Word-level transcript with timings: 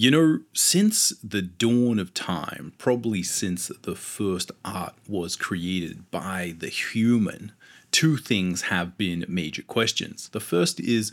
You 0.00 0.12
know, 0.12 0.38
since 0.52 1.12
the 1.24 1.42
dawn 1.42 1.98
of 1.98 2.14
time, 2.14 2.72
probably 2.78 3.24
since 3.24 3.66
the 3.82 3.96
first 3.96 4.52
art 4.64 4.94
was 5.08 5.34
created 5.34 6.08
by 6.12 6.54
the 6.56 6.68
human, 6.68 7.50
two 7.90 8.16
things 8.16 8.62
have 8.62 8.96
been 8.96 9.24
major 9.26 9.62
questions. 9.62 10.28
The 10.28 10.38
first 10.38 10.78
is, 10.78 11.10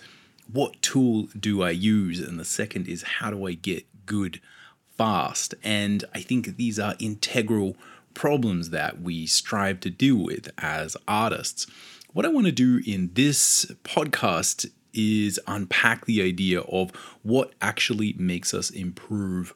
what 0.53 0.79
tool 0.83 1.29
do 1.37 1.63
I 1.63 1.71
use? 1.71 2.19
And 2.19 2.39
the 2.39 2.45
second 2.45 2.87
is, 2.87 3.01
how 3.01 3.31
do 3.31 3.47
I 3.47 3.53
get 3.53 3.87
good 4.05 4.39
fast? 4.96 5.56
And 5.63 6.06
I 6.13 6.22
think 6.22 6.56
these 6.56 6.78
are 6.78 6.94
integral 6.99 7.76
problems 8.13 8.70
that 8.70 9.02
we 9.02 9.26
strive 9.26 9.79
to 9.79 9.90
deal 9.90 10.17
with 10.17 10.52
as 10.60 10.96
artists. 11.08 11.65
What 12.13 12.24
I 12.24 12.29
want 12.29 12.46
to 12.46 12.52
do 12.52 12.83
in 12.86 13.10
this 13.15 13.65
podcast 13.83 14.70
is 14.96 15.39
unpack 15.47 16.05
the 16.05 16.21
idea 16.21 16.61
of 16.61 16.91
what 17.23 17.53
actually 17.61 18.13
makes 18.17 18.53
us 18.53 18.70
improve 18.70 19.53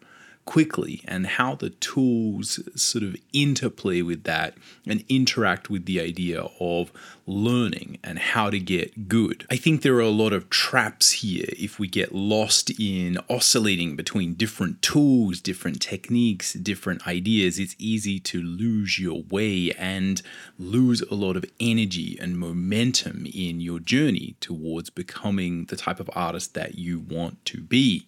quickly 0.49 0.99
and 1.05 1.27
how 1.27 1.53
the 1.53 1.69
tools 1.69 2.59
sort 2.75 3.03
of 3.03 3.15
interplay 3.33 4.01
with 4.01 4.23
that 4.23 4.55
and 4.87 5.05
interact 5.07 5.69
with 5.69 5.85
the 5.85 6.01
idea 6.01 6.41
of 6.59 6.91
learning 7.27 7.99
and 8.03 8.17
how 8.17 8.49
to 8.49 8.59
get 8.59 9.07
good. 9.07 9.45
I 9.51 9.57
think 9.57 9.83
there 9.83 9.93
are 9.97 10.01
a 10.01 10.09
lot 10.09 10.33
of 10.33 10.49
traps 10.49 11.11
here 11.11 11.45
if 11.49 11.77
we 11.77 11.87
get 11.87 12.15
lost 12.15 12.71
in 12.79 13.19
oscillating 13.29 13.95
between 13.95 14.33
different 14.33 14.81
tools, 14.81 15.39
different 15.39 15.83
techniques, 15.83 16.53
different 16.53 17.05
ideas. 17.07 17.59
It's 17.59 17.75
easy 17.77 18.19
to 18.21 18.41
lose 18.41 18.97
your 18.97 19.21
way 19.29 19.71
and 19.77 20.19
lose 20.57 21.03
a 21.03 21.13
lot 21.13 21.37
of 21.37 21.45
energy 21.59 22.17
and 22.19 22.39
momentum 22.39 23.27
in 23.31 23.61
your 23.61 23.77
journey 23.77 24.35
towards 24.39 24.89
becoming 24.89 25.65
the 25.65 25.75
type 25.75 25.99
of 25.99 26.09
artist 26.15 26.55
that 26.55 26.73
you 26.79 26.97
want 26.97 27.45
to 27.45 27.61
be. 27.61 28.07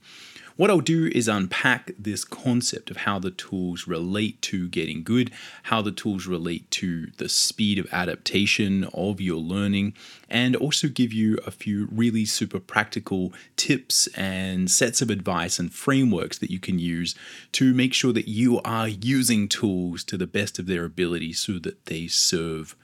What 0.62 0.70
I'll 0.70 0.80
do 0.80 1.08
is 1.08 1.28
unpack 1.28 1.90
this 1.98 2.24
concept 2.24 2.92
of 2.92 2.98
how 2.98 3.18
the 3.18 3.32
tools 3.32 3.88
relate 3.88 4.40
to 4.44 4.68
getting 4.68 5.02
good, 5.02 5.32
how 5.64 5.82
the 5.82 5.92
tools 5.92 6.28
relate 6.28 6.70
to 6.70 7.08
the 7.18 7.30
speed 7.30 7.80
of 7.80 7.92
adaptation 7.92 8.84
of 8.94 9.20
your 9.20 9.40
learning, 9.40 9.96
and 10.30 10.56
also 10.56 10.88
give 10.88 11.12
you 11.12 11.40
a 11.48 11.50
few 11.50 11.88
really 11.92 12.26
super 12.26 12.60
practical 12.60 13.34
tips 13.58 14.06
and 14.16 14.70
sets 14.70 15.02
of 15.02 15.10
advice 15.10 15.58
and 15.58 15.74
frameworks 15.74 16.38
that 16.38 16.52
you 16.52 16.60
can 16.60 16.78
use 16.78 17.16
to 17.54 17.74
make 17.74 17.96
sure 17.96 18.14
that 18.14 18.28
you 18.28 18.62
are 18.62 18.88
using 18.88 19.48
tools 19.48 20.04
to 20.04 20.16
the 20.16 20.28
best 20.28 20.60
of 20.60 20.68
their 20.68 20.86
ability 20.86 21.34
so 21.34 21.54
that 21.54 21.88
they 21.88 22.06
serve 22.06 22.76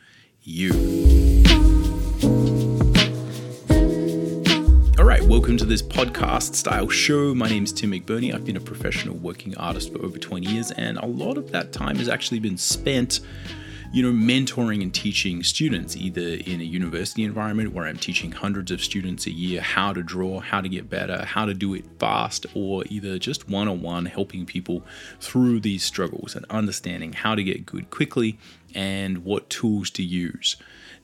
you. 0.41 0.73
Welcome 5.07 5.55
to 5.57 5.65
this 5.65 5.81
podcast 5.81 6.55
style 6.55 6.89
show. 6.89 7.33
My 7.33 7.47
name 7.47 7.63
is 7.63 7.71
Tim 7.71 7.91
McBurnie. 7.91 8.35
I've 8.35 8.43
been 8.43 8.57
a 8.57 8.61
professional 8.61 9.15
working 9.15 9.55
artist 9.55 9.93
for 9.93 10.03
over 10.03 10.17
20 10.17 10.45
years, 10.45 10.71
and 10.71 10.97
a 10.97 11.05
lot 11.05 11.37
of 11.37 11.51
that 11.53 11.71
time 11.71 11.95
has 11.95 12.09
actually 12.09 12.39
been 12.39 12.57
spent, 12.57 13.21
you 13.93 14.03
know, 14.03 14.11
mentoring 14.11 14.81
and 14.81 14.93
teaching 14.93 15.43
students, 15.43 15.95
either 15.95 16.21
in 16.21 16.59
a 16.59 16.65
university 16.65 17.23
environment 17.23 17.71
where 17.73 17.85
I'm 17.85 17.97
teaching 17.97 18.33
hundreds 18.33 18.69
of 18.69 18.83
students 18.83 19.27
a 19.27 19.31
year 19.31 19.61
how 19.61 19.93
to 19.93 20.03
draw, 20.03 20.41
how 20.41 20.59
to 20.59 20.67
get 20.67 20.89
better, 20.89 21.23
how 21.23 21.45
to 21.45 21.53
do 21.53 21.73
it 21.73 21.85
fast, 21.99 22.45
or 22.53 22.83
either 22.89 23.17
just 23.17 23.49
one 23.49 23.69
on 23.69 23.81
one 23.81 24.07
helping 24.07 24.45
people 24.45 24.83
through 25.21 25.61
these 25.61 25.83
struggles 25.83 26.35
and 26.35 26.45
understanding 26.49 27.13
how 27.13 27.33
to 27.33 27.43
get 27.43 27.65
good 27.65 27.89
quickly 27.89 28.37
and 28.75 29.23
what 29.23 29.49
tools 29.49 29.89
to 29.91 30.03
use. 30.03 30.57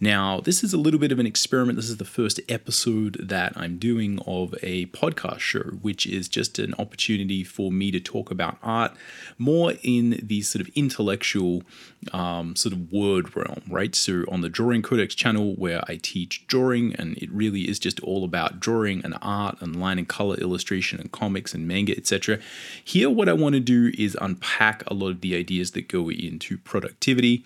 Now, 0.04 0.42
this 0.42 0.66
is 0.66 0.74
a 0.74 0.78
little 0.78 1.00
bit 1.00 1.14
of 1.14 1.20
an 1.20 1.26
experiment. 1.26 1.78
This 1.78 1.90
is 1.90 1.96
the 1.96 2.04
first 2.04 2.42
episode 2.50 3.14
that 3.26 3.54
I'm 3.56 3.78
doing 3.78 4.20
of 4.28 4.54
a 4.62 4.88
podcast 4.88 5.40
show, 5.40 5.62
which 5.82 6.06
is 6.06 6.28
just 6.28 6.60
an 6.60 6.74
opportunity 6.78 7.42
for 7.46 7.72
me 7.72 7.90
to 7.92 8.02
talk 8.02 8.30
about 8.30 8.58
art 8.62 8.92
more 9.38 9.76
in 9.82 10.20
the 10.22 10.42
sort 10.42 10.60
of 10.60 10.70
intellectual 10.76 11.64
um, 12.12 12.54
sort 12.58 12.74
of 12.74 12.92
word 12.92 13.34
realm, 13.34 13.62
right? 13.70 13.96
So, 13.96 14.26
on 14.30 14.42
the 14.42 14.50
Drawing 14.50 14.82
Codex 14.82 15.16
channel, 15.16 15.56
where 15.56 15.82
I 15.88 16.00
teach 16.02 16.46
drawing, 16.48 16.94
and 16.96 17.18
it 17.18 17.32
really 17.32 17.70
is 17.70 17.80
just 17.80 18.02
all 18.02 18.26
about 18.26 18.60
drawing 18.60 19.06
and 19.06 19.18
art 19.22 19.62
and 19.62 19.80
line 19.80 20.00
and 20.00 20.08
color 20.08 20.36
illustration 20.36 21.00
and 21.00 21.14
comics 21.14 21.54
and 21.54 21.66
manga, 21.66 21.96
etc. 21.96 22.40
Here, 22.84 23.10
what 23.10 23.30
I 23.30 23.34
want 23.34 23.54
to 23.54 23.62
do 23.62 23.92
is 23.98 24.18
unpack 24.20 24.84
a 24.88 24.94
lot 24.94 25.12
of 25.12 25.22
the 25.22 25.36
ideas 25.36 25.72
that 25.72 25.88
go 25.88 26.10
into 26.12 26.58
productivity 26.58 27.46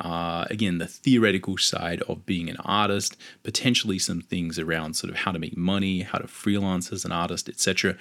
uh, 0.00 0.46
again, 0.50 0.78
the 0.78 0.86
theoretical 0.86 1.56
side 1.58 2.02
of 2.02 2.26
being 2.26 2.48
an 2.48 2.56
artist, 2.64 3.16
potentially 3.42 3.98
some 3.98 4.20
things 4.20 4.58
around 4.58 4.94
sort 4.94 5.10
of 5.10 5.16
how 5.16 5.32
to 5.32 5.38
make 5.38 5.56
money, 5.56 6.02
how 6.02 6.18
to 6.18 6.28
freelance 6.28 6.92
as 6.92 7.04
an 7.04 7.12
artist, 7.12 7.48
etc. 7.48 7.96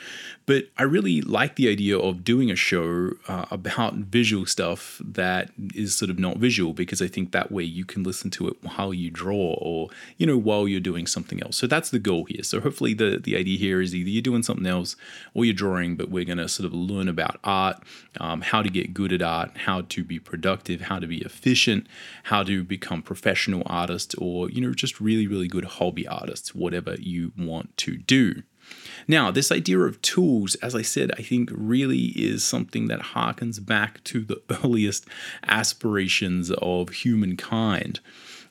But 0.45 0.65
I 0.77 0.83
really 0.83 1.21
like 1.21 1.55
the 1.55 1.69
idea 1.69 1.97
of 1.97 2.23
doing 2.23 2.51
a 2.51 2.55
show 2.55 3.11
uh, 3.27 3.45
about 3.51 3.95
visual 3.95 4.45
stuff 4.45 5.01
that 5.03 5.51
is 5.75 5.95
sort 5.95 6.09
of 6.09 6.19
not 6.19 6.37
visual 6.37 6.73
because 6.73 7.01
I 7.01 7.07
think 7.07 7.31
that 7.31 7.51
way 7.51 7.63
you 7.63 7.85
can 7.85 8.03
listen 8.03 8.29
to 8.31 8.47
it 8.47 8.57
while 8.61 8.93
you 8.93 9.09
draw 9.09 9.55
or 9.59 9.89
you 10.17 10.25
know 10.25 10.37
while 10.37 10.67
you're 10.67 10.79
doing 10.79 11.07
something 11.07 11.41
else. 11.41 11.57
So 11.57 11.67
that's 11.67 11.89
the 11.89 11.99
goal 11.99 12.25
here. 12.25 12.43
So 12.43 12.59
hopefully 12.59 12.93
the 12.93 13.19
the 13.23 13.35
idea 13.35 13.57
here 13.57 13.81
is 13.81 13.95
either 13.95 14.09
you're 14.09 14.21
doing 14.21 14.43
something 14.43 14.65
else 14.65 14.95
or 15.33 15.45
you're 15.45 15.53
drawing, 15.53 15.95
but 15.95 16.09
we're 16.09 16.25
going 16.25 16.37
to 16.37 16.49
sort 16.49 16.65
of 16.65 16.73
learn 16.73 17.07
about 17.07 17.39
art, 17.43 17.81
um, 18.19 18.41
how 18.41 18.61
to 18.61 18.69
get 18.69 18.93
good 18.93 19.13
at 19.13 19.21
art, 19.21 19.51
how 19.57 19.81
to 19.81 20.03
be 20.03 20.19
productive, 20.19 20.81
how 20.81 20.99
to 20.99 21.07
be 21.07 21.19
efficient 21.19 21.82
how 22.23 22.43
to 22.43 22.63
become 22.63 23.01
professional 23.01 23.63
artists 23.65 24.15
or, 24.15 24.49
you 24.49 24.61
know, 24.61 24.73
just 24.73 24.99
really, 24.99 25.27
really 25.27 25.47
good 25.47 25.65
hobby 25.65 26.07
artists, 26.07 26.55
whatever 26.55 26.95
you 26.95 27.31
want 27.37 27.75
to 27.77 27.97
do. 27.97 28.43
Now, 29.07 29.31
this 29.31 29.51
idea 29.51 29.79
of 29.79 30.01
tools, 30.01 30.55
as 30.55 30.75
I 30.75 30.81
said, 30.81 31.11
I 31.17 31.21
think 31.21 31.49
really 31.53 32.05
is 32.15 32.43
something 32.43 32.87
that 32.87 32.99
harkens 32.99 33.63
back 33.63 34.03
to 34.05 34.21
the 34.21 34.41
earliest 34.63 35.05
aspirations 35.47 36.51
of 36.51 36.89
humankind. 36.89 37.99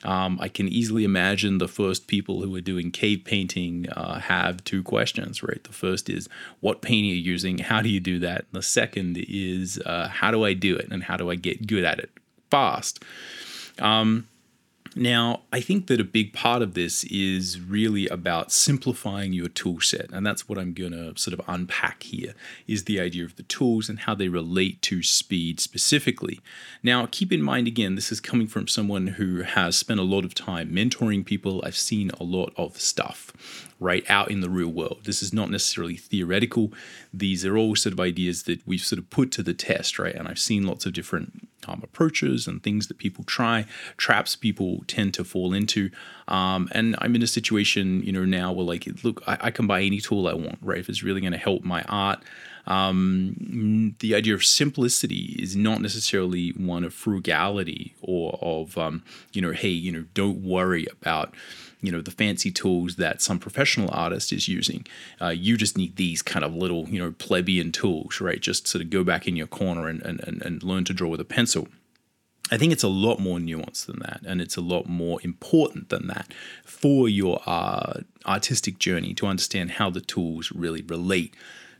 Um, 0.03 0.37
I 0.41 0.49
can 0.49 0.67
easily 0.67 1.05
imagine 1.05 1.57
the 1.57 1.67
first 1.67 2.07
people 2.07 2.41
who 2.41 2.51
were 2.51 2.61
doing 2.61 2.91
cave 2.91 3.23
painting 3.23 3.89
uh, 3.89 4.19
have 4.19 4.63
two 4.65 4.83
questions, 4.83 5.41
right? 5.41 5.63
The 5.63 5.71
first 5.71 6.09
is, 6.09 6.27
what 6.59 6.81
paint 6.81 7.05
are 7.05 7.07
you 7.07 7.15
using? 7.15 7.59
How 7.59 7.81
do 7.81 7.89
you 7.89 8.01
do 8.01 8.19
that? 8.19 8.39
And 8.39 8.51
the 8.51 8.61
second 8.61 9.17
is, 9.17 9.79
uh, 9.85 10.09
how 10.09 10.29
do 10.29 10.43
I 10.43 10.53
do 10.53 10.75
it? 10.75 10.89
And 10.91 11.03
how 11.03 11.15
do 11.15 11.31
I 11.31 11.35
get 11.35 11.67
good 11.67 11.85
at 11.85 11.99
it 11.99 12.11
fast. 12.53 13.03
Um, 13.79 14.27
now, 14.95 15.41
I 15.51 15.59
think 15.59 15.87
that 15.87 15.99
a 15.99 16.03
big 16.03 16.33
part 16.33 16.61
of 16.61 16.75
this 16.75 17.03
is 17.05 17.59
really 17.59 18.07
about 18.09 18.51
simplifying 18.51 19.33
your 19.33 19.47
tool 19.47 19.81
set, 19.81 20.11
and 20.11 20.23
that's 20.23 20.47
what 20.47 20.59
I'm 20.59 20.73
going 20.73 20.91
to 20.91 21.19
sort 21.19 21.33
of 21.33 21.41
unpack 21.47 22.03
here 22.03 22.35
is 22.67 22.83
the 22.83 22.99
idea 22.99 23.25
of 23.25 23.35
the 23.35 23.41
tools 23.43 23.89
and 23.89 24.01
how 24.01 24.13
they 24.13 24.27
relate 24.27 24.83
to 24.83 25.01
speed 25.01 25.59
specifically. 25.59 26.41
Now, 26.83 27.07
keep 27.09 27.31
in 27.31 27.41
mind 27.41 27.65
again, 27.65 27.95
this 27.95 28.11
is 28.11 28.19
coming 28.19 28.45
from 28.45 28.67
someone 28.67 29.07
who 29.07 29.41
has 29.41 29.75
spent 29.75 29.99
a 29.99 30.03
lot 30.03 30.23
of 30.23 30.35
time 30.35 30.69
mentoring 30.69 31.25
people. 31.25 31.63
I've 31.65 31.75
seen 31.75 32.11
a 32.19 32.23
lot 32.23 32.53
of 32.55 32.79
stuff 32.79 33.33
right 33.83 34.09
out 34.09 34.31
in 34.31 34.39
the 34.39 34.49
real 34.49 34.69
world. 34.69 35.01
This 35.03 35.21
is 35.21 35.33
not 35.33 35.51
necessarily 35.51 35.97
theoretical. 35.97 36.71
These 37.13 37.45
are 37.45 37.57
all 37.57 37.75
sort 37.75 37.91
of 37.91 37.99
ideas 37.99 38.43
that 38.43 38.65
we've 38.65 38.81
sort 38.81 38.99
of 38.99 39.09
put 39.09 39.29
to 39.33 39.43
the 39.43 39.53
test, 39.53 39.99
right? 39.99 40.15
And 40.15 40.27
I've 40.27 40.39
seen 40.39 40.65
lots 40.65 40.85
of 40.85 40.93
different 40.93 41.49
um, 41.67 41.81
approaches 41.83 42.47
and 42.47 42.63
things 42.63 42.87
that 42.87 42.97
people 42.97 43.25
try, 43.25 43.65
traps 43.97 44.35
people 44.37 44.83
tend 44.87 45.13
to 45.15 45.23
fall 45.25 45.53
into. 45.53 45.89
Um, 46.29 46.69
and 46.71 46.95
I'm 46.99 47.13
in 47.15 47.21
a 47.21 47.27
situation, 47.27 48.01
you 48.03 48.13
know, 48.13 48.25
now 48.25 48.53
where 48.53 48.65
like, 48.65 48.87
look, 49.03 49.21
I, 49.27 49.37
I 49.41 49.51
can 49.51 49.67
buy 49.67 49.81
any 49.81 49.99
tool 49.99 50.27
I 50.27 50.33
want, 50.33 50.59
right? 50.61 50.79
If 50.79 50.87
it's 50.87 51.03
really 51.03 51.21
going 51.21 51.33
to 51.33 51.37
help 51.37 51.63
my 51.63 51.83
art. 51.83 52.23
Um, 52.65 53.95
the 53.99 54.15
idea 54.15 54.33
of 54.33 54.45
simplicity 54.45 55.35
is 55.37 55.53
not 55.57 55.81
necessarily 55.81 56.51
one 56.51 56.85
of 56.85 56.93
frugality 56.93 57.93
or 58.01 58.39
of, 58.41 58.77
um, 58.77 59.03
you 59.33 59.41
know, 59.41 59.51
hey, 59.51 59.67
you 59.67 59.91
know, 59.91 60.05
don't 60.13 60.41
worry 60.41 60.87
about 61.01 61.35
you 61.83 61.91
know 61.91 62.01
the 62.01 62.11
fancy 62.11 62.49
tools 62.49 62.95
that 62.95 63.21
some 63.21 63.37
professional 63.37 63.89
artist 63.91 64.31
is 64.31 64.47
using. 64.47 64.87
Uh, 65.21 65.27
you 65.27 65.57
just 65.57 65.77
need 65.77 65.97
these 65.97 66.21
kind 66.21 66.43
of 66.45 66.55
little 66.55 66.87
you 66.89 66.97
know 66.97 67.11
plebeian 67.11 67.71
tools, 67.71 68.19
right? 68.21 68.39
Just 68.39 68.67
sort 68.67 68.83
of 68.83 68.89
go 68.89 69.03
back 69.03 69.27
in 69.27 69.35
your 69.35 69.47
corner 69.47 69.87
and, 69.87 70.01
and, 70.01 70.41
and 70.41 70.63
learn 70.63 70.85
to 70.85 70.93
draw 70.93 71.09
with 71.09 71.19
a 71.19 71.25
pencil. 71.25 71.67
I 72.51 72.57
think 72.57 72.71
it's 72.71 72.83
a 72.83 72.89
lot 72.89 73.19
more 73.19 73.37
nuanced 73.37 73.85
than 73.85 73.99
that, 73.99 74.21
and 74.25 74.41
it's 74.41 74.55
a 74.55 74.61
lot 74.61 74.87
more 74.87 75.19
important 75.23 75.89
than 75.89 76.07
that 76.07 76.33
for 76.63 77.09
your 77.09 77.41
uh, 77.45 78.01
artistic 78.25 78.79
journey 78.79 79.13
to 79.15 79.27
understand 79.27 79.71
how 79.71 79.89
the 79.89 80.01
tools 80.01 80.51
really 80.51 80.81
relate 80.81 81.35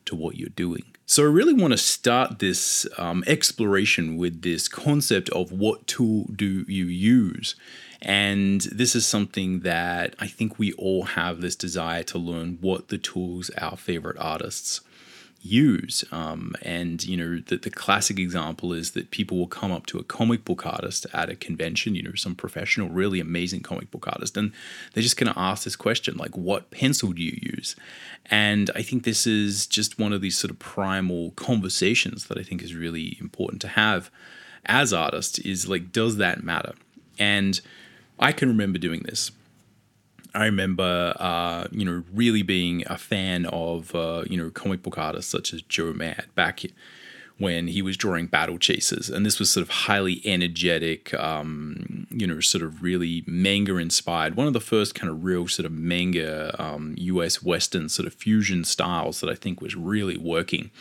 to 0.05 0.15
what 0.15 0.35
you're 0.35 0.49
doing. 0.49 0.83
So, 1.05 1.23
I 1.23 1.27
really 1.27 1.53
want 1.53 1.71
to 1.71 1.77
start 1.77 2.39
this 2.39 2.87
um, 2.97 3.23
exploration 3.27 4.17
with 4.17 4.41
this 4.41 4.67
concept 4.67 5.29
of 5.29 5.51
what 5.51 5.85
tool 5.85 6.29
do 6.35 6.65
you 6.67 6.85
use 6.85 7.55
and 8.03 8.61
this 8.61 8.95
is 8.95 9.05
something 9.05 9.61
that 9.61 10.13
I 10.19 10.27
think 10.27 10.59
we 10.59 10.73
all 10.73 11.03
have 11.03 11.39
this 11.39 11.55
desire 11.55 12.03
to 12.03 12.17
learn 12.17 12.57
what 12.59 12.89
the 12.89 12.97
tools 12.97 13.49
our 13.57 13.77
favorite 13.77 14.17
artists 14.19 14.81
use. 15.41 16.05
Um, 16.11 16.53
and, 16.61 17.03
you 17.03 17.17
know, 17.17 17.41
the, 17.45 17.57
the 17.57 17.69
classic 17.69 18.19
example 18.19 18.73
is 18.73 18.91
that 18.91 19.11
people 19.11 19.37
will 19.37 19.47
come 19.47 19.71
up 19.71 19.85
to 19.87 19.99
a 19.99 20.03
comic 20.03 20.45
book 20.45 20.65
artist 20.65 21.05
at 21.13 21.29
a 21.29 21.35
convention, 21.35 21.95
you 21.95 22.03
know, 22.03 22.15
some 22.15 22.35
professional, 22.35 22.89
really 22.89 23.19
amazing 23.19 23.61
comic 23.61 23.91
book 23.91 24.07
artist, 24.07 24.37
and 24.37 24.51
they're 24.93 25.03
just 25.03 25.17
going 25.17 25.31
to 25.31 25.39
ask 25.39 25.63
this 25.63 25.75
question, 25.75 26.17
like, 26.17 26.35
what 26.37 26.71
pencil 26.71 27.11
do 27.11 27.21
you 27.21 27.37
use? 27.41 27.75
And 28.25 28.69
I 28.75 28.81
think 28.81 29.03
this 29.03 29.27
is 29.27 29.67
just 29.67 29.99
one 29.99 30.13
of 30.13 30.21
these 30.21 30.37
sort 30.37 30.51
of 30.51 30.59
primal 30.59 31.31
conversations 31.31 32.27
that 32.27 32.37
I 32.37 32.43
think 32.43 32.61
is 32.61 32.75
really 32.75 33.17
important 33.19 33.61
to 33.61 33.69
have 33.69 34.09
as 34.65 34.93
artists 34.93 35.39
is 35.39 35.67
like, 35.67 35.91
does 35.91 36.17
that 36.17 36.43
matter? 36.43 36.73
And 37.19 37.59
I 38.19 38.31
can 38.31 38.47
remember 38.49 38.79
doing 38.79 39.01
this 39.03 39.31
I 40.35 40.45
remember, 40.45 41.13
uh, 41.19 41.67
you 41.71 41.85
know, 41.85 42.03
really 42.11 42.41
being 42.41 42.83
a 42.87 42.97
fan 42.97 43.45
of, 43.45 43.93
uh, 43.93 44.23
you 44.27 44.37
know, 44.37 44.49
comic 44.49 44.81
book 44.81 44.97
artists 44.97 45.31
such 45.31 45.53
as 45.53 45.61
Joe 45.61 45.93
Mad 45.93 46.25
back 46.33 46.61
when 47.37 47.67
he 47.67 47.81
was 47.81 47.97
drawing 47.97 48.27
Battle 48.27 48.57
Chasers. 48.57 49.09
And 49.09 49.25
this 49.25 49.39
was 49.39 49.51
sort 49.51 49.63
of 49.63 49.69
highly 49.69 50.21
energetic, 50.25 51.13
um, 51.15 52.07
you 52.09 52.25
know, 52.25 52.39
sort 52.39 52.63
of 52.63 52.81
really 52.81 53.23
manga 53.27 53.77
inspired. 53.77 54.35
One 54.35 54.47
of 54.47 54.53
the 54.53 54.59
first 54.59 54.95
kind 54.95 55.11
of 55.11 55.23
real 55.23 55.47
sort 55.47 55.67
of 55.67 55.71
manga 55.71 56.55
um, 56.61 56.95
US 56.97 57.43
Western 57.43 57.89
sort 57.89 58.07
of 58.07 58.13
fusion 58.13 58.63
styles 58.63 59.19
that 59.19 59.29
I 59.29 59.35
think 59.35 59.61
was 59.61 59.75
really 59.75 60.17
working. 60.17 60.71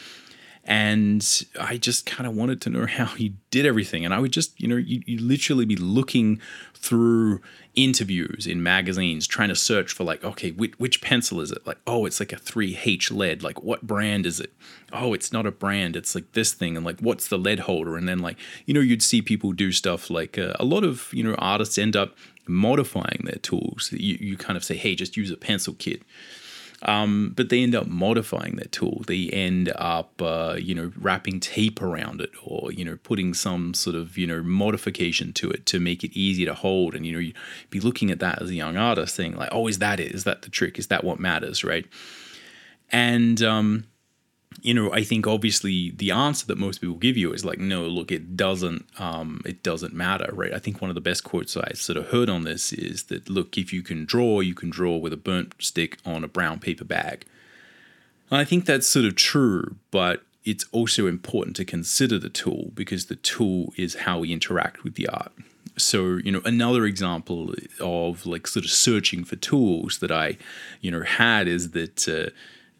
And 0.64 1.26
I 1.60 1.76
just 1.76 2.06
kind 2.06 2.26
of 2.26 2.36
wanted 2.36 2.60
to 2.62 2.70
know 2.70 2.86
how 2.98 3.06
he 3.06 3.34
did 3.50 3.66
everything. 3.66 4.04
And 4.04 4.14
I 4.14 4.20
would 4.20 4.32
just, 4.32 4.60
you 4.60 4.68
know, 4.68 4.76
you, 4.76 5.02
you 5.06 5.18
literally 5.18 5.64
be 5.64 5.76
looking 5.76 6.40
through 6.74 7.40
interviews 7.74 8.46
in 8.46 8.62
magazines 8.62 9.26
trying 9.26 9.48
to 9.48 9.54
search 9.54 9.92
for 9.92 10.04
like 10.04 10.22
okay 10.22 10.50
which, 10.50 10.78
which 10.78 11.00
pencil 11.00 11.40
is 11.40 11.50
it? 11.50 11.66
Like 11.66 11.78
oh 11.86 12.04
it's 12.04 12.20
like 12.20 12.32
a 12.32 12.36
3h 12.36 13.10
lead. 13.10 13.42
Like 13.42 13.62
what 13.62 13.86
brand 13.86 14.26
is 14.26 14.40
it? 14.40 14.52
Oh 14.92 15.14
it's 15.14 15.32
not 15.32 15.46
a 15.46 15.52
brand. 15.52 15.96
It's 15.96 16.14
like 16.14 16.32
this 16.32 16.52
thing. 16.52 16.76
And 16.76 16.84
like 16.84 17.00
what's 17.00 17.28
the 17.28 17.38
lead 17.38 17.60
holder? 17.60 17.96
And 17.96 18.08
then 18.08 18.18
like 18.18 18.36
you 18.66 18.74
know 18.74 18.80
you'd 18.80 19.02
see 19.02 19.22
people 19.22 19.52
do 19.52 19.72
stuff 19.72 20.10
like 20.10 20.36
uh, 20.36 20.54
a 20.58 20.64
lot 20.64 20.84
of 20.84 21.08
you 21.12 21.22
know 21.22 21.34
artists 21.36 21.78
end 21.78 21.96
up 21.96 22.16
modifying 22.46 23.22
their 23.24 23.38
tools. 23.38 23.90
You, 23.92 24.18
you 24.20 24.36
kind 24.36 24.56
of 24.56 24.64
say 24.64 24.76
hey 24.76 24.94
just 24.94 25.16
use 25.16 25.30
a 25.30 25.36
pencil 25.36 25.74
kit 25.74 26.02
um, 26.82 27.32
but 27.36 27.48
they 27.48 27.62
end 27.62 27.74
up 27.74 27.86
modifying 27.86 28.56
their 28.56 28.66
tool. 28.66 29.02
They 29.06 29.28
end 29.28 29.72
up, 29.76 30.20
uh, 30.20 30.56
you 30.58 30.74
know, 30.74 30.92
wrapping 30.96 31.38
tape 31.38 31.80
around 31.80 32.20
it, 32.20 32.30
or 32.44 32.72
you 32.72 32.84
know, 32.84 32.98
putting 33.02 33.34
some 33.34 33.72
sort 33.72 33.94
of 33.94 34.18
you 34.18 34.26
know 34.26 34.42
modification 34.42 35.32
to 35.34 35.50
it 35.50 35.64
to 35.66 35.78
make 35.78 36.02
it 36.02 36.12
easy 36.18 36.44
to 36.44 36.54
hold. 36.54 36.94
And 36.94 37.06
you 37.06 37.12
know, 37.12 37.18
you 37.20 37.34
be 37.70 37.80
looking 37.80 38.10
at 38.10 38.18
that 38.20 38.42
as 38.42 38.50
a 38.50 38.54
young 38.54 38.76
artist, 38.76 39.14
saying 39.14 39.36
like, 39.36 39.50
"Oh, 39.52 39.68
is 39.68 39.78
that 39.78 40.00
it? 40.00 40.12
Is 40.12 40.24
that 40.24 40.42
the 40.42 40.50
trick? 40.50 40.78
Is 40.78 40.88
that 40.88 41.04
what 41.04 41.20
matters?" 41.20 41.62
Right? 41.62 41.86
And 42.90 43.40
um, 43.42 43.84
you 44.60 44.74
know, 44.74 44.92
I 44.92 45.02
think 45.04 45.26
obviously 45.26 45.90
the 45.90 46.10
answer 46.10 46.46
that 46.46 46.58
most 46.58 46.80
people 46.80 46.96
give 46.96 47.16
you 47.16 47.32
is 47.32 47.44
like, 47.44 47.58
no, 47.58 47.86
look, 47.86 48.12
it 48.12 48.36
doesn't, 48.36 48.86
um, 48.98 49.40
it 49.44 49.62
doesn't 49.62 49.94
matter, 49.94 50.30
right? 50.32 50.52
I 50.52 50.58
think 50.58 50.80
one 50.80 50.90
of 50.90 50.94
the 50.94 51.00
best 51.00 51.24
quotes 51.24 51.56
I 51.56 51.72
sort 51.72 51.96
of 51.96 52.08
heard 52.08 52.28
on 52.28 52.44
this 52.44 52.72
is 52.72 53.04
that, 53.04 53.30
look, 53.30 53.56
if 53.56 53.72
you 53.72 53.82
can 53.82 54.04
draw, 54.04 54.40
you 54.40 54.54
can 54.54 54.70
draw 54.70 54.96
with 54.96 55.12
a 55.12 55.16
burnt 55.16 55.54
stick 55.58 55.98
on 56.04 56.24
a 56.24 56.28
brown 56.28 56.58
paper 56.58 56.84
bag. 56.84 57.24
And 58.30 58.40
I 58.40 58.44
think 58.44 58.64
that's 58.64 58.86
sort 58.86 59.04
of 59.04 59.16
true, 59.16 59.76
but 59.90 60.22
it's 60.44 60.64
also 60.72 61.06
important 61.06 61.56
to 61.56 61.64
consider 61.64 62.18
the 62.18 62.28
tool 62.28 62.72
because 62.74 63.06
the 63.06 63.16
tool 63.16 63.72
is 63.76 63.94
how 63.94 64.20
we 64.20 64.32
interact 64.32 64.84
with 64.84 64.94
the 64.94 65.08
art. 65.08 65.32
So, 65.78 66.16
you 66.16 66.32
know, 66.32 66.42
another 66.44 66.84
example 66.84 67.54
of 67.80 68.26
like 68.26 68.46
sort 68.46 68.64
of 68.64 68.70
searching 68.70 69.24
for 69.24 69.36
tools 69.36 69.98
that 69.98 70.10
I, 70.10 70.36
you 70.80 70.90
know, 70.90 71.02
had 71.02 71.48
is 71.48 71.70
that, 71.70 72.08
uh, 72.08 72.30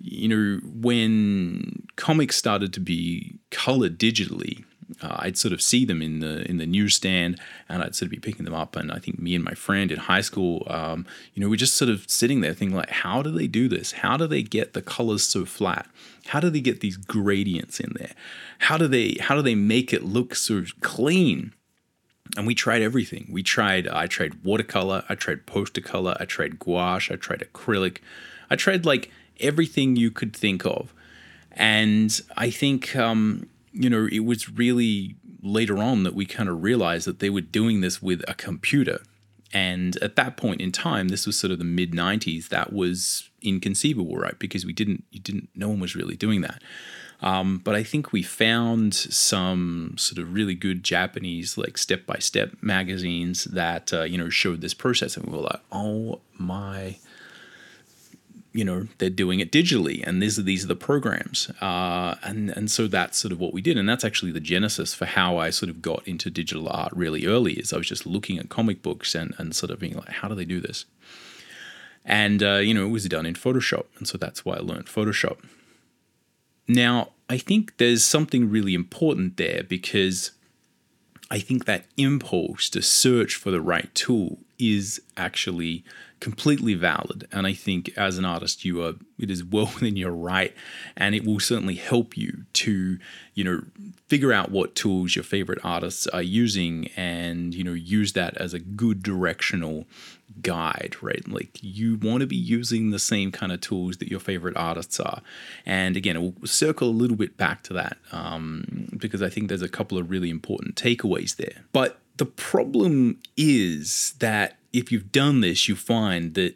you 0.03 0.29
know, 0.29 0.61
when 0.75 1.87
comics 1.97 2.37
started 2.37 2.73
to 2.73 2.81
be 2.81 3.39
colored 3.51 3.99
digitally, 3.99 4.65
uh, 5.01 5.17
I'd 5.21 5.39
sort 5.39 5.55
of 5.55 5.63
see 5.63 5.85
them 5.85 6.03
in 6.03 6.19
the 6.19 6.49
in 6.51 6.59
the 6.59 6.67
newsstand, 6.67 7.41
and 7.69 7.83
I'd 7.83 7.95
sort 7.95 8.07
of 8.07 8.11
be 8.11 8.19
picking 8.19 8.45
them 8.45 8.55
up. 8.55 8.77
And 8.77 8.91
I 8.93 8.99
think 8.99 9.19
me 9.19 9.35
and 9.35 9.45
my 9.45 9.55
friend 9.55 9.91
in 9.91 9.99
high 9.99 10.21
school, 10.21 10.67
um, 10.69 11.07
you 11.35 11.43
know, 11.43 11.49
we're 11.49 11.57
just 11.57 11.77
sort 11.77 11.89
of 11.89 12.05
sitting 12.11 12.41
there 12.41 12.53
thinking 12.53 12.77
like, 12.77 12.91
how 12.91 13.23
do 13.23 13.31
they 13.31 13.47
do 13.47 13.69
this? 13.69 13.93
How 13.93 14.17
do 14.17 14.27
they 14.27 14.43
get 14.43 14.73
the 14.75 14.83
colors 14.83 15.23
so 15.23 15.45
flat? 15.45 15.89
How 16.27 16.41
do 16.41 16.51
they 16.51 16.61
get 16.61 16.81
these 16.81 16.97
gradients 16.97 17.81
in 17.81 17.93
there? 17.95 18.13
How 18.59 18.77
do 18.77 18.89
they 18.89 19.17
how 19.21 19.37
do 19.37 19.43
they 19.43 19.55
make 19.55 19.93
it 19.93 20.05
look 20.05 20.35
so 20.35 20.65
clean? 20.81 21.55
And 22.37 22.47
we 22.47 22.55
tried 22.55 22.83
everything. 22.83 23.29
We 23.31 23.43
tried. 23.43 23.87
I 23.89 24.07
tried 24.07 24.43
watercolor. 24.43 25.05
I 25.09 25.15
tried 25.15 25.47
poster 25.47 25.81
color. 25.81 26.17
I 26.19 26.25
tried 26.25 26.59
gouache. 26.59 27.13
I 27.13 27.17
tried 27.17 27.41
acrylic. 27.41 27.99
I 28.51 28.57
tried 28.57 28.85
like 28.85 29.11
everything 29.41 29.97
you 29.97 30.11
could 30.11 30.35
think 30.35 30.65
of. 30.65 30.95
And 31.53 32.21
I 32.37 32.51
think, 32.51 32.97
um, 32.97 33.49
you 33.73 33.91
know, 33.91 34.09
it 34.11 34.21
was 34.21 34.49
really 34.49 35.17
later 35.43 35.79
on 35.79 36.05
that 36.05 36.15
we 36.15 36.25
kind 36.25 36.49
of 36.49 36.63
realized 36.63 37.07
that 37.07 37.19
they 37.19 37.31
were 37.31 37.41
doing 37.41 37.81
this 37.81 38.01
with 38.01 38.23
a 38.29 38.35
computer. 38.35 39.03
And 39.53 39.97
at 39.99 40.17
that 40.17 40.37
point 40.37 40.61
in 40.61 40.73
time, 40.73 41.09
this 41.09 41.27
was 41.27 41.39
sort 41.39 41.51
of 41.51 41.59
the 41.59 41.65
mid 41.65 41.93
90s, 41.93 42.49
that 42.49 42.73
was 42.73 43.29
inconceivable, 43.43 44.17
right? 44.17 44.39
Because 44.39 44.65
we 44.65 44.73
didn't, 44.73 45.05
you 45.11 45.21
didn't, 45.21 45.51
no 45.55 45.69
one 45.69 45.81
was 45.81 45.95
really 45.95 46.17
doing 46.17 46.41
that. 46.41 46.63
Um, 47.21 47.59
but 47.59 47.77
I 47.77 47.85
think 47.85 48.13
we 48.13 48.23
found 48.23 48.95
some 48.95 49.95
sort 49.97 50.19
of 50.19 50.33
really 50.33 50.55
good 50.55 50.83
Japanese, 50.83 51.57
like 51.57 51.79
step 51.79 52.05
by 52.07 52.17
step 52.19 52.53
magazines 52.61 53.45
that, 53.45 53.93
uh, 53.93 54.03
you 54.03 54.19
know, 54.19 54.29
showed 54.29 54.61
this 54.61 54.75
process. 54.75 55.17
And 55.17 55.27
we 55.27 55.33
were 55.33 55.45
like, 55.45 55.61
oh 55.71 56.21
my 56.39 56.97
you 58.53 58.65
know 58.65 58.87
they're 58.99 59.11
doing 59.11 59.41
it 59.41 59.51
digitally 59.51 60.07
and 60.07 60.23
these 60.23 60.39
are 60.39 60.43
these 60.43 60.65
are 60.65 60.69
the 60.69 60.77
programs. 60.77 61.51
Uh, 61.61 62.17
and 62.23 62.51
and 62.51 62.71
so 62.71 62.87
that's 62.87 63.19
sort 63.19 63.33
of 63.33 63.41
what 63.41 63.53
we 63.53 63.63
did 63.63 63.79
and 63.79 63.89
that's 63.89 64.05
actually 64.05 64.33
the 64.33 64.41
genesis 64.41 64.95
for 64.95 65.07
how 65.07 65.39
I 65.39 65.51
sort 65.51 65.71
of 65.71 65.83
got 65.83 66.07
into 66.07 66.31
digital 66.31 66.69
art 66.69 66.93
really 66.95 67.27
early 67.27 67.55
is 67.55 67.73
I 67.73 67.79
was 67.79 67.89
just 67.89 68.07
looking 68.07 68.39
at 68.39 68.49
comic 68.49 68.83
books 68.83 69.15
and 69.15 69.35
and 69.39 69.55
sort 69.55 69.71
of 69.71 69.79
being 69.79 69.95
like 69.95 70.09
how 70.09 70.29
do 70.29 70.35
they 70.35 70.45
do 70.45 70.61
this? 70.61 70.85
And 72.05 72.43
uh, 72.43 72.57
you 72.57 72.75
know 72.75 72.87
it 72.87 72.91
was 72.91 73.07
done 73.09 73.27
in 73.27 73.35
Photoshop 73.35 73.87
and 73.99 74.07
so 74.07 74.19
that's 74.19 74.45
why 74.45 74.57
I 74.57 74.61
learned 74.61 74.87
Photoshop. 74.87 75.39
Now 76.69 77.11
I 77.29 77.39
think 77.39 77.79
there's 77.79 78.05
something 78.05 78.51
really 78.51 78.75
important 78.75 79.39
there 79.39 79.63
because 79.63 80.33
I 81.31 81.39
think 81.39 81.65
that 81.65 81.87
impulse 81.97 82.69
to 82.71 82.83
search 82.83 83.37
for 83.37 83.51
the 83.51 83.63
right 83.63 83.93
tool 83.95 84.41
is 84.59 85.01
actually 85.17 85.83
completely 86.23 86.75
valid. 86.75 87.27
And 87.33 87.49
I 87.49 87.53
think 87.53 87.91
as 87.97 88.17
an 88.17 88.25
artist, 88.25 88.65
you 88.65 88.85
are 88.85 88.95
it 89.19 89.29
is 89.29 89.43
well 89.43 89.67
within 89.75 89.97
your 89.97 90.13
right, 90.13 90.55
and 90.97 91.15
it 91.17 91.25
will 91.25 91.41
certainly 91.41 91.75
help 91.75 92.17
you 92.17 92.45
to 92.55 92.99
you 93.35 93.45
know 93.45 93.63
figure 94.07 94.33
out 94.33 94.51
what 94.51 94.77
tools 94.77 95.17
your 95.17 95.25
favorite 95.25 95.59
artists 95.65 96.07
are 96.07 96.23
using, 96.23 96.89
and 96.97 97.53
you 97.55 97.65
know 97.65 97.73
use 97.73 98.13
that 98.13 98.37
as 98.37 98.55
a 98.55 98.61
good 98.61 99.03
directional 99.03 99.85
guide, 100.41 100.97
right? 101.03 101.29
Like 101.29 101.59
you 101.61 101.97
want 101.97 102.21
to 102.21 102.27
be 102.27 102.37
using 102.37 102.91
the 102.91 103.01
same 103.01 103.33
kind 103.33 103.51
of 103.51 103.61
tools 103.61 103.97
that 103.97 104.09
your 104.09 104.21
favorite 104.21 104.57
artists 104.57 105.01
are. 105.01 105.23
And 105.67 105.97
again, 105.97 106.23
we'll 106.23 106.35
circle 106.47 106.89
a 106.89 106.91
little 106.91 107.17
bit 107.17 107.37
back 107.37 107.65
to 107.65 107.73
that 107.75 107.99
um, 108.13 108.89
because 108.97 109.23
I 109.23 109.29
think 109.29 109.49
there's 109.49 109.61
a 109.61 109.69
couple 109.69 109.99
of 109.99 110.09
really 110.09 110.31
important 110.31 110.77
takeaways 110.77 111.37
there. 111.37 111.65
But 111.73 111.99
the 112.23 112.27
problem 112.27 113.19
is 113.37 114.15
that 114.21 114.57
if 114.73 114.93
you've 114.93 115.11
done 115.11 115.41
this, 115.41 115.67
you 115.67 115.75
find 115.75 116.35
that 116.35 116.55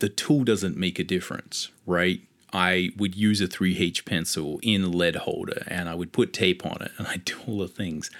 the 0.00 0.08
tool 0.08 0.42
doesn't 0.42 0.76
make 0.76 0.98
a 0.98 1.04
difference, 1.04 1.70
right? 1.86 2.22
I 2.52 2.90
would 2.96 3.14
use 3.14 3.40
a 3.40 3.46
3H 3.46 4.04
pencil 4.04 4.58
in 4.64 4.82
a 4.82 4.88
lead 4.88 5.14
holder 5.14 5.62
and 5.68 5.88
I 5.88 5.94
would 5.94 6.10
put 6.10 6.32
tape 6.32 6.66
on 6.66 6.82
it 6.82 6.90
and 6.98 7.06
I'd 7.06 7.24
do 7.24 7.36
all 7.46 7.58
the 7.58 7.68
things. 7.68 8.10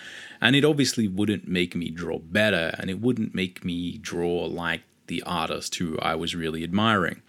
And 0.41 0.55
it 0.55 0.65
obviously 0.65 1.09
wouldn't 1.09 1.49
make 1.49 1.75
me 1.75 1.91
draw 1.91 2.21
better 2.21 2.77
and 2.79 2.89
it 2.89 3.01
wouldn't 3.01 3.35
make 3.35 3.65
me 3.65 3.99
draw 3.99 4.45
like 4.45 4.83
the 5.09 5.25
artist 5.25 5.75
who 5.75 5.99
I 5.99 6.15
was 6.15 6.37
really 6.37 6.63
admiring. 6.63 7.23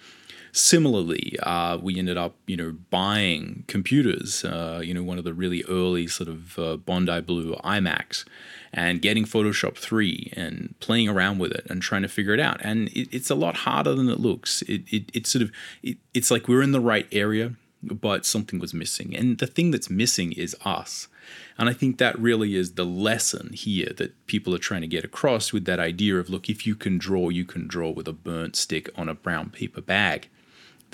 Similarly, 0.58 1.38
uh, 1.44 1.78
we 1.82 2.00
ended 2.00 2.18
up, 2.18 2.38
you 2.48 2.56
know, 2.56 2.78
buying 2.90 3.66
computers. 3.68 4.46
Uh, 4.46 4.80
you 4.82 4.94
know, 4.94 5.04
one 5.04 5.18
of 5.18 5.26
the 5.26 5.34
really 5.34 5.66
early 5.68 6.08
sort 6.08 6.30
of 6.30 6.58
uh, 6.58 6.78
Bondi 6.78 7.20
Blue 7.20 7.56
iMacs, 7.58 8.24
and 8.72 9.02
getting 9.02 9.26
Photoshop 9.26 9.76
3 9.76 10.32
and 10.34 10.74
playing 10.80 11.10
around 11.10 11.40
with 11.40 11.52
it 11.52 11.68
and 11.70 11.82
trying 11.82 12.04
to 12.04 12.08
figure 12.08 12.34
it 12.34 12.40
out. 12.40 12.62
And 12.64 12.88
it, 12.90 13.14
it's 13.14 13.30
a 13.30 13.36
lot 13.36 13.58
harder 13.58 13.96
than 13.96 14.08
it 14.08 14.22
looks. 14.22 14.62
It, 14.62 14.84
it 14.88 15.12
it's 15.14 15.30
sort 15.30 15.42
of 15.42 15.52
it, 15.84 15.98
it's 16.14 16.32
like 16.32 16.48
we're 16.48 16.62
in 16.62 16.72
the 16.72 16.80
right 16.80 17.10
area, 17.12 17.56
but 17.84 18.26
something 18.26 18.58
was 18.58 18.74
missing. 18.74 19.14
And 19.14 19.38
the 19.38 19.48
thing 19.48 19.72
that's 19.72 19.90
missing 19.90 20.32
is 20.32 20.56
us. 20.64 21.10
And 21.58 21.68
I 21.68 21.74
think 21.74 21.98
that 21.98 22.18
really 22.18 22.56
is 22.56 22.76
the 22.76 22.86
lesson 22.86 23.52
here 23.52 23.92
that 23.98 24.26
people 24.26 24.56
are 24.56 24.60
trying 24.60 24.82
to 24.82 24.88
get 24.88 25.04
across 25.04 25.52
with 25.52 25.66
that 25.66 25.82
idea 25.82 26.16
of 26.16 26.30
look, 26.30 26.50
if 26.50 26.66
you 26.66 26.76
can 26.76 26.98
draw, 26.98 27.28
you 27.28 27.44
can 27.44 27.68
draw 27.68 27.90
with 27.90 28.08
a 28.08 28.14
burnt 28.14 28.56
stick 28.56 28.90
on 28.96 29.10
a 29.10 29.14
brown 29.14 29.50
paper 29.50 29.82
bag 29.82 30.30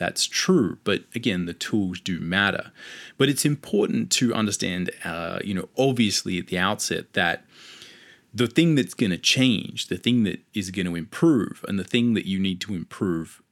that's 0.02 0.26
true. 0.26 0.80
But 0.84 1.04
again, 1.14 1.46
the 1.46 1.54
tools 1.54 2.00
do 2.00 2.20
matter. 2.20 2.72
But 3.20 3.30
it's 3.30 3.46
important 3.46 4.12
to 4.14 4.34
understand, 4.34 4.90
uh, 5.06 5.38
you 5.44 5.54
know, 5.54 5.70
obviously 5.78 6.40
at 6.40 6.48
the 6.48 6.58
outset 6.58 7.14
that 7.14 7.46
the 8.34 8.48
thing 8.48 8.74
that's 8.74 8.96
going 8.96 9.12
to 9.12 9.20
change, 9.20 9.90
the 9.90 9.98
thing 9.98 10.24
that 10.24 10.40
is 10.56 10.72
going 10.72 10.88
to 10.88 10.96
improve, 10.96 11.64
and 11.68 11.78
the 11.78 11.84
thing 11.84 12.16
that 12.16 12.26
you 12.26 12.40
need 12.40 12.60
to 12.62 12.74
improve 12.74 13.44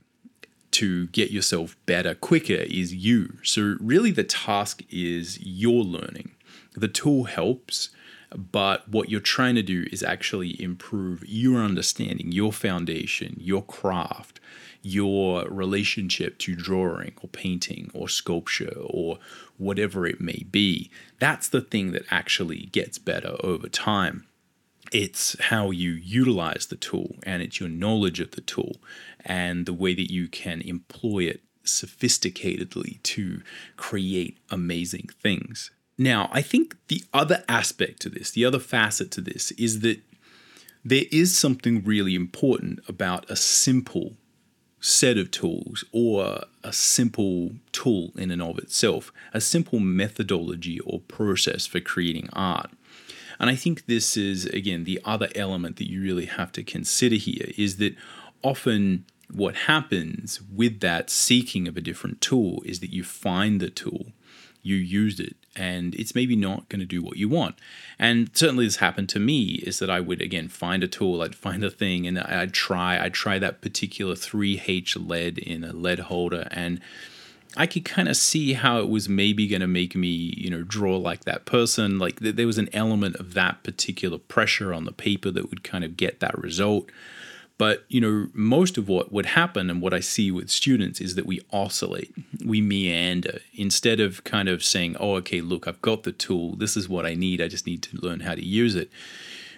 to 0.72 1.06
get 1.10 1.30
yourself 1.30 1.78
better 1.86 2.16
quicker 2.16 2.64
is 2.82 2.96
you. 2.96 3.38
So, 3.44 3.78
really, 3.80 4.10
the 4.10 4.24
task 4.24 4.82
is 4.90 5.40
your 5.46 5.84
learning. 5.84 6.32
The 6.74 6.88
tool 6.88 7.26
helps, 7.26 7.90
but 8.36 8.90
what 8.90 9.10
you're 9.10 9.20
trying 9.20 9.54
to 9.54 9.62
do 9.62 9.86
is 9.92 10.02
actually 10.02 10.60
improve 10.60 11.24
your 11.28 11.60
understanding, 11.60 12.32
your 12.32 12.52
foundation, 12.52 13.36
your 13.40 13.62
craft, 13.62 14.40
your 14.94 15.46
relationship 15.50 16.38
to 16.40 16.56
drawing 16.56 17.14
or 17.22 17.30
painting 17.30 17.92
or 17.94 18.10
sculpture 18.10 18.78
or 18.82 19.20
whatever 19.58 20.06
it 20.06 20.22
may 20.22 20.46
be. 20.52 20.90
That's 21.20 21.48
the 21.48 21.62
thing 21.62 21.92
that 21.92 22.06
actually 22.10 22.70
gets 22.72 22.98
better 22.98 23.36
over 23.44 23.68
time 23.68 24.26
it's 24.92 25.40
how 25.40 25.72
you 25.72 25.92
utilize 25.92 26.68
the 26.68 26.76
tool 26.76 27.16
and 27.24 27.42
it's 27.42 27.60
your 27.60 27.70
knowledge 27.70 28.20
of 28.20 28.32
the 28.32 28.42
tool 28.42 28.78
and 29.26 29.66
the 29.66 29.74
way 29.74 29.94
that 29.94 30.12
you 30.12 30.28
can 30.28 30.62
employ 30.62 31.20
it 31.20 31.42
sophisticatedly 31.66 33.02
to 33.04 33.42
create 33.78 34.38
amazing 34.50 35.10
things. 35.22 35.72
Now, 35.98 36.30
I 36.32 36.42
think 36.42 36.76
the 36.88 37.04
other 37.14 37.44
aspect 37.48 38.02
to 38.02 38.10
this, 38.10 38.32
the 38.32 38.46
other 38.46 38.60
facet 38.60 39.12
to 39.12 39.22
this, 39.22 39.52
is 39.52 39.82
that 39.82 40.00
there 40.84 41.04
is 41.12 41.38
something 41.38 41.84
really 41.84 42.16
important 42.16 42.80
about 42.88 43.30
a 43.30 43.36
simple 43.36 44.14
set 44.80 45.18
of 45.18 45.32
tools 45.32 45.84
or 45.92 46.44
a 46.64 46.74
simple 46.74 47.52
tool 47.72 48.12
in 48.16 48.32
and 48.32 48.42
of 48.42 48.58
itself, 48.58 49.12
a 49.34 49.42
simple 49.42 49.80
methodology 49.80 50.80
or 50.82 51.00
process 51.02 51.66
for 51.66 51.80
creating 51.80 52.30
art. 52.34 52.72
And 53.40 53.50
I 53.50 53.56
think 53.56 53.86
this 53.86 54.18
is, 54.18 54.46
again, 54.48 54.84
the 54.84 55.00
other 55.06 55.30
element 55.36 55.78
that 55.78 55.90
you 55.90 56.02
really 56.02 56.26
have 56.26 56.52
to 56.54 56.64
consider 56.64 57.16
here 57.16 57.52
is 57.58 57.78
that 57.78 57.96
often 58.44 59.06
what 59.32 59.56
happens 59.56 60.42
with 60.54 60.80
that 60.82 61.10
seeking 61.10 61.68
of 61.68 61.78
a 61.78 61.82
different 61.82 62.20
tool 62.20 62.62
is 62.66 62.80
that 62.80 62.92
you 62.92 63.04
find 63.04 63.60
the 63.62 63.70
tool, 63.70 64.08
you 64.62 64.76
use 64.76 65.20
it, 65.20 65.36
and 65.56 65.96
it's 65.96 66.16
maybe 66.16 66.36
not 66.36 66.70
going 66.70 66.80
to 66.80 66.86
do 66.86 67.02
what 67.02 67.18
you 67.18 67.30
want. 67.30 67.56
And 67.98 68.30
certainly 68.34 68.66
this 68.66 68.78
happened 68.78 69.10
to 69.10 69.20
me 69.20 69.62
is 69.66 69.80
that 69.80 69.90
I 69.90 70.00
would 70.00 70.22
again 70.22 70.48
find 70.48 70.84
a 70.84 70.88
tool, 70.88 71.22
I'd 71.22 71.36
find 71.36 71.64
a 71.64 71.70
thing, 71.70 72.08
and 72.08 72.20
I'd 72.20 72.54
try, 72.54 73.00
I'd 73.04 73.14
try 73.14 73.40
that 73.40 73.62
particular 73.62 74.16
3H 74.16 75.08
lead 75.08 75.38
in 75.38 75.64
a 75.64 75.74
lead 75.74 76.00
holder, 76.00 76.48
and 76.52 76.80
I 77.58 77.66
could 77.66 77.84
kind 77.84 78.08
of 78.08 78.16
see 78.16 78.54
how 78.54 78.80
it 78.80 78.90
was 78.90 79.10
maybe 79.10 79.48
going 79.48 79.62
to 79.62 79.68
make 79.68 79.96
me, 79.96 80.34
you 80.38 80.50
know, 80.50 80.64
draw 80.64 80.98
like 80.98 81.26
that 81.26 81.46
person. 81.46 81.98
Like 81.98 82.20
th- 82.20 82.36
there 82.36 82.46
was 82.46 82.60
an 82.60 82.70
element 82.74 83.16
of 83.16 83.34
that 83.34 83.64
particular 83.64 84.20
pressure 84.20 84.74
on 84.74 84.86
the 84.86 84.92
paper 84.92 85.32
that 85.32 85.50
would 85.50 85.64
kind 85.64 85.84
of 85.84 85.98
get 85.98 86.20
that 86.20 86.38
result. 86.38 86.90
But, 87.60 87.84
you 87.90 88.00
know, 88.00 88.30
most 88.34 88.78
of 88.78 88.88
what 88.88 89.12
would 89.12 89.26
happen 89.28 89.70
and 89.70 89.82
what 89.82 89.94
I 89.94 90.00
see 90.00 90.32
with 90.32 90.50
students 90.50 91.02
is 91.02 91.16
that 91.16 91.26
we 91.26 91.42
oscillate, 91.52 92.14
we 92.44 92.62
meander. 92.62 93.40
Instead 93.54 94.00
of 94.00 94.24
kind 94.24 94.48
of 94.48 94.64
saying, 94.64 94.96
oh, 94.98 95.16
okay, 95.16 95.42
look, 95.42 95.68
I've 95.68 95.82
got 95.82 96.04
the 96.04 96.14
tool, 96.14 96.56
this 96.56 96.78
is 96.78 96.88
what 96.88 97.06
I 97.06 97.16
need, 97.16 97.42
I 97.42 97.50
just 97.50 97.68
need 97.68 97.84
to 97.84 97.98
learn 97.98 98.22
how 98.22 98.34
to 98.34 98.44
use 98.44 98.76
it. 98.76 98.90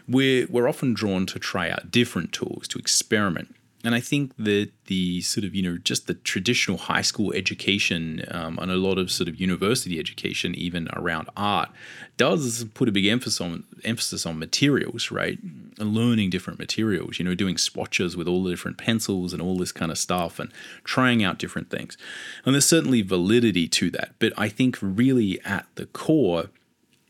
We're, 0.08 0.48
we're 0.50 0.68
often 0.68 0.96
drawn 0.96 1.28
to 1.28 1.38
try 1.38 1.70
out 1.70 1.92
different 1.92 2.34
tools, 2.34 2.68
to 2.70 2.80
experiment. 2.80 3.56
And 3.84 3.96
I 3.96 4.00
think 4.00 4.36
that 4.38 4.70
the 4.86 5.22
sort 5.22 5.44
of, 5.44 5.56
you 5.56 5.64
know, 5.64 5.78
just 5.78 6.06
the 6.06 6.14
traditional 6.14 6.78
high 6.78 7.02
school 7.02 7.34
education 7.34 8.24
um, 8.30 8.60
and 8.60 8.72
a 8.72 8.76
lot 8.76 9.00
of 9.00 9.12
sort 9.12 9.28
of 9.28 9.42
university 9.42 9.98
education, 9.98 10.54
even 10.54 10.88
around 10.94 11.30
art, 11.36 11.70
does 12.16 12.64
put 12.76 12.88
a 12.88 12.92
big 12.92 13.08
emphasis 13.08 13.42
on 13.42 13.64
emphasis 13.84 14.26
on 14.26 14.38
materials, 14.38 15.10
right? 15.10 15.40
And 15.80 15.96
learning 15.96 16.30
different 16.30 16.60
materials, 16.60 17.18
you 17.18 17.26
know, 17.26 17.34
doing 17.34 17.58
swatches 17.58 18.16
with 18.16 18.28
all 18.28 18.44
the 18.44 18.52
different 18.52 18.78
pencils 18.78 19.34
and 19.34 19.42
all 19.42 19.58
this 19.58 19.72
kind 19.72 19.92
of 19.92 19.98
stuff 19.98 20.38
and 20.38 20.52
trying 20.84 21.24
out 21.24 21.40
different 21.40 21.72
things. 21.72 21.98
And 22.46 22.54
there's 22.54 22.68
certainly 22.68 23.02
validity 23.02 23.68
to 23.70 23.90
that. 23.92 24.14
But 24.20 24.34
I 24.38 24.48
think 24.48 24.78
really 24.80 25.40
at 25.44 25.66
the 25.74 25.88
core 25.88 26.52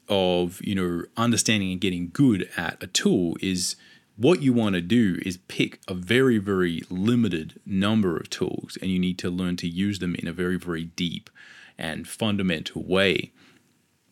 of, 0.08 0.62
you 0.64 0.76
know, 0.76 1.04
understanding 1.18 1.74
and 1.74 1.82
getting 1.82 2.12
good 2.14 2.50
at 2.56 2.82
a 2.82 2.88
tool 2.88 3.36
is– 3.42 3.76
what 4.22 4.44
you 4.44 4.54
want 4.54 4.76
to 4.76 4.82
do 4.82 5.18
is 5.26 5.38
pick 5.48 5.80
a 5.88 5.96
very, 5.96 6.38
very 6.38 6.84
limited 6.92 7.60
number 7.66 8.18
of 8.18 8.30
tools, 8.30 8.78
and 8.80 8.92
you 8.92 9.00
need 9.00 9.18
to 9.18 9.32
learn 9.32 9.58
to 9.58 9.68
use 9.68 9.98
them 9.98 10.14
in 10.14 10.28
a 10.28 10.34
very, 10.34 10.58
very 10.58 10.84
deep 10.84 11.30
and 11.76 12.08
fundamental 12.08 12.84
way. 12.84 13.32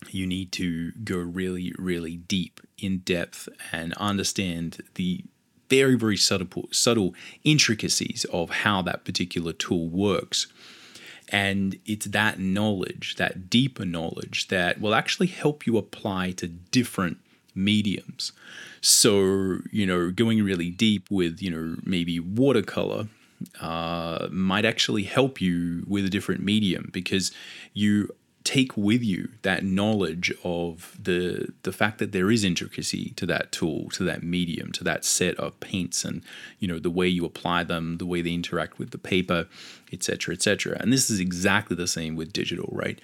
You 0.09 0.25
need 0.25 0.51
to 0.53 0.93
go 1.03 1.17
really, 1.17 1.73
really 1.77 2.15
deep 2.15 2.59
in 2.79 2.99
depth 2.99 3.49
and 3.71 3.93
understand 3.93 4.81
the 4.95 5.25
very, 5.69 5.93
very 5.93 6.17
subtle, 6.17 6.67
subtle 6.71 7.13
intricacies 7.43 8.25
of 8.33 8.49
how 8.49 8.81
that 8.81 9.05
particular 9.05 9.53
tool 9.53 9.89
works. 9.89 10.47
And 11.31 11.77
it's 11.85 12.07
that 12.07 12.39
knowledge, 12.39 13.17
that 13.17 13.47
deeper 13.47 13.85
knowledge, 13.85 14.47
that 14.47 14.81
will 14.81 14.95
actually 14.95 15.27
help 15.27 15.67
you 15.67 15.77
apply 15.77 16.31
to 16.31 16.47
different 16.47 17.19
mediums. 17.55 18.31
So, 18.81 19.59
you 19.71 19.85
know, 19.85 20.11
going 20.11 20.43
really 20.43 20.69
deep 20.69 21.09
with, 21.09 21.41
you 21.41 21.51
know, 21.51 21.77
maybe 21.83 22.19
watercolor 22.19 23.07
uh, 23.61 24.27
might 24.31 24.65
actually 24.65 25.03
help 25.03 25.41
you 25.41 25.85
with 25.87 26.05
a 26.05 26.09
different 26.09 26.43
medium 26.43 26.89
because 26.91 27.31
you 27.73 28.09
take 28.43 28.75
with 28.77 29.03
you 29.03 29.29
that 29.41 29.63
knowledge 29.63 30.33
of 30.43 30.97
the 30.99 31.53
the 31.63 31.71
fact 31.71 31.99
that 31.99 32.13
there 32.13 32.31
is 32.31 32.43
intricacy 32.43 33.11
to 33.11 33.25
that 33.25 33.51
tool 33.51 33.89
to 33.89 34.03
that 34.03 34.23
medium 34.23 34.71
to 34.71 34.83
that 34.83 35.03
set 35.03 35.35
of 35.35 35.59
paints 35.59 36.05
and 36.05 36.23
you 36.59 36.67
know 36.67 36.79
the 36.79 36.89
way 36.89 37.07
you 37.07 37.25
apply 37.25 37.63
them 37.63 37.97
the 37.97 38.05
way 38.05 38.21
they 38.21 38.33
interact 38.33 38.79
with 38.79 38.91
the 38.91 38.97
paper 38.97 39.45
etc 39.91 40.33
etc 40.33 40.77
and 40.79 40.91
this 40.91 41.09
is 41.09 41.19
exactly 41.19 41.75
the 41.75 41.87
same 41.87 42.15
with 42.15 42.31
digital 42.31 42.69
right 42.71 42.99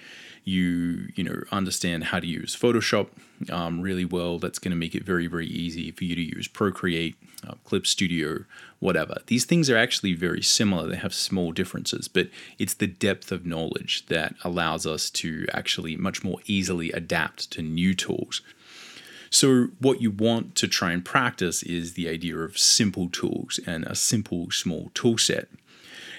you 0.46 1.08
you 1.16 1.24
know 1.24 1.42
understand 1.50 2.04
how 2.04 2.20
to 2.20 2.26
use 2.26 2.56
Photoshop 2.56 3.08
um, 3.50 3.82
really 3.82 4.04
well. 4.04 4.38
That's 4.38 4.60
going 4.60 4.70
to 4.70 4.76
make 4.76 4.94
it 4.94 5.04
very 5.04 5.26
very 5.26 5.46
easy 5.46 5.90
for 5.90 6.04
you 6.04 6.14
to 6.14 6.22
use 6.22 6.48
Procreate, 6.48 7.16
uh, 7.46 7.54
Clip 7.64 7.86
Studio, 7.86 8.44
whatever. 8.78 9.16
These 9.26 9.44
things 9.44 9.68
are 9.68 9.76
actually 9.76 10.14
very 10.14 10.42
similar. 10.42 10.88
They 10.88 10.96
have 10.96 11.12
small 11.12 11.52
differences, 11.52 12.08
but 12.08 12.30
it's 12.58 12.74
the 12.74 12.86
depth 12.86 13.32
of 13.32 13.44
knowledge 13.44 14.06
that 14.06 14.34
allows 14.44 14.86
us 14.86 15.10
to 15.10 15.46
actually 15.52 15.96
much 15.96 16.22
more 16.22 16.38
easily 16.46 16.92
adapt 16.92 17.50
to 17.52 17.62
new 17.62 17.92
tools. 17.92 18.40
So, 19.28 19.68
what 19.80 20.00
you 20.00 20.12
want 20.12 20.54
to 20.54 20.68
try 20.68 20.92
and 20.92 21.04
practice 21.04 21.64
is 21.64 21.94
the 21.94 22.08
idea 22.08 22.38
of 22.38 22.56
simple 22.56 23.08
tools 23.08 23.58
and 23.66 23.84
a 23.84 23.96
simple 23.96 24.52
small 24.52 24.92
tool 24.94 25.18
set. 25.18 25.48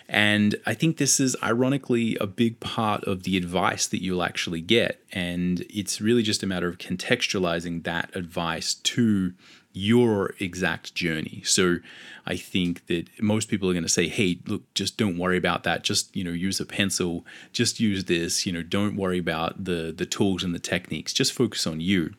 And 0.09 0.55
I 0.65 0.73
think 0.73 0.97
this 0.97 1.19
is 1.19 1.35
ironically 1.43 2.15
a 2.17 2.27
big 2.27 2.59
part 2.59 3.03
of 3.03 3.23
the 3.23 3.35
advice 3.35 3.87
that 3.87 4.01
you'll 4.01 4.23
actually 4.23 4.61
get. 4.61 5.03
And 5.11 5.65
it's 5.69 5.99
really 5.99 6.23
just 6.23 6.43
a 6.43 6.47
matter 6.47 6.69
of 6.69 6.77
contextualizing 6.77 7.83
that 7.83 8.15
advice 8.15 8.73
to 8.73 9.33
your 9.73 10.33
exact 10.39 10.95
journey. 10.95 11.43
So 11.45 11.77
I 12.25 12.35
think 12.35 12.87
that 12.87 13.07
most 13.21 13.47
people 13.47 13.69
are 13.69 13.73
going 13.73 13.83
to 13.83 13.89
say, 13.89 14.07
"Hey, 14.07 14.39
look, 14.47 14.73
just 14.73 14.97
don't 14.97 15.17
worry 15.17 15.37
about 15.37 15.63
that. 15.63 15.83
Just, 15.83 16.15
you 16.15 16.23
know, 16.23 16.31
use 16.31 16.59
a 16.59 16.65
pencil, 16.65 17.25
just 17.51 17.79
use 17.79 18.05
this, 18.05 18.45
you 18.45 18.51
know, 18.51 18.63
don't 18.63 18.95
worry 18.95 19.19
about 19.19 19.65
the 19.65 19.93
the 19.95 20.05
tools 20.05 20.43
and 20.43 20.55
the 20.55 20.59
techniques. 20.59 21.13
Just 21.13 21.33
focus 21.33 21.67
on 21.67 21.79
you." 21.79 22.13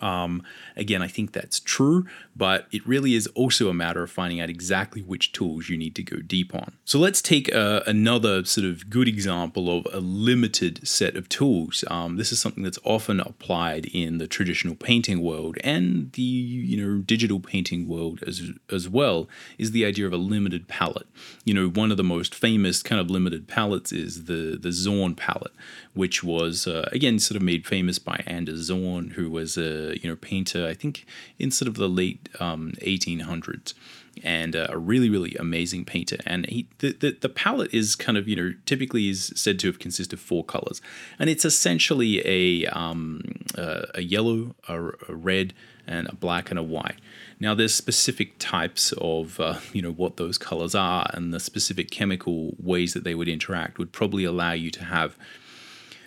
Um, 0.00 0.42
again, 0.76 1.02
I 1.02 1.08
think 1.08 1.32
that's 1.32 1.60
true, 1.60 2.06
but 2.34 2.66
it 2.72 2.86
really 2.86 3.14
is 3.14 3.26
also 3.28 3.68
a 3.68 3.74
matter 3.74 4.02
of 4.02 4.10
finding 4.10 4.40
out 4.40 4.48
exactly 4.48 5.02
which 5.02 5.32
tools 5.32 5.68
you 5.68 5.76
need 5.76 5.94
to 5.96 6.02
go 6.02 6.18
deep 6.18 6.54
on. 6.54 6.72
So 6.84 6.98
let's 6.98 7.20
take 7.20 7.54
uh, 7.54 7.82
another 7.86 8.44
sort 8.44 8.66
of 8.66 8.88
good 8.88 9.08
example 9.08 9.76
of 9.76 9.86
a 9.92 10.00
limited 10.00 10.86
set 10.86 11.16
of 11.16 11.28
tools. 11.28 11.84
Um, 11.88 12.16
this 12.16 12.32
is 12.32 12.40
something 12.40 12.62
that's 12.62 12.78
often 12.84 13.20
applied 13.20 13.86
in 13.86 14.18
the 14.18 14.26
traditional 14.26 14.74
painting 14.74 15.22
world 15.22 15.56
and 15.62 16.12
the 16.12 16.22
you 16.22 16.82
know 16.82 17.02
digital 17.02 17.40
painting 17.40 17.88
world 17.88 18.22
as 18.26 18.52
as 18.70 18.88
well. 18.88 19.28
Is 19.58 19.72
the 19.72 19.84
idea 19.84 20.06
of 20.06 20.12
a 20.12 20.16
limited 20.16 20.68
palette. 20.68 21.06
You 21.44 21.54
know, 21.54 21.68
one 21.68 21.90
of 21.90 21.96
the 21.96 22.04
most 22.04 22.34
famous 22.34 22.82
kind 22.82 23.00
of 23.00 23.10
limited 23.10 23.48
palettes 23.48 23.92
is 23.92 24.24
the 24.24 24.58
the 24.60 24.72
Zorn 24.72 25.14
palette, 25.14 25.52
which 25.94 26.22
was 26.24 26.66
uh, 26.66 26.88
again 26.92 27.18
sort 27.18 27.36
of 27.36 27.42
made 27.42 27.66
famous 27.66 27.98
by 27.98 28.22
Anders 28.26 28.62
Zorn, 28.62 29.10
who 29.10 29.30
was 29.30 29.56
a 29.56 29.81
you 30.00 30.08
know 30.08 30.16
painter 30.16 30.66
I 30.66 30.74
think 30.74 31.04
in 31.38 31.50
sort 31.50 31.68
of 31.68 31.74
the 31.74 31.88
late 31.88 32.28
um, 32.40 32.72
1800s, 32.80 33.74
and 34.22 34.54
uh, 34.54 34.66
a 34.68 34.78
really 34.78 35.10
really 35.10 35.34
amazing 35.38 35.84
painter. 35.84 36.18
And 36.26 36.46
he 36.46 36.68
the, 36.78 36.92
the 36.92 37.16
the 37.20 37.28
palette 37.28 37.72
is 37.72 37.96
kind 37.96 38.18
of 38.18 38.28
you 38.28 38.36
know 38.36 38.54
typically 38.66 39.08
is 39.08 39.32
said 39.34 39.58
to 39.60 39.66
have 39.68 39.78
consisted 39.78 40.14
of 40.14 40.20
four 40.20 40.44
colors, 40.44 40.80
and 41.18 41.28
it's 41.30 41.44
essentially 41.44 42.22
a 42.26 42.66
um, 42.70 43.22
uh, 43.56 43.86
a 43.94 44.02
yellow, 44.02 44.54
a, 44.68 44.90
a 45.08 45.14
red, 45.14 45.54
and 45.86 46.08
a 46.08 46.14
black 46.14 46.50
and 46.50 46.58
a 46.58 46.62
white. 46.62 46.96
Now, 47.40 47.54
there's 47.54 47.74
specific 47.74 48.38
types 48.38 48.92
of, 48.98 49.40
uh, 49.40 49.58
you 49.72 49.82
know, 49.82 49.92
what 49.92 50.16
those 50.16 50.38
colors 50.38 50.74
are, 50.74 51.10
and 51.12 51.32
the 51.34 51.40
specific 51.40 51.90
chemical 51.90 52.54
ways 52.58 52.94
that 52.94 53.04
they 53.04 53.14
would 53.14 53.28
interact 53.28 53.78
would 53.78 53.92
probably 53.92 54.24
allow 54.24 54.52
you 54.52 54.70
to 54.70 54.84
have 54.84 55.16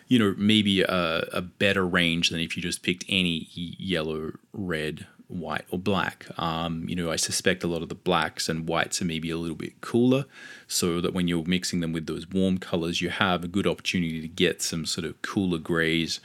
you 0.07 0.19
know, 0.19 0.35
maybe 0.37 0.81
a, 0.81 1.27
a 1.33 1.41
better 1.41 1.85
range 1.85 2.29
than 2.29 2.39
if 2.39 2.55
you 2.55 2.61
just 2.63 2.83
picked 2.83 3.05
any 3.09 3.47
yellow, 3.53 4.33
red, 4.53 5.07
white 5.27 5.65
or 5.71 5.79
black. 5.79 6.27
Um, 6.37 6.85
you 6.87 6.95
know, 6.95 7.11
I 7.11 7.15
suspect 7.15 7.63
a 7.63 7.67
lot 7.67 7.81
of 7.81 7.89
the 7.89 7.95
blacks 7.95 8.47
and 8.47 8.67
whites 8.67 9.01
are 9.01 9.05
maybe 9.05 9.31
a 9.31 9.37
little 9.37 9.55
bit 9.55 9.81
cooler, 9.81 10.25
so 10.67 11.01
that 11.01 11.13
when 11.13 11.27
you're 11.27 11.45
mixing 11.45 11.79
them 11.79 11.93
with 11.93 12.05
those 12.05 12.29
warm 12.29 12.57
colors, 12.57 13.01
you 13.01 13.09
have 13.09 13.43
a 13.43 13.47
good 13.47 13.67
opportunity 13.67 14.21
to 14.21 14.27
get 14.27 14.61
some 14.61 14.85
sort 14.85 15.05
of 15.05 15.21
cooler 15.21 15.57
grays 15.57 16.19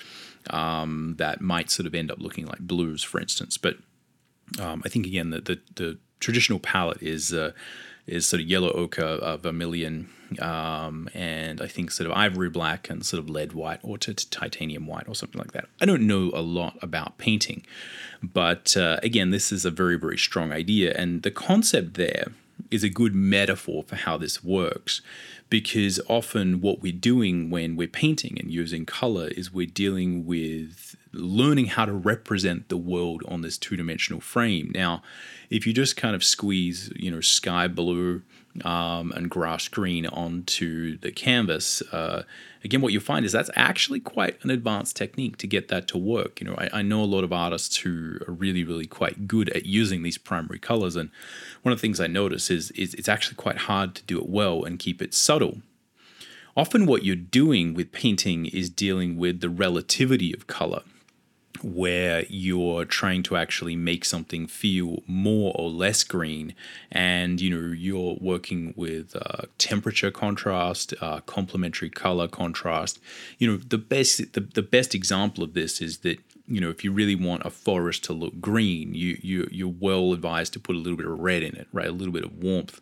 um, 0.51 1.15
that 1.19 1.41
might 1.41 1.71
sort 1.71 1.87
of 1.87 1.95
end 1.95 2.11
up 2.11 2.19
looking 2.19 2.47
like 2.47 2.61
blues, 2.61 3.03
for 3.03 3.21
instance. 3.21 3.57
But 3.57 3.77
um, 4.61 4.83
I 4.85 4.89
think 4.89 5.07
again 5.07 5.31
that 5.31 5.47
the, 5.47 5.61
the 5.75 5.99
traditional 6.19 6.59
palette 6.59 7.03
is 7.03 7.33
uh, 7.33 7.53
is 8.07 8.27
sort 8.27 8.43
of 8.43 8.49
yellow 8.49 8.71
ochre, 8.73 9.03
uh, 9.03 9.37
vermilion, 9.37 10.09
um, 10.41 11.09
and 11.15 11.61
I 11.61 11.67
think 11.67 11.91
sort 11.91 12.11
of 12.11 12.17
ivory 12.17 12.51
black 12.51 12.89
and 12.89 13.05
sort 13.05 13.23
of 13.23 13.29
lead 13.29 13.53
white 13.53 13.81
or 13.83 13.99
t- 13.99 14.13
titanium 14.15 14.87
white 14.87 15.09
or 15.09 15.15
something 15.15 15.39
like 15.39 15.53
that. 15.53 15.67
I 15.81 15.87
don't 15.87 16.07
know 16.07 16.31
a 16.35 16.43
lot 16.43 16.79
about 16.83 17.19
painting, 17.19 17.65
but 18.23 18.77
uh, 18.77 18.99
again, 19.03 19.31
this 19.31 19.51
is 19.51 19.65
a 19.65 19.71
very 19.71 19.99
very 19.99 20.19
strong 20.19 20.53
idea, 20.53 20.93
and 20.97 21.23
the 21.23 21.31
concept 21.31 21.95
there 21.95 22.27
is 22.71 22.85
a 22.85 22.89
good 22.89 23.15
metaphor 23.15 23.83
for 23.83 23.97
how 23.97 24.17
this 24.17 24.45
works 24.45 25.01
because 25.49 26.01
often 26.09 26.61
what 26.61 26.81
we're 26.81 26.93
doing 26.93 27.51
when 27.51 27.75
we're 27.75 27.89
painting 27.89 28.39
and 28.39 28.53
using 28.53 28.87
color 28.87 29.29
is 29.29 29.53
we're 29.53 29.67
dealing 29.67 30.25
with 30.25 30.95
learning 31.13 31.67
how 31.67 31.85
to 31.85 31.93
represent 31.93 32.69
the 32.69 32.77
world 32.77 33.23
on 33.27 33.43
this 33.43 33.59
two-dimensional 33.59 34.21
frame. 34.21 34.71
Now, 34.73 35.03
if 35.51 35.67
you 35.67 35.73
just 35.73 35.97
kind 35.97 36.15
of 36.15 36.23
squeeze, 36.23 36.93
you 36.95 37.11
know, 37.11 37.21
sky 37.21 37.67
blue 37.67 38.23
um, 38.65 39.13
and 39.13 39.31
grass 39.31 39.69
green 39.69 40.07
onto 40.07 40.99
the 40.99 41.13
canvas, 41.13 41.83
uh, 41.93 42.25
again, 42.65 42.81
what 42.81 42.93
you'll 42.93 43.03
find 43.03 43.25
is 43.25 43.33
that's 43.33 43.51
actually 43.55 44.01
quite 44.01 44.43
an 44.45 44.51
advanced 44.51 44.97
technique 44.97 45.37
to 45.39 45.47
get 45.47 45.69
that 45.69 45.87
to 45.89 45.99
work. 45.99 46.41
You 46.41 46.49
know, 46.49 46.55
I, 46.59 46.69
I, 46.73 46.83
know 46.83 47.03
a 47.03 47.05
lot 47.05 47.25
of 47.25 47.33
artists 47.33 47.79
who 47.79 48.19
are 48.27 48.33
really, 48.33 48.65
really 48.65 48.87
quite 48.87 49.29
good 49.29 49.51
at 49.51 49.67
using 49.67 50.03
these 50.03 50.19
primary 50.19 50.59
colors, 50.59 50.97
and 50.97 51.11
one 51.63 51.73
of 51.73 51.79
the 51.79 51.83
things 51.83 52.01
I 52.01 52.07
notice 52.07 52.51
is, 52.51 52.71
is 52.73 52.95
it's 52.95 53.09
actually 53.09 53.37
quite 53.37 53.59
hard 53.59 53.95
to 53.95 54.03
do 54.03 54.19
it 54.19 54.29
well 54.29 54.65
and 54.65 54.79
keep 54.79 55.01
it 55.01 55.15
subtle. 55.15 55.59
Often, 56.57 56.87
what 56.87 57.05
you're 57.05 57.17
doing 57.17 57.75
with 57.75 57.93
painting 57.93 58.47
is 58.47 58.69
dealing 58.69 59.17
with 59.17 59.41
the 59.41 59.49
relativity 59.49 60.33
of 60.33 60.47
color 60.47 60.83
where 61.63 62.25
you're 62.29 62.85
trying 62.85 63.23
to 63.25 63.37
actually 63.37 63.77
make 63.77 64.05
something 64.05 64.47
feel 64.47 65.03
more 65.07 65.53
or 65.55 65.71
less 65.71 66.05
green. 66.05 66.55
And 66.91 67.41
you 67.41 67.51
know 67.51 67.73
you're 67.73 68.17
working 68.21 68.75
with 68.77 69.17
uh, 69.17 69.43
temperature 69.59 70.11
contrast 70.11 70.95
uh, 71.01 71.21
complementary 71.21 71.91
color 71.91 72.29
contrast. 72.29 72.99
You 73.39 73.51
know 73.51 73.57
the 73.57 73.79
best 73.79 74.33
the, 74.33 74.41
the 74.41 74.63
best 74.63 74.95
example 74.95 75.45
of 75.45 75.55
this 75.55 75.81
is 75.81 75.99
that 75.99 76.19
you 76.51 76.61
know 76.61 76.69
if 76.69 76.85
you 76.85 76.93
really 76.93 77.15
want 77.15 77.47
a 77.47 77.51
forest 77.51 78.05
to 78.05 78.13
look 78.13 78.41
green 78.41 78.93
you, 78.95 79.19
you 79.23 79.49
you're 79.51 79.69
well 79.69 80.13
advised 80.13 80.53
to 80.53 80.61
put 80.61 80.75
a 80.75 80.79
little 80.79 80.97
bit 80.97 81.07
of 81.07 81.19
red 81.19 81.43
in 81.43 81.57
it 81.57 81.69
right? 81.73 81.87
A 81.87 81.93
little 81.93 82.13
bit 82.13 82.25
of 82.25 82.37
warmth 82.43 82.81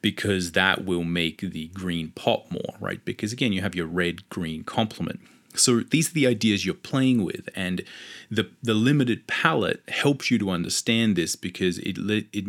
because 0.00 0.52
that 0.52 0.84
will 0.84 1.04
make 1.04 1.40
the 1.40 1.66
green 1.68 2.12
pop 2.14 2.50
more 2.50 2.76
right? 2.78 3.04
Because 3.04 3.32
again 3.32 3.52
you 3.52 3.60
have 3.60 3.74
your 3.74 3.86
red 3.86 4.28
green 4.30 4.62
complement 4.62 5.20
so 5.54 5.80
these 5.80 6.10
are 6.10 6.14
the 6.14 6.26
ideas 6.26 6.64
you're 6.64 6.74
playing 6.74 7.24
with, 7.24 7.48
and 7.54 7.82
the 8.30 8.50
the 8.62 8.74
limited 8.74 9.26
palette 9.26 9.82
helps 9.88 10.30
you 10.30 10.38
to 10.38 10.50
understand 10.50 11.16
this 11.16 11.36
because 11.36 11.78
it 11.78 11.98
it 12.32 12.44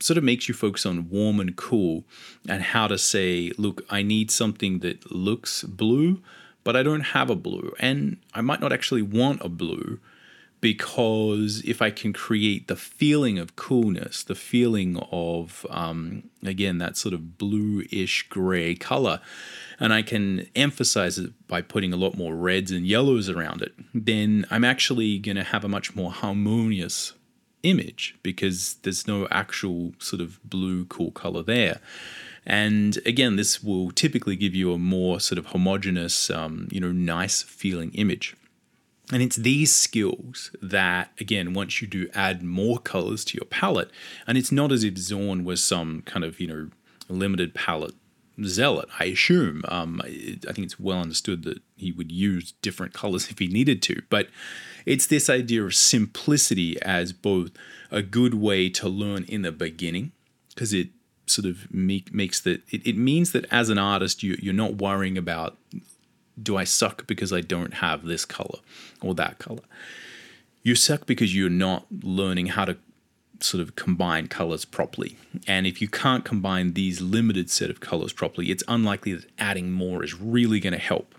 sort 0.00 0.18
of 0.18 0.24
makes 0.24 0.48
you 0.48 0.54
focus 0.54 0.84
on 0.84 1.08
warm 1.08 1.40
and 1.40 1.56
cool, 1.56 2.04
and 2.48 2.62
how 2.62 2.86
to 2.86 2.98
say, 2.98 3.52
look, 3.56 3.84
I 3.88 4.02
need 4.02 4.30
something 4.30 4.80
that 4.80 5.10
looks 5.10 5.62
blue, 5.62 6.20
but 6.62 6.76
I 6.76 6.82
don't 6.82 7.00
have 7.00 7.30
a 7.30 7.36
blue, 7.36 7.72
and 7.78 8.18
I 8.34 8.40
might 8.40 8.60
not 8.60 8.72
actually 8.72 9.02
want 9.02 9.44
a 9.44 9.48
blue, 9.48 10.00
because 10.64 11.60
if 11.66 11.82
I 11.82 11.90
can 11.90 12.14
create 12.14 12.68
the 12.68 12.74
feeling 12.74 13.38
of 13.38 13.54
coolness, 13.54 14.22
the 14.24 14.34
feeling 14.34 14.96
of, 15.12 15.66
um, 15.68 16.30
again, 16.42 16.78
that 16.78 16.96
sort 16.96 17.12
of 17.12 17.36
bluish 17.36 18.26
gray 18.30 18.74
color, 18.74 19.20
and 19.78 19.92
I 19.92 20.00
can 20.00 20.48
emphasize 20.56 21.18
it 21.18 21.32
by 21.48 21.60
putting 21.60 21.92
a 21.92 21.98
lot 21.98 22.16
more 22.16 22.34
reds 22.34 22.70
and 22.70 22.86
yellows 22.86 23.28
around 23.28 23.60
it, 23.60 23.74
then 23.92 24.46
I'm 24.50 24.64
actually 24.64 25.18
going 25.18 25.36
to 25.36 25.42
have 25.44 25.64
a 25.64 25.68
much 25.68 25.94
more 25.94 26.10
harmonious 26.10 27.12
image 27.62 28.16
because 28.22 28.76
there's 28.84 29.06
no 29.06 29.28
actual 29.30 29.92
sort 29.98 30.22
of 30.22 30.40
blue 30.48 30.86
cool 30.86 31.10
color 31.10 31.42
there. 31.42 31.78
And 32.46 32.98
again, 33.04 33.36
this 33.36 33.62
will 33.62 33.90
typically 33.90 34.36
give 34.36 34.54
you 34.54 34.72
a 34.72 34.78
more 34.78 35.20
sort 35.20 35.38
of 35.38 35.44
homogeneous, 35.46 36.30
um, 36.30 36.68
you 36.70 36.80
know, 36.80 36.90
nice 36.90 37.42
feeling 37.42 37.90
image. 37.92 38.34
And 39.12 39.22
it's 39.22 39.36
these 39.36 39.74
skills 39.74 40.50
that, 40.62 41.10
again, 41.20 41.52
once 41.52 41.82
you 41.82 41.88
do 41.88 42.08
add 42.14 42.42
more 42.42 42.78
colors 42.78 43.24
to 43.26 43.36
your 43.36 43.44
palette, 43.44 43.90
and 44.26 44.38
it's 44.38 44.50
not 44.50 44.72
as 44.72 44.82
if 44.82 44.96
Zorn 44.96 45.44
was 45.44 45.62
some 45.62 46.02
kind 46.02 46.24
of, 46.24 46.40
you 46.40 46.46
know, 46.46 46.70
limited 47.08 47.54
palette 47.54 47.94
zealot, 48.42 48.88
I 48.98 49.04
assume. 49.06 49.62
Um, 49.68 50.00
I 50.04 50.52
think 50.52 50.60
it's 50.60 50.80
well 50.80 51.00
understood 51.00 51.44
that 51.44 51.60
he 51.76 51.92
would 51.92 52.10
use 52.10 52.52
different 52.62 52.92
colors 52.94 53.30
if 53.30 53.38
he 53.38 53.46
needed 53.46 53.82
to. 53.82 54.02
But 54.08 54.28
it's 54.86 55.06
this 55.06 55.30
idea 55.30 55.64
of 55.64 55.74
simplicity 55.74 56.80
as 56.82 57.12
both 57.12 57.50
a 57.90 58.02
good 58.02 58.34
way 58.34 58.68
to 58.70 58.88
learn 58.88 59.24
in 59.24 59.42
the 59.42 59.52
beginning, 59.52 60.12
because 60.48 60.72
it 60.72 60.88
sort 61.26 61.46
of 61.46 61.72
make, 61.72 62.12
makes 62.12 62.40
that, 62.40 62.62
it, 62.70 62.86
it 62.86 62.96
means 62.96 63.32
that 63.32 63.46
as 63.50 63.70
an 63.70 63.78
artist, 63.78 64.22
you, 64.22 64.36
you're 64.40 64.52
not 64.52 64.76
worrying 64.76 65.16
about 65.16 65.56
do 66.40 66.56
I 66.56 66.64
suck 66.64 67.06
because 67.06 67.32
I 67.32 67.40
don't 67.40 67.74
have 67.74 68.04
this 68.04 68.24
color 68.24 68.58
or 69.00 69.14
that 69.14 69.38
color? 69.38 69.62
You 70.62 70.74
suck 70.74 71.06
because 71.06 71.34
you're 71.34 71.50
not 71.50 71.86
learning 72.02 72.46
how 72.48 72.64
to 72.64 72.76
sort 73.40 73.60
of 73.60 73.76
combine 73.76 74.28
colors 74.28 74.64
properly. 74.64 75.16
And 75.46 75.66
if 75.66 75.82
you 75.82 75.88
can't 75.88 76.24
combine 76.24 76.72
these 76.72 77.00
limited 77.00 77.50
set 77.50 77.70
of 77.70 77.80
colors 77.80 78.12
properly, 78.12 78.50
it's 78.50 78.64
unlikely 78.68 79.14
that 79.14 79.26
adding 79.38 79.70
more 79.70 80.02
is 80.02 80.14
really 80.14 80.60
going 80.60 80.72
to 80.72 80.78
help. 80.78 81.14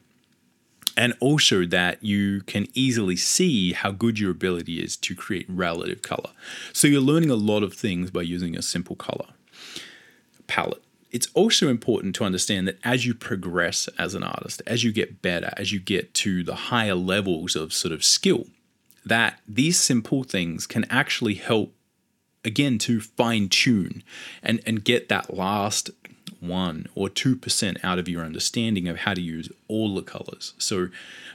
And 0.98 1.14
also 1.20 1.66
that 1.66 2.02
you 2.04 2.42
can 2.42 2.68
easily 2.74 3.18
see 3.18 3.74
how 3.74 3.92
good 3.92 4.18
your 4.18 4.32
ability 4.32 4.82
is 4.82 4.96
to 4.98 5.14
create 5.14 5.46
relative 5.50 6.02
color. 6.02 6.30
So 6.72 6.88
you're 6.88 7.02
learning 7.02 7.30
a 7.30 7.36
lot 7.36 7.64
of 7.64 7.74
things 7.74 8.12
by 8.12 8.22
using 8.22 8.56
a 8.56 8.62
simple 8.62 8.96
color 8.96 9.28
palette 10.48 10.85
it's 11.16 11.30
also 11.34 11.70
important 11.70 12.14
to 12.14 12.26
understand 12.26 12.68
that 12.68 12.78
as 12.84 13.06
you 13.06 13.14
progress 13.14 13.88
as 13.98 14.16
an 14.16 14.24
artist, 14.24 14.62
as 14.68 14.84
you 14.84 14.92
get 14.92 15.22
better, 15.22 15.54
as 15.56 15.72
you 15.72 15.80
get 15.80 16.14
to 16.14 16.44
the 16.44 16.56
higher 16.56 16.94
levels 16.94 17.56
of 17.56 17.72
sort 17.72 17.94
of 17.94 18.04
skill, 18.04 18.48
that 19.06 19.40
these 19.48 19.80
simple 19.80 20.26
things 20.26 20.68
can 20.68 20.84
actually 20.90 21.36
help 21.36 21.72
again 22.44 22.78
to 22.80 23.00
fine 23.00 23.48
tune 23.48 24.04
and, 24.44 24.60
and 24.66 24.84
get 24.84 25.08
that 25.08 25.34
last 25.34 25.90
one 26.42 26.86
or 26.96 27.08
two 27.08 27.38
percent 27.38 27.78
out 27.82 27.98
of 27.98 28.10
your 28.10 28.26
understanding 28.26 28.90
of 28.90 28.98
how 28.98 29.14
to 29.14 29.22
use 29.22 29.48
all 29.70 29.96
the 29.96 30.02
colors. 30.02 30.54
So 30.58 30.90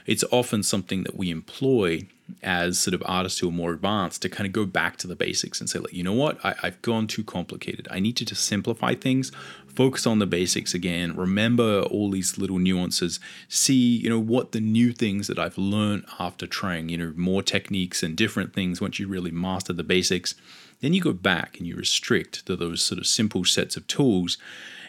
it's 0.05 0.23
often 0.31 0.61
something 0.61 1.01
that 1.05 1.17
we 1.17 1.31
employ 1.31 2.05
as 2.43 2.79
sort 2.79 2.93
of 2.93 3.03
artists 3.05 3.39
who 3.39 3.49
are 3.49 3.53
more 3.53 3.73
advanced 3.73 4.21
to 4.21 4.29
kind 4.29 4.47
of 4.47 4.53
go 4.53 4.65
back 4.65 4.97
to 4.97 5.07
the 5.07 5.15
basics 5.15 5.59
and 5.59 5.69
say, 5.69 5.79
like, 5.79 5.93
you 5.93 6.03
know 6.03 6.13
what, 6.13 6.43
I, 6.43 6.53
have 6.61 6.81
gone 6.81 7.07
too 7.07 7.23
complicated. 7.23 7.87
I 7.91 7.99
need 7.99 8.17
to 8.17 8.25
just 8.25 8.45
simplify 8.45 8.95
things, 8.95 9.31
focus 9.75 10.05
on 10.05 10.19
the 10.19 10.25
basics 10.25 10.73
again, 10.73 11.15
remember 11.15 11.81
all 11.83 12.11
these 12.11 12.37
little 12.37 12.59
nuances, 12.59 13.19
see, 13.47 13.97
you 13.97 14.09
know, 14.09 14.19
what 14.19 14.51
the 14.51 14.59
new 14.59 14.91
things 14.91 15.27
that 15.27 15.39
I've 15.39 15.57
learned 15.57 16.05
after 16.19 16.47
trying, 16.47 16.89
you 16.89 16.97
know, 16.97 17.13
more 17.15 17.41
techniques 17.41 18.03
and 18.03 18.15
different 18.15 18.53
things 18.53 18.81
once 18.81 18.99
you 18.99 19.07
really 19.07 19.31
master 19.31 19.73
the 19.73 19.83
basics. 19.83 20.35
Then 20.81 20.93
you 20.93 21.01
go 21.01 21.13
back 21.13 21.57
and 21.57 21.67
you 21.67 21.75
restrict 21.75 22.45
to 22.45 22.55
those 22.55 22.81
sort 22.81 22.99
of 22.99 23.07
simple 23.07 23.45
sets 23.45 23.77
of 23.77 23.87
tools, 23.87 24.37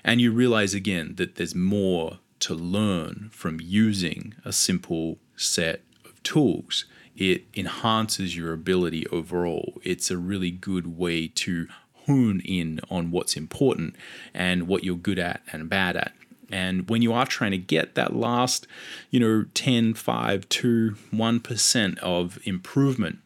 and 0.05 0.21
you 0.21 0.33
realize 0.33 0.75
again 0.75 1.15
that 1.17 1.37
there's 1.37 1.55
more 1.55 2.19
to 2.41 2.55
learn 2.55 3.31
from 3.33 3.61
using 3.61 4.35
a 4.45 4.53
simple 4.53 5.19
set 5.37 5.83
of 6.05 6.21
tools 6.23 6.87
it 7.17 7.45
enhances 7.55 8.37
your 8.37 8.53
ability 8.53 9.07
overall. 9.09 9.81
It's 9.83 10.11
a 10.11 10.17
really 10.17 10.51
good 10.51 10.97
way 10.97 11.29
to 11.29 11.69
hone 12.07 12.41
in 12.41 12.81
on 12.91 13.11
what's 13.11 13.37
important 13.37 13.97
and 14.35 14.67
what 14.69 14.85
you're 14.85 14.97
good 14.97 15.19
at 15.19 15.43
and 15.53 15.69
bad 15.69 15.97
at. 15.97 16.13
And 16.51 16.89
when 16.91 17.01
you 17.01 17.13
are 17.15 17.27
trying 17.27 17.53
to 17.53 17.59
get 17.59 17.95
that 17.95 18.15
last, 18.15 18.67
you 19.11 19.19
know, 19.19 19.47
10, 19.55 19.95
5, 19.95 20.49
2, 20.49 20.97
1% 21.13 21.99
of 21.99 22.39
improvement, 22.45 23.19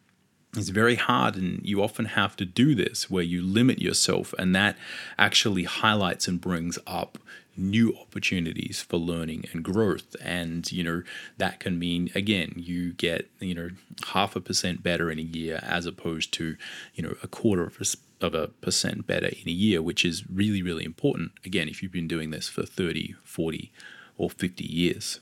it's 0.57 0.69
very 0.71 0.95
hard 0.95 1.37
and 1.37 1.61
you 1.65 1.83
often 1.83 2.07
have 2.07 2.37
to 2.37 2.45
do 2.45 2.75
this 2.75 3.11
where 3.11 3.23
you 3.23 3.43
limit 3.43 3.81
yourself 3.81 4.33
and 4.39 4.55
that 4.55 4.77
actually 5.19 5.65
highlights 5.65 6.29
and 6.29 6.41
brings 6.41 6.79
up 6.87 7.19
new 7.57 7.97
opportunities 7.99 8.83
for 8.83 8.99
learning 8.99 9.45
and 9.53 9.65
growth 9.65 10.15
and 10.21 10.71
you 10.71 10.85
know 10.85 11.03
that 11.39 11.59
can 11.59 11.79
mean 11.79 12.11
again 12.15 12.53
you 12.57 12.93
get 12.93 13.31
you 13.41 13.55
know 13.55 13.71
half 14.09 14.37
a 14.37 14.41
percent 14.41 14.83
better 14.83 15.11
in 15.11 15.19
a 15.19 15.23
year 15.23 15.59
as 15.63 15.87
opposed 15.87 16.33
to 16.33 16.57
you 16.95 17.03
know 17.03 17.15
a 17.23 17.29
quarter 17.29 17.65
of 17.65 17.81
a, 17.81 17.85
of 18.21 18.35
a 18.35 18.49
percent 18.49 19.07
better 19.07 19.27
in 19.27 19.47
a 19.47 19.51
year 19.51 19.83
which 19.83 20.05
is 20.05 20.25
really 20.29 20.63
really 20.63 20.85
important 20.85 21.33
again 21.45 21.69
if 21.69 21.83
you've 21.83 21.93
been 21.93 22.09
doing 22.09 22.31
this 22.31 22.49
for 22.49 22.65
30 22.65 23.15
40 23.25 23.73
or 24.17 24.31
50 24.31 24.65
years 24.65 25.21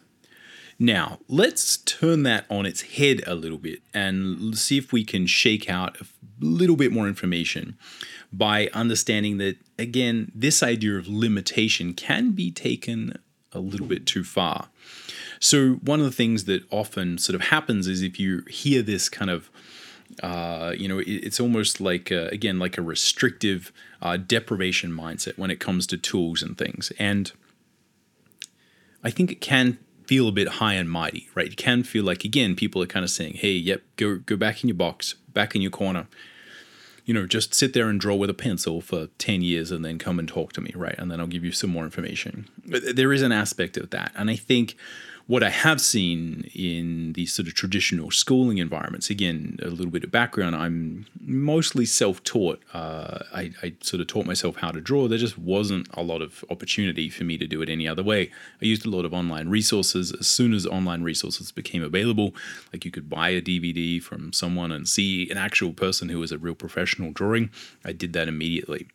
now, 0.78 1.20
let's 1.28 1.76
turn 1.78 2.24
that 2.24 2.46
on 2.50 2.66
its 2.66 2.82
head 2.82 3.22
a 3.26 3.34
little 3.34 3.58
bit 3.58 3.80
and 3.92 4.56
see 4.56 4.78
if 4.78 4.92
we 4.92 5.04
can 5.04 5.26
shake 5.26 5.70
out 5.70 6.00
a 6.00 6.04
little 6.40 6.76
bit 6.76 6.92
more 6.92 7.06
information 7.06 7.78
by 8.32 8.68
understanding 8.74 9.38
that, 9.38 9.56
again, 9.78 10.32
this 10.34 10.62
idea 10.62 10.96
of 10.96 11.06
limitation 11.06 11.94
can 11.94 12.32
be 12.32 12.50
taken 12.50 13.18
a 13.52 13.60
little 13.60 13.86
bit 13.86 14.04
too 14.04 14.24
far. 14.24 14.68
So, 15.38 15.74
one 15.74 16.00
of 16.00 16.06
the 16.06 16.12
things 16.12 16.44
that 16.44 16.64
often 16.72 17.18
sort 17.18 17.34
of 17.34 17.42
happens 17.42 17.86
is 17.86 18.02
if 18.02 18.18
you 18.18 18.42
hear 18.50 18.82
this 18.82 19.08
kind 19.08 19.30
of 19.30 19.50
uh, 20.22 20.74
you 20.76 20.88
know, 20.88 20.98
it, 20.98 21.06
it's 21.06 21.40
almost 21.40 21.80
like 21.80 22.10
a, 22.10 22.28
again 22.28 22.58
like 22.58 22.78
a 22.78 22.82
restrictive 22.82 23.72
uh, 24.02 24.16
deprivation 24.16 24.90
mindset 24.90 25.36
when 25.38 25.50
it 25.50 25.60
comes 25.60 25.86
to 25.88 25.96
tools 25.96 26.42
and 26.42 26.56
things, 26.56 26.92
and 26.98 27.32
I 29.02 29.10
think 29.10 29.30
it 29.30 29.40
can 29.40 29.78
feel 30.06 30.28
a 30.28 30.32
bit 30.32 30.48
high 30.48 30.74
and 30.74 30.90
mighty, 30.90 31.28
right? 31.34 31.46
It 31.46 31.56
can 31.56 31.82
feel 31.82 32.04
like 32.04 32.24
again 32.24 32.56
people 32.56 32.82
are 32.82 32.86
kind 32.86 33.04
of 33.04 33.10
saying, 33.10 33.34
"Hey, 33.34 33.52
yep, 33.52 33.82
go 33.96 34.16
go 34.16 34.36
back 34.36 34.62
in 34.62 34.68
your 34.68 34.76
box, 34.76 35.14
back 35.32 35.54
in 35.54 35.62
your 35.62 35.70
corner." 35.70 36.06
You 37.06 37.12
know, 37.12 37.26
just 37.26 37.54
sit 37.54 37.74
there 37.74 37.90
and 37.90 38.00
draw 38.00 38.14
with 38.14 38.30
a 38.30 38.34
pencil 38.34 38.80
for 38.80 39.08
10 39.18 39.42
years 39.42 39.70
and 39.70 39.84
then 39.84 39.98
come 39.98 40.18
and 40.18 40.26
talk 40.26 40.54
to 40.54 40.62
me, 40.62 40.72
right? 40.74 40.94
And 40.96 41.10
then 41.10 41.20
I'll 41.20 41.26
give 41.26 41.44
you 41.44 41.52
some 41.52 41.68
more 41.68 41.84
information. 41.84 42.48
There 42.64 43.12
is 43.12 43.20
an 43.20 43.30
aspect 43.30 43.76
of 43.76 43.90
that. 43.90 44.12
And 44.16 44.30
I 44.30 44.36
think 44.36 44.74
what 45.26 45.42
I 45.42 45.48
have 45.48 45.80
seen 45.80 46.50
in 46.54 47.14
these 47.14 47.32
sort 47.32 47.48
of 47.48 47.54
traditional 47.54 48.10
schooling 48.10 48.58
environments, 48.58 49.08
again, 49.08 49.58
a 49.62 49.68
little 49.68 49.90
bit 49.90 50.04
of 50.04 50.10
background, 50.10 50.54
I'm 50.54 51.06
mostly 51.20 51.86
self 51.86 52.22
taught. 52.24 52.62
Uh, 52.74 53.20
I, 53.32 53.52
I, 53.62 53.72
sort 53.80 54.02
of 54.02 54.06
taught 54.06 54.26
myself 54.26 54.56
how 54.56 54.70
to 54.70 54.82
draw. 54.82 55.08
There 55.08 55.16
just 55.16 55.38
wasn't 55.38 55.88
a 55.94 56.02
lot 56.02 56.20
of 56.20 56.44
opportunity 56.50 57.08
for 57.08 57.24
me 57.24 57.38
to 57.38 57.46
do 57.46 57.62
it 57.62 57.70
any 57.70 57.88
other 57.88 58.02
way. 58.02 58.30
I 58.60 58.66
used 58.66 58.84
a 58.84 58.90
lot 58.90 59.06
of 59.06 59.14
online 59.14 59.48
resources. 59.48 60.12
As 60.12 60.26
soon 60.26 60.52
as 60.52 60.66
online 60.66 61.02
resources 61.02 61.50
became 61.50 61.82
available, 61.82 62.34
like 62.72 62.84
you 62.84 62.90
could 62.90 63.08
buy 63.08 63.30
a 63.30 63.40
DVD 63.40 64.02
from 64.02 64.32
someone 64.34 64.72
and 64.72 64.86
see 64.86 65.30
an 65.30 65.38
actual 65.38 65.72
person 65.72 66.10
who 66.10 66.18
was 66.18 66.32
a 66.32 66.38
real 66.38 66.54
professional 66.54 67.12
drawing, 67.12 67.50
I 67.82 67.92
did 67.92 68.12
that 68.12 68.28
immediately 68.28 68.88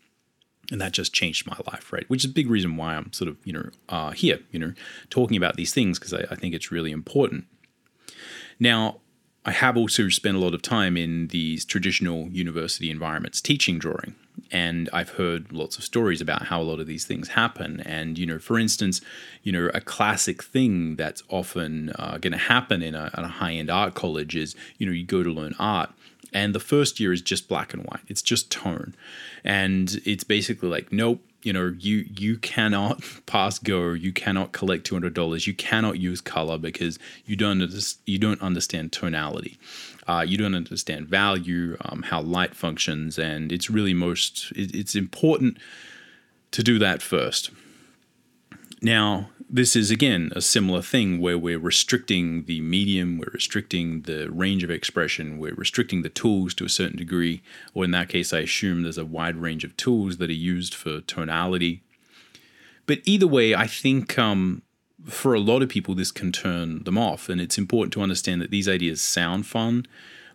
and 0.72 0.80
that 0.80 0.92
just 0.92 1.14
changed 1.14 1.48
my 1.48 1.58
life 1.72 1.92
right? 1.92 2.10
Which 2.10 2.24
is 2.24 2.32
a 2.32 2.34
big 2.34 2.50
reason 2.50 2.78
why 2.78 2.96
i'm 2.96 3.12
sort 3.14 3.30
of 3.30 3.38
you 3.44 3.54
know 3.54 3.70
uh, 3.90 4.12
here 4.12 4.40
you 4.52 4.60
know 4.60 4.74
talking 5.10 5.38
about 5.38 5.56
these 5.56 5.74
things 5.74 6.00
because 6.00 6.14
I, 6.14 6.26
I, 6.32 6.36
think 6.36 6.54
it's 6.54 6.72
really 6.72 6.92
important. 6.92 7.46
Now 8.60 9.00
i 9.46 9.52
have 9.52 9.78
also 9.78 10.10
spent 10.10 10.36
a 10.36 10.40
lot 10.40 10.54
of 10.54 10.62
time 10.62 10.98
in 10.98 11.28
these 11.28 11.66
traditional 11.66 12.30
university 12.30 12.92
environments 12.92 13.42
teaching 13.42 13.80
drawing. 13.80 14.16
And 14.52 14.90
i've 14.94 15.12
heard 15.12 15.52
lots 15.52 15.78
of 15.78 15.84
stories 15.84 16.22
about 16.22 16.48
how 16.48 16.62
a 16.62 16.64
lot 16.64 16.80
of 16.80 16.88
these 16.88 17.06
things 17.06 17.30
happen. 17.30 17.82
And 17.82 18.18
you 18.18 18.26
know 18.26 18.40
for 18.40 18.60
instance 18.60 19.02
you 19.44 19.52
know 19.52 19.70
a 19.74 19.82
classic 19.82 20.44
thing 20.44 20.96
that's 20.96 21.24
often 21.30 21.92
uh, 21.98 22.18
going 22.20 22.34
to 22.34 22.38
happen 22.38 22.82
in 22.82 22.96
a, 22.96 23.10
a 23.14 23.28
high-end 23.28 23.70
art 23.70 23.96
college 23.96 24.36
is 24.36 24.56
you 24.78 24.86
know 24.86 24.92
you 24.92 25.06
go 25.06 25.24
to 25.24 25.32
learn 25.32 25.54
art 25.60 25.92
and 26.34 26.54
the 26.54 26.60
first 26.60 27.00
year 27.00 27.12
is 27.14 27.22
just 27.22 27.48
black 27.48 27.74
and 27.74 27.84
white. 27.84 28.02
It's 28.08 28.22
just 28.22 28.52
tone. 28.52 28.96
And 29.44 30.02
it's 30.06 30.24
basically 30.24 30.70
like 30.70 30.92
nope 30.92 31.22
you 31.42 31.54
know 31.54 31.74
you 31.80 32.06
you 32.18 32.38
cannot 32.38 33.02
pass 33.26 33.60
go. 33.60 33.92
You 33.92 34.12
cannot 34.12 34.52
collect 34.52 34.90
$200 34.90 35.48
you 35.48 35.54
cannot 35.54 36.00
use 36.00 36.22
color 36.22 36.58
because 36.58 37.00
you 37.26 37.36
don't 37.36 37.62
you 38.06 38.18
don't 38.18 38.42
understand 38.42 38.92
tonality. 38.92 39.58
Uh, 40.08 40.26
you 40.28 40.38
don't 40.38 40.56
understand 40.56 41.08
value 41.08 41.78
um, 41.82 42.02
how 42.02 42.20
light 42.20 42.56
functions. 42.56 43.20
And 43.20 43.52
it's 43.52 43.70
really 43.70 43.94
most 43.94 44.52
it, 44.56 44.76
it's 44.76 44.96
important 44.96 45.58
to 46.52 46.64
do 46.64 46.80
that 46.80 47.02
first. 47.02 47.52
Now 48.82 49.30
this 49.50 49.76
is 49.76 49.90
again 49.90 50.32
a 50.36 50.42
similar 50.42 50.82
thing 50.82 51.20
where 51.20 51.38
we're 51.38 51.58
restricting 51.58 52.44
the 52.44 52.62
medium, 52.62 53.18
we're 53.18 53.34
restricting 53.34 54.04
the 54.04 54.30
range 54.30 54.64
of 54.64 54.70
expression, 54.70 55.40
we're 55.40 55.56
restricting 55.56 56.04
the 56.04 56.10
tools 56.10 56.54
to 56.54 56.66
a 56.66 56.70
certain 56.70 56.98
degree, 56.98 57.42
or 57.74 57.84
in 57.84 57.92
that 57.92 58.10
case, 58.10 58.32
I 58.32 58.40
assume 58.40 58.84
there's 58.84 59.00
a 59.00 59.06
wide 59.06 59.38
range 59.38 59.64
of 59.64 59.76
tools 59.76 60.18
that 60.18 60.30
are 60.30 60.34
used 60.34 60.76
for 60.76 61.02
tonality. 61.02 61.82
But 62.86 63.00
either 63.06 63.28
way, 63.28 63.56
I 63.56 63.66
think 63.66 64.20
um, 64.20 64.62
for 65.06 65.34
a 65.34 65.40
lot 65.40 65.64
of 65.64 65.70
people, 65.70 65.96
this 65.96 66.12
can 66.12 66.32
turn 66.32 66.84
them 66.84 66.98
off, 66.98 67.28
and 67.28 67.42
it's 67.42 67.58
important 67.58 67.94
to 67.94 68.02
understand 68.02 68.42
that 68.42 68.52
these 68.52 68.70
ideas 68.70 69.02
sound 69.02 69.48
fun. 69.48 69.88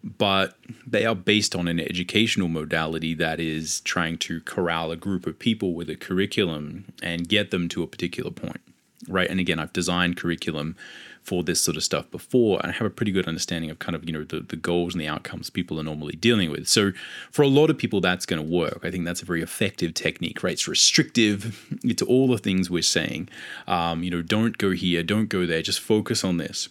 But 0.03 0.59
they 0.87 1.07
are 1.07 1.15
based 1.15 1.57
on 1.57 1.67
an 1.67 1.81
educational 1.81 2.49
modality 2.49 3.15
that 3.15 3.41
is 3.41 3.81
trying 3.81 4.19
to 4.19 4.43
corral 4.43 4.91
a 4.91 4.97
group 4.97 5.27
of 5.27 5.39
people 5.39 5.73
with 5.73 5.89
a 5.89 5.97
curriculum 5.97 6.93
and 7.03 7.27
get 7.27 7.51
them 7.51 7.71
to 7.71 7.83
a 7.83 7.87
particular 7.87 8.31
point 8.31 8.61
right? 9.09 9.29
And 9.29 9.41
again, 9.41 9.59
I've 9.59 9.73
designed 9.73 10.17
curriculum 10.17 10.77
for 11.25 11.43
this 11.43 11.61
sort 11.61 11.77
of 11.77 11.83
stuff 11.83 12.11
before, 12.11 12.61
and 12.63 12.71
I 12.71 12.75
have 12.75 12.87
a 12.87 12.91
pretty 12.91 13.11
good 13.11 13.27
understanding 13.27 13.71
of 13.71 13.79
kind 13.79 13.97
of 13.97 14.05
you 14.05 14.13
know 14.13 14.25
the, 14.25 14.41
the 14.41 14.57
goals 14.57 14.95
and 14.95 15.01
the 15.01 15.09
outcomes 15.09 15.49
people 15.51 15.81
are 15.81 15.83
normally 15.83 16.17
dealing 16.17 16.51
with. 16.51 16.69
So 16.69 16.93
for 17.31 17.43
a 17.43 17.49
lot 17.49 17.71
of 17.71 17.79
people, 17.79 18.01
that's 18.01 18.27
going 18.27 18.45
to 18.45 18.49
work. 18.49 18.81
I 18.83 18.91
think 18.91 19.07
that's 19.07 19.23
a 19.23 19.25
very 19.25 19.43
effective 19.43 19.95
technique, 19.95 20.43
right? 20.43 20.53
It's 20.53 20.69
restrictive. 20.69 21.61
It's 21.85 22.03
all 22.03 22.29
the 22.29 22.39
things 22.39 22.71
we're 22.71 22.83
saying. 22.83 23.29
Um, 23.67 24.03
you 24.03 24.11
know, 24.11 24.23
don't 24.23 24.57
go 24.59 24.71
here, 24.71 25.03
don't 25.03 25.29
go 25.29 25.45
there. 25.45 25.61
Just 25.63 25.81
focus 25.81 26.25
on 26.25 26.39
this. 26.39 26.69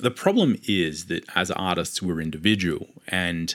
The 0.00 0.10
problem 0.10 0.56
is 0.66 1.06
that 1.06 1.24
as 1.34 1.50
artists, 1.52 2.02
we're 2.02 2.20
individual, 2.20 2.88
and 3.06 3.54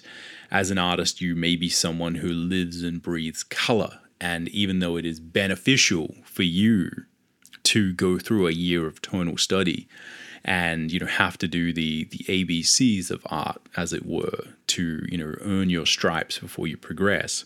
as 0.52 0.72
an 0.72 0.78
artist, 0.78 1.22
you 1.22 1.36
may 1.36 1.56
be 1.56 1.70
someone 1.70 2.16
who 2.16 2.30
lives 2.30 2.84
and 2.84 3.02
breathes 3.02 3.44
color. 3.44 4.00
And 4.22 4.48
even 4.50 4.80
though 4.80 4.96
it 4.96 5.06
is 5.06 5.20
beneficial 5.20 6.16
for 6.24 6.44
you 6.44 6.90
to 7.64 7.94
go 7.94 8.20
through 8.20 8.48
a 8.48 8.52
year 8.52 8.86
of 8.86 9.02
tonal 9.02 9.38
study 9.38 9.88
and 10.46 10.92
you 10.92 11.00
know 11.00 11.06
have 11.06 11.38
to 11.38 11.48
do 11.48 11.72
the 11.72 12.06
the 12.06 12.20
ABCs 12.26 13.10
of 13.10 13.26
art 13.28 13.62
as 13.78 13.94
it 13.94 14.06
were 14.06 14.48
to 14.68 15.06
you 15.10 15.18
know 15.18 15.36
earn 15.42 15.70
your 15.70 15.86
stripes 15.86 16.40
before 16.40 16.68
you 16.68 16.78
progress. 16.78 17.46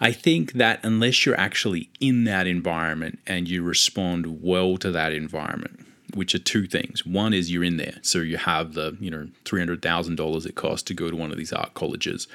I 0.00 0.10
think 0.10 0.54
that 0.54 0.80
unless 0.82 1.24
you're 1.24 1.38
actually 1.38 1.88
in 2.00 2.24
that 2.24 2.46
environment 2.46 3.20
and 3.26 3.48
you 3.48 3.62
respond 3.62 4.42
well 4.42 4.76
to 4.78 4.90
that 4.90 5.12
environment, 5.12 5.86
which 6.14 6.34
are 6.34 6.40
two 6.40 6.66
things. 6.66 7.06
One 7.06 7.32
is 7.32 7.52
you're 7.52 7.62
in 7.62 7.76
there, 7.76 7.98
so 8.02 8.18
you 8.18 8.38
have 8.38 8.74
the 8.74 8.96
you 9.00 9.10
know 9.10 9.28
three 9.44 9.60
hundred 9.60 9.82
thousand 9.82 10.16
dollars 10.16 10.46
it 10.46 10.54
costs 10.54 10.84
to 10.84 10.94
go 10.94 11.10
to 11.10 11.16
one 11.16 11.30
of 11.30 11.36
these 11.36 11.52
art 11.52 11.74
colleges 11.74 12.26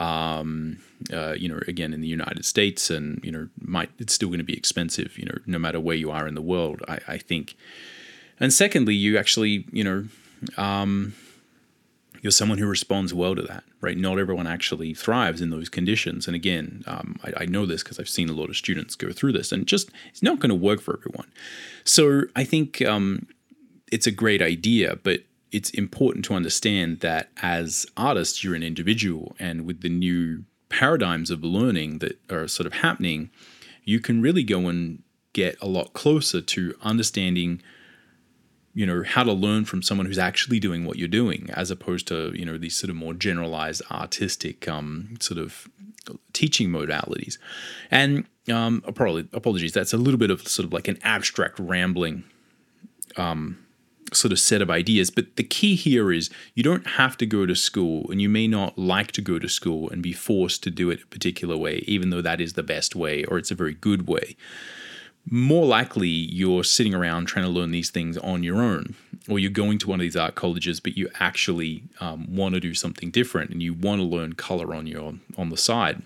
um, 0.00 0.78
uh, 1.12 1.32
you 1.32 1.48
know, 1.48 1.60
again 1.68 1.92
in 1.92 2.00
the 2.00 2.08
United 2.08 2.44
States, 2.44 2.90
and 2.90 3.22
you 3.22 3.30
know, 3.30 3.48
might 3.60 3.90
it's 3.98 4.14
still 4.14 4.28
going 4.28 4.38
to 4.38 4.44
be 4.44 4.56
expensive, 4.56 5.16
you 5.18 5.26
know, 5.26 5.38
no 5.46 5.58
matter 5.58 5.78
where 5.78 5.96
you 5.96 6.10
are 6.10 6.26
in 6.26 6.34
the 6.34 6.42
world. 6.42 6.82
I, 6.88 6.98
I 7.06 7.18
think, 7.18 7.54
and 8.40 8.52
secondly, 8.52 8.94
you 8.94 9.18
actually, 9.18 9.66
you 9.70 9.84
know, 9.84 10.04
um, 10.56 11.14
you're 12.22 12.30
someone 12.30 12.58
who 12.58 12.66
responds 12.66 13.12
well 13.12 13.34
to 13.36 13.42
that, 13.42 13.62
right? 13.82 13.96
Not 13.96 14.18
everyone 14.18 14.46
actually 14.46 14.94
thrives 14.94 15.42
in 15.42 15.50
those 15.50 15.68
conditions, 15.68 16.26
and 16.26 16.34
again, 16.34 16.82
um, 16.86 17.20
I, 17.22 17.42
I, 17.42 17.44
know 17.44 17.66
this 17.66 17.82
because 17.82 18.00
I've 18.00 18.08
seen 18.08 18.30
a 18.30 18.34
lot 18.34 18.48
of 18.48 18.56
students 18.56 18.94
go 18.94 19.12
through 19.12 19.32
this, 19.32 19.52
and 19.52 19.66
just 19.66 19.90
it's 20.08 20.22
not 20.22 20.38
going 20.38 20.48
to 20.50 20.54
work 20.54 20.80
for 20.80 20.96
everyone. 20.96 21.30
So 21.84 22.22
I 22.34 22.44
think 22.44 22.80
um, 22.82 23.26
it's 23.92 24.06
a 24.06 24.10
great 24.10 24.40
idea, 24.40 24.96
but 25.02 25.20
it's 25.52 25.70
important 25.70 26.24
to 26.26 26.34
understand 26.34 27.00
that 27.00 27.30
as 27.42 27.86
artists, 27.96 28.44
you're 28.44 28.54
an 28.54 28.62
individual, 28.62 29.34
and 29.38 29.66
with 29.66 29.80
the 29.80 29.88
new 29.88 30.44
paradigms 30.68 31.30
of 31.30 31.42
learning 31.42 31.98
that 31.98 32.20
are 32.30 32.46
sort 32.46 32.66
of 32.66 32.74
happening, 32.74 33.30
you 33.84 34.00
can 34.00 34.22
really 34.22 34.44
go 34.44 34.68
and 34.68 35.02
get 35.32 35.56
a 35.60 35.66
lot 35.66 35.92
closer 35.92 36.40
to 36.40 36.74
understanding 36.82 37.62
you 38.72 38.86
know 38.86 39.02
how 39.02 39.24
to 39.24 39.32
learn 39.32 39.64
from 39.64 39.82
someone 39.82 40.06
who's 40.06 40.18
actually 40.18 40.60
doing 40.60 40.84
what 40.84 40.96
you're 40.96 41.08
doing 41.08 41.50
as 41.54 41.72
opposed 41.72 42.06
to 42.06 42.32
you 42.36 42.44
know 42.44 42.56
these 42.56 42.76
sort 42.76 42.88
of 42.88 42.94
more 42.94 43.12
generalized 43.12 43.82
artistic 43.90 44.68
um, 44.68 45.16
sort 45.20 45.38
of 45.38 45.68
teaching 46.32 46.68
modalities. 46.68 47.38
And 47.90 48.26
um, 48.50 48.82
apologies 48.86 49.72
that's 49.72 49.92
a 49.92 49.96
little 49.96 50.18
bit 50.18 50.30
of 50.30 50.46
sort 50.46 50.66
of 50.66 50.72
like 50.72 50.88
an 50.88 50.98
abstract 51.02 51.58
rambling 51.58 52.24
um, 53.16 53.58
sort 54.12 54.32
of 54.32 54.38
set 54.38 54.62
of 54.62 54.70
ideas. 54.70 55.10
But 55.10 55.36
the 55.36 55.44
key 55.44 55.74
here 55.74 56.12
is 56.12 56.30
you 56.54 56.62
don't 56.62 56.86
have 56.86 57.16
to 57.18 57.26
go 57.26 57.46
to 57.46 57.54
school, 57.54 58.10
and 58.10 58.20
you 58.20 58.28
may 58.28 58.46
not 58.46 58.78
like 58.78 59.12
to 59.12 59.20
go 59.20 59.38
to 59.38 59.48
school 59.48 59.90
and 59.90 60.02
be 60.02 60.12
forced 60.12 60.62
to 60.64 60.70
do 60.70 60.90
it 60.90 61.02
a 61.02 61.06
particular 61.06 61.56
way, 61.56 61.84
even 61.86 62.10
though 62.10 62.22
that 62.22 62.40
is 62.40 62.54
the 62.54 62.62
best 62.62 62.96
way 62.96 63.24
or 63.24 63.38
it's 63.38 63.50
a 63.50 63.54
very 63.54 63.74
good 63.74 64.08
way. 64.08 64.36
More 65.28 65.66
likely, 65.66 66.08
you're 66.08 66.64
sitting 66.64 66.94
around 66.94 67.26
trying 67.26 67.44
to 67.44 67.50
learn 67.50 67.70
these 67.72 67.90
things 67.90 68.16
on 68.18 68.42
your 68.42 68.62
own, 68.62 68.94
or 69.28 69.38
you're 69.38 69.50
going 69.50 69.78
to 69.78 69.88
one 69.88 70.00
of 70.00 70.04
these 70.04 70.16
art 70.16 70.34
colleges, 70.34 70.80
but 70.80 70.96
you 70.96 71.08
actually 71.20 71.84
um, 72.00 72.34
want 72.34 72.54
to 72.54 72.60
do 72.60 72.74
something 72.74 73.10
different 73.10 73.50
and 73.50 73.62
you 73.62 73.74
want 73.74 74.00
to 74.00 74.04
learn 74.04 74.32
color 74.32 74.74
on 74.74 74.86
your 74.86 75.14
on 75.36 75.50
the 75.50 75.56
side. 75.56 76.02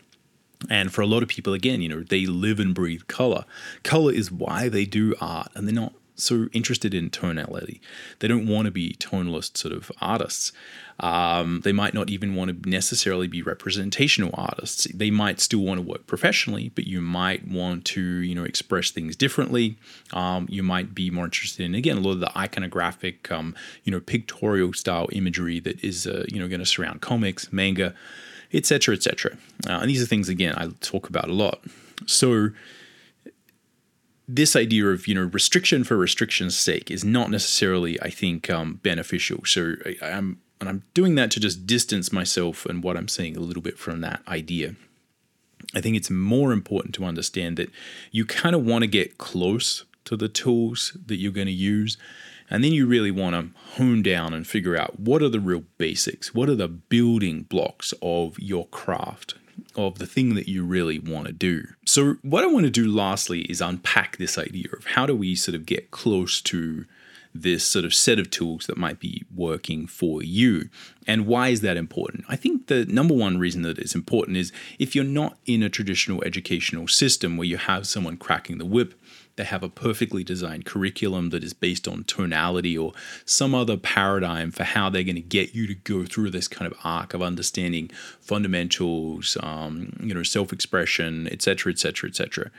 And 0.68 0.92
for 0.92 1.02
a 1.02 1.06
lot 1.06 1.22
of 1.22 1.28
people, 1.28 1.52
again, 1.52 1.80
you 1.80 1.88
know, 1.88 2.02
they 2.02 2.26
live 2.26 2.58
and 2.58 2.74
breathe 2.74 3.02
color. 3.06 3.44
Color 3.82 4.12
is 4.12 4.32
why 4.32 4.68
they 4.68 4.84
do 4.84 5.14
art, 5.20 5.48
and 5.54 5.66
they're 5.66 5.74
not 5.74 5.94
so 6.16 6.48
interested 6.52 6.94
in 6.94 7.10
tonality. 7.10 7.80
They 8.20 8.28
don't 8.28 8.46
want 8.46 8.66
to 8.66 8.70
be 8.70 8.94
tonalist 8.94 9.56
sort 9.56 9.74
of 9.74 9.90
artists. 10.00 10.52
Um, 11.00 11.60
they 11.64 11.72
might 11.72 11.92
not 11.92 12.08
even 12.08 12.36
want 12.36 12.62
to 12.62 12.70
necessarily 12.70 13.26
be 13.26 13.42
representational 13.42 14.30
artists. 14.34 14.86
They 14.94 15.10
might 15.10 15.40
still 15.40 15.60
want 15.60 15.78
to 15.78 15.82
work 15.82 16.06
professionally, 16.06 16.70
but 16.74 16.86
you 16.86 17.00
might 17.00 17.48
want 17.48 17.84
to, 17.86 18.00
you 18.00 18.34
know, 18.34 18.44
express 18.44 18.90
things 18.90 19.16
differently. 19.16 19.76
Um, 20.12 20.46
you 20.48 20.62
might 20.62 20.94
be 20.94 21.10
more 21.10 21.24
interested 21.24 21.64
in 21.64 21.74
again 21.74 21.96
a 21.96 22.00
lot 22.00 22.12
of 22.12 22.20
the 22.20 22.30
iconographic, 22.36 23.30
um, 23.32 23.56
you 23.82 23.90
know, 23.90 24.00
pictorial 24.00 24.72
style 24.72 25.08
imagery 25.12 25.58
that 25.60 25.82
is, 25.82 26.06
uh, 26.06 26.24
you 26.28 26.38
know, 26.38 26.46
going 26.46 26.60
to 26.60 26.66
surround 26.66 27.00
comics, 27.00 27.52
manga 27.52 27.94
etc., 28.54 28.94
etc. 28.94 29.32
Uh, 29.68 29.72
and 29.80 29.90
these 29.90 30.02
are 30.02 30.06
things 30.06 30.28
again 30.28 30.54
I 30.56 30.68
talk 30.80 31.08
about 31.08 31.28
a 31.28 31.32
lot. 31.32 31.60
So 32.06 32.50
this 34.26 34.56
idea 34.56 34.86
of 34.86 35.06
you 35.06 35.14
know 35.14 35.24
restriction 35.24 35.84
for 35.84 35.96
restriction's 35.96 36.56
sake 36.56 36.90
is 36.90 37.04
not 37.04 37.30
necessarily, 37.30 38.00
I 38.00 38.10
think, 38.10 38.50
um, 38.50 38.80
beneficial. 38.82 39.44
So 39.44 39.74
I, 39.84 39.96
I'm 40.06 40.40
and 40.60 40.68
I'm 40.68 40.82
doing 40.94 41.14
that 41.16 41.30
to 41.32 41.40
just 41.40 41.66
distance 41.66 42.12
myself 42.12 42.64
and 42.66 42.82
what 42.82 42.96
I'm 42.96 43.08
saying 43.08 43.36
a 43.36 43.40
little 43.40 43.62
bit 43.62 43.78
from 43.78 44.00
that 44.00 44.22
idea. 44.26 44.76
I 45.74 45.80
think 45.80 45.96
it's 45.96 46.10
more 46.10 46.52
important 46.52 46.94
to 46.96 47.04
understand 47.04 47.56
that 47.56 47.70
you 48.10 48.24
kind 48.24 48.54
of 48.54 48.64
want 48.64 48.82
to 48.82 48.86
get 48.86 49.18
close 49.18 49.84
to 50.04 50.16
the 50.16 50.28
tools 50.28 50.96
that 51.06 51.16
you're 51.16 51.32
going 51.32 51.46
to 51.46 51.52
use. 51.52 51.96
And 52.50 52.62
then 52.62 52.72
you 52.72 52.86
really 52.86 53.10
want 53.10 53.34
to 53.34 53.58
hone 53.76 54.02
down 54.02 54.34
and 54.34 54.46
figure 54.46 54.76
out 54.76 55.00
what 55.00 55.22
are 55.22 55.30
the 55.30 55.40
real 55.40 55.64
basics, 55.78 56.34
what 56.34 56.48
are 56.48 56.54
the 56.54 56.68
building 56.68 57.42
blocks 57.42 57.94
of 58.02 58.38
your 58.38 58.66
craft, 58.68 59.34
of 59.76 59.98
the 59.98 60.06
thing 60.06 60.34
that 60.34 60.48
you 60.48 60.64
really 60.64 60.98
want 60.98 61.26
to 61.26 61.32
do. 61.32 61.64
So, 61.84 62.16
what 62.22 62.44
I 62.44 62.46
want 62.46 62.64
to 62.64 62.70
do 62.70 62.90
lastly 62.90 63.42
is 63.42 63.60
unpack 63.60 64.16
this 64.16 64.38
idea 64.38 64.66
of 64.76 64.86
how 64.86 65.06
do 65.06 65.14
we 65.14 65.34
sort 65.34 65.54
of 65.54 65.66
get 65.66 65.90
close 65.90 66.40
to 66.42 66.84
this 67.34 67.64
sort 67.64 67.84
of 67.84 67.92
set 67.92 68.18
of 68.20 68.30
tools 68.30 68.66
that 68.66 68.78
might 68.78 69.00
be 69.00 69.24
working 69.34 69.88
for 69.88 70.22
you. 70.22 70.68
And 71.06 71.26
why 71.26 71.48
is 71.48 71.62
that 71.62 71.76
important? 71.76 72.24
I 72.28 72.36
think 72.36 72.68
the 72.68 72.84
number 72.86 73.12
one 73.12 73.38
reason 73.38 73.62
that 73.62 73.78
it's 73.78 73.96
important 73.96 74.36
is 74.36 74.52
if 74.78 74.94
you're 74.94 75.04
not 75.04 75.36
in 75.44 75.62
a 75.62 75.68
traditional 75.68 76.22
educational 76.22 76.86
system 76.86 77.36
where 77.36 77.46
you 77.46 77.56
have 77.56 77.88
someone 77.88 78.16
cracking 78.16 78.58
the 78.58 78.64
whip, 78.64 78.94
they 79.36 79.44
have 79.44 79.62
a 79.62 79.68
perfectly 79.68 80.24
designed 80.24 80.64
curriculum 80.64 81.30
that 81.30 81.44
is 81.44 81.52
based 81.52 81.88
on 81.88 82.04
tonality 82.04 82.76
or 82.76 82.92
some 83.24 83.54
other 83.54 83.76
paradigm 83.76 84.50
for 84.50 84.64
how 84.64 84.88
they're 84.88 85.02
going 85.02 85.14
to 85.16 85.20
get 85.20 85.54
you 85.54 85.66
to 85.66 85.74
go 85.74 86.04
through 86.04 86.30
this 86.30 86.48
kind 86.48 86.70
of 86.70 86.78
arc 86.84 87.14
of 87.14 87.22
understanding 87.22 87.90
fundamentals, 88.20 89.36
um, 89.42 89.92
you 90.00 90.14
know, 90.14 90.22
self-expression, 90.22 91.28
etc., 91.28 91.72
etc., 91.72 92.08
etc 92.08 92.50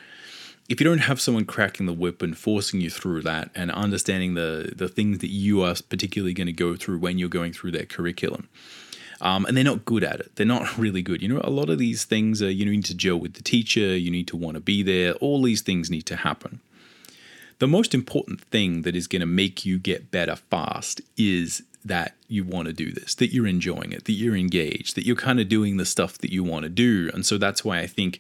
if 0.68 0.80
you 0.80 0.86
don't 0.86 1.00
have 1.00 1.22
someone 1.22 1.46
cracking 1.46 1.86
the 1.86 1.94
whip 1.94 2.22
and 2.22 2.38
forcing 2.38 2.82
you 2.82 2.90
through 2.90 3.22
that 3.22 3.50
and 3.56 3.72
understanding 3.72 4.34
the 4.34 4.74
the 4.76 4.88
things 4.88 5.20
that 5.20 5.30
you 5.30 5.62
are 5.62 5.76
particularly 5.90 6.34
going 6.34 6.48
to 6.48 6.54
go 6.54 6.76
through 6.76 6.98
when 6.98 7.18
you're 7.18 7.30
going 7.30 7.54
through 7.54 7.72
their 7.72 7.86
curriculum 7.86 8.50
um, 9.22 9.46
and 9.46 9.56
they're 9.56 9.64
not 9.64 9.86
good 9.86 10.04
at 10.04 10.20
it 10.20 10.36
they're 10.36 10.46
not 10.46 10.78
really 10.78 11.02
good 11.02 11.22
you 11.22 11.28
know 11.28 11.42
a 11.44 11.50
lot 11.50 11.70
of 11.70 11.78
these 11.78 12.04
things 12.04 12.42
are 12.42 12.50
you 12.50 12.66
need 12.66 12.86
to 12.86 12.96
gel 12.96 13.18
with 13.18 13.34
the 13.34 13.44
teacher 13.44 13.96
you 13.96 14.12
need 14.12 14.28
to 14.28 14.38
want 14.38 14.56
to 14.56 14.62
be 14.62 14.82
there 14.82 15.14
all 15.16 15.42
these 15.42 15.62
things 15.62 15.90
need 15.90 16.06
to 16.06 16.16
happen 16.16 16.60
the 17.60 17.68
most 17.68 17.94
important 17.94 18.42
thing 18.42 18.82
that 18.84 18.96
is 18.96 19.08
going 19.08 19.22
to 19.22 19.26
make 19.26 19.66
you 19.66 19.80
get 19.80 20.12
better 20.12 20.36
fast 20.36 21.02
is 21.18 21.64
that 21.84 22.16
you 22.28 22.44
want 22.44 22.68
to 22.68 22.74
do 22.74 22.92
this, 22.92 23.16
that 23.16 23.32
you're 23.32 23.48
enjoying 23.48 23.92
it, 23.92 24.06
that 24.06 24.14
you're 24.14 24.36
engaged, 24.36 24.96
that 24.96 25.06
you're 25.06 25.16
kind 25.16 25.40
of 25.40 25.48
doing 25.48 25.78
the 25.78 25.86
stuff 25.86 26.18
that 26.18 26.32
you 26.32 26.44
want 26.44 26.64
to 26.64 26.70
do. 26.70 27.10
And 27.14 27.26
so 27.26 27.38
that's 27.38 27.64
why 27.64 27.80
I 27.80 27.88
think 27.88 28.20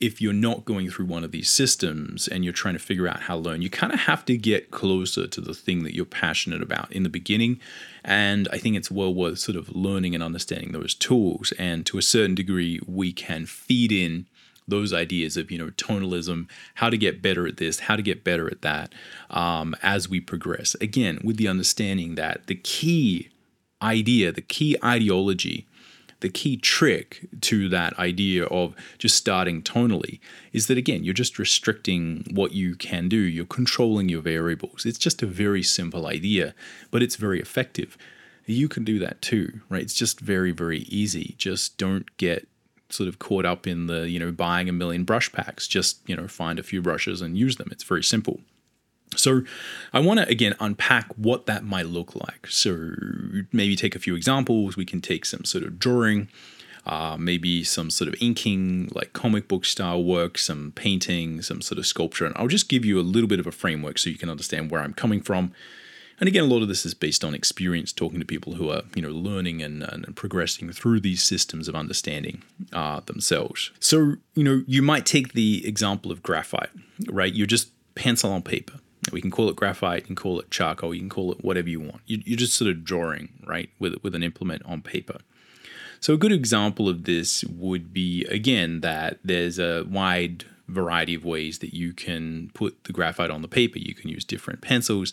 if 0.00 0.20
you're 0.20 0.32
not 0.32 0.64
going 0.64 0.90
through 0.90 1.06
one 1.06 1.24
of 1.24 1.30
these 1.30 1.50
systems 1.50 2.26
and 2.26 2.44
you're 2.44 2.52
trying 2.52 2.74
to 2.74 2.80
figure 2.80 3.08
out 3.08 3.22
how 3.22 3.34
to 3.34 3.40
learn, 3.40 3.62
you 3.62 3.70
kind 3.70 3.92
of 3.92 4.00
have 4.00 4.24
to 4.26 4.36
get 4.36 4.70
closer 4.70 5.26
to 5.26 5.40
the 5.40 5.54
thing 5.54 5.84
that 5.84 5.94
you're 5.94 6.04
passionate 6.04 6.62
about 6.62 6.90
in 6.92 7.04
the 7.04 7.08
beginning. 7.08 7.60
And 8.04 8.48
I 8.52 8.58
think 8.58 8.76
it's 8.76 8.90
well 8.90 9.14
worth 9.14 9.38
sort 9.38 9.56
of 9.56 9.74
learning 9.74 10.14
and 10.14 10.22
understanding 10.22 10.72
those 10.72 10.94
tools. 10.94 11.52
And 11.58 11.86
to 11.86 11.98
a 11.98 12.02
certain 12.02 12.34
degree, 12.34 12.80
we 12.86 13.12
can 13.12 13.46
feed 13.46 13.92
in 13.92 14.26
those 14.66 14.92
ideas 14.92 15.36
of 15.36 15.50
you 15.50 15.58
know 15.58 15.70
tonalism 15.70 16.48
how 16.76 16.88
to 16.90 16.96
get 16.96 17.22
better 17.22 17.46
at 17.46 17.58
this 17.58 17.80
how 17.80 17.96
to 17.96 18.02
get 18.02 18.24
better 18.24 18.48
at 18.48 18.62
that 18.62 18.92
um, 19.30 19.74
as 19.82 20.08
we 20.08 20.20
progress. 20.20 20.74
Again 20.80 21.20
with 21.22 21.36
the 21.36 21.48
understanding 21.48 22.14
that 22.14 22.46
the 22.46 22.54
key 22.54 23.30
idea 23.82 24.32
the 24.32 24.40
key 24.40 24.76
ideology 24.82 25.66
the 26.20 26.28
key 26.30 26.56
trick 26.56 27.28
to 27.42 27.68
that 27.68 27.98
idea 27.98 28.44
of 28.46 28.74
just 28.96 29.14
starting 29.14 29.60
tonally 29.62 30.20
is 30.52 30.68
that 30.68 30.78
again 30.78 31.04
you're 31.04 31.12
just 31.12 31.38
restricting 31.38 32.24
what 32.30 32.52
you 32.52 32.76
can 32.76 33.08
do. 33.08 33.16
You're 33.16 33.44
controlling 33.44 34.08
your 34.08 34.22
variables. 34.22 34.86
It's 34.86 34.98
just 34.98 35.22
a 35.22 35.26
very 35.26 35.62
simple 35.62 36.06
idea 36.06 36.54
but 36.90 37.02
it's 37.02 37.16
very 37.16 37.40
effective. 37.40 37.98
You 38.46 38.68
can 38.68 38.84
do 38.84 38.98
that 39.00 39.20
too 39.20 39.60
right? 39.68 39.82
It's 39.82 39.94
just 39.94 40.20
very 40.20 40.52
very 40.52 40.80
easy. 40.80 41.34
Just 41.36 41.76
don't 41.76 42.16
get 42.16 42.48
sort 42.90 43.08
of 43.08 43.18
caught 43.18 43.44
up 43.44 43.66
in 43.66 43.86
the 43.86 44.08
you 44.08 44.18
know 44.18 44.30
buying 44.30 44.68
a 44.68 44.72
million 44.72 45.04
brush 45.04 45.32
packs 45.32 45.66
just 45.66 45.98
you 46.08 46.14
know 46.14 46.28
find 46.28 46.58
a 46.58 46.62
few 46.62 46.82
brushes 46.82 47.20
and 47.20 47.36
use 47.36 47.56
them 47.56 47.68
it's 47.70 47.84
very 47.84 48.02
simple 48.02 48.40
so, 49.16 49.42
I 49.92 50.00
want 50.00 50.20
to 50.20 50.28
again 50.28 50.54
unpack 50.60 51.12
what 51.16 51.46
that 51.46 51.64
might 51.64 51.86
look 51.86 52.14
like. 52.14 52.46
So, 52.48 52.92
maybe 53.52 53.76
take 53.76 53.94
a 53.94 53.98
few 53.98 54.14
examples. 54.14 54.76
We 54.76 54.84
can 54.84 55.00
take 55.00 55.24
some 55.24 55.44
sort 55.44 55.64
of 55.64 55.78
drawing, 55.78 56.28
uh, 56.86 57.16
maybe 57.18 57.64
some 57.64 57.90
sort 57.90 58.08
of 58.08 58.20
inking, 58.20 58.90
like 58.94 59.12
comic 59.12 59.48
book 59.48 59.64
style 59.64 60.02
work, 60.02 60.38
some 60.38 60.72
painting, 60.74 61.42
some 61.42 61.60
sort 61.60 61.78
of 61.78 61.86
sculpture. 61.86 62.26
And 62.26 62.34
I'll 62.36 62.48
just 62.48 62.68
give 62.68 62.84
you 62.84 62.98
a 62.98 63.02
little 63.02 63.28
bit 63.28 63.40
of 63.40 63.46
a 63.46 63.52
framework 63.52 63.98
so 63.98 64.10
you 64.10 64.18
can 64.18 64.30
understand 64.30 64.70
where 64.70 64.80
I'm 64.80 64.94
coming 64.94 65.20
from. 65.20 65.52
And 66.20 66.28
again, 66.28 66.44
a 66.44 66.46
lot 66.46 66.62
of 66.62 66.68
this 66.68 66.86
is 66.86 66.94
based 66.94 67.24
on 67.24 67.34
experience, 67.34 67.92
talking 67.92 68.20
to 68.20 68.26
people 68.26 68.54
who 68.54 68.70
are, 68.70 68.82
you 68.94 69.02
know, 69.02 69.10
learning 69.10 69.62
and, 69.62 69.82
and 69.82 70.14
progressing 70.14 70.70
through 70.72 71.00
these 71.00 71.22
systems 71.22 71.66
of 71.68 71.74
understanding 71.74 72.42
uh, 72.72 73.00
themselves. 73.00 73.72
So, 73.80 74.16
you 74.34 74.44
know, 74.44 74.62
you 74.66 74.80
might 74.80 75.06
take 75.06 75.32
the 75.32 75.66
example 75.66 76.12
of 76.12 76.22
graphite, 76.22 76.70
right? 77.08 77.32
You're 77.32 77.46
just 77.46 77.70
pencil 77.94 78.32
on 78.32 78.42
paper 78.42 78.78
we 79.12 79.20
can 79.20 79.30
call 79.30 79.48
it 79.48 79.56
graphite, 79.56 80.02
you 80.02 80.06
can 80.06 80.16
call 80.16 80.40
it 80.40 80.50
charcoal, 80.50 80.94
you 80.94 81.00
can 81.00 81.08
call 81.08 81.32
it 81.32 81.44
whatever 81.44 81.68
you 81.68 81.80
want. 81.80 82.00
You, 82.06 82.34
are 82.34 82.36
just 82.36 82.54
sort 82.54 82.70
of 82.70 82.84
drawing, 82.84 83.30
right, 83.46 83.70
with, 83.78 83.96
with 84.02 84.14
an 84.14 84.22
implement 84.22 84.62
on 84.64 84.82
paper. 84.82 85.18
So, 86.00 86.14
a 86.14 86.18
good 86.18 86.32
example 86.32 86.88
of 86.88 87.04
this 87.04 87.44
would 87.44 87.92
be, 87.92 88.24
again, 88.26 88.80
that 88.80 89.18
there's 89.24 89.58
a 89.58 89.84
wide 89.84 90.44
variety 90.68 91.14
of 91.14 91.24
ways 91.24 91.58
that 91.58 91.74
you 91.74 91.92
can 91.92 92.50
put 92.54 92.84
the 92.84 92.92
graphite 92.92 93.30
on 93.30 93.42
the 93.42 93.48
paper. 93.48 93.78
You 93.78 93.94
can 93.94 94.08
use 94.08 94.24
different 94.24 94.60
pencils, 94.60 95.12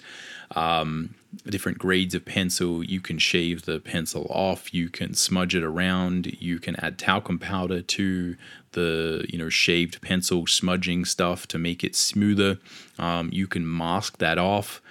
um, 0.55 1.15
different 1.45 1.77
grades 1.77 2.15
of 2.15 2.25
pencil. 2.25 2.83
You 2.83 3.01
can 3.01 3.19
shave 3.19 3.65
the 3.65 3.79
pencil 3.79 4.27
off. 4.29 4.73
You 4.73 4.89
can 4.89 5.13
smudge 5.13 5.55
it 5.55 5.63
around. 5.63 6.37
You 6.39 6.59
can 6.59 6.75
add 6.77 6.97
talcum 6.97 7.39
powder 7.39 7.81
to 7.81 8.35
the 8.73 9.25
you 9.27 9.37
know 9.37 9.49
shaved 9.49 10.01
pencil 10.01 10.47
smudging 10.47 11.05
stuff 11.05 11.47
to 11.47 11.57
make 11.57 11.83
it 11.83 11.95
smoother. 11.95 12.57
Um, 12.97 13.29
you 13.33 13.47
can 13.47 13.69
mask 13.69 14.17
that 14.19 14.37
off. 14.37 14.81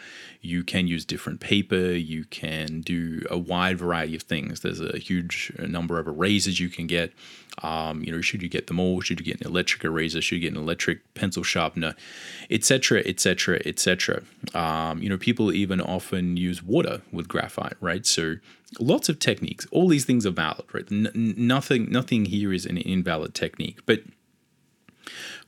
You 0.42 0.64
can 0.64 0.86
use 0.86 1.04
different 1.04 1.40
paper. 1.40 1.92
You 1.92 2.24
can 2.24 2.80
do 2.80 3.22
a 3.30 3.36
wide 3.36 3.78
variety 3.78 4.16
of 4.16 4.22
things. 4.22 4.60
There's 4.60 4.80
a 4.80 4.98
huge 4.98 5.52
number 5.58 5.98
of 5.98 6.06
erasers 6.06 6.58
you 6.58 6.68
can 6.68 6.86
get. 6.86 7.12
Um, 7.62 8.02
you 8.02 8.10
know, 8.10 8.20
should 8.20 8.42
you 8.42 8.48
get 8.48 8.66
them 8.66 8.80
all? 8.80 9.00
Should 9.00 9.20
you 9.20 9.26
get 9.26 9.40
an 9.40 9.46
electric 9.46 9.84
eraser? 9.84 10.22
Should 10.22 10.36
you 10.36 10.40
get 10.40 10.54
an 10.54 10.62
electric 10.62 11.14
pencil 11.14 11.42
sharpener, 11.42 11.94
etc., 12.50 13.02
etc., 13.04 13.60
etc. 13.66 14.22
You 14.54 15.08
know, 15.08 15.18
people 15.18 15.52
even 15.52 15.80
often 15.80 16.36
use 16.36 16.62
water 16.62 17.02
with 17.12 17.28
graphite, 17.28 17.76
right? 17.80 18.06
So 18.06 18.36
lots 18.78 19.08
of 19.08 19.18
techniques. 19.18 19.66
All 19.70 19.88
these 19.88 20.04
things 20.04 20.24
are 20.24 20.30
valid, 20.30 20.64
right? 20.72 20.90
N- 20.90 21.34
nothing, 21.36 21.90
nothing 21.90 22.26
here 22.26 22.52
is 22.52 22.64
an 22.64 22.78
invalid 22.78 23.34
technique, 23.34 23.80
but 23.84 24.02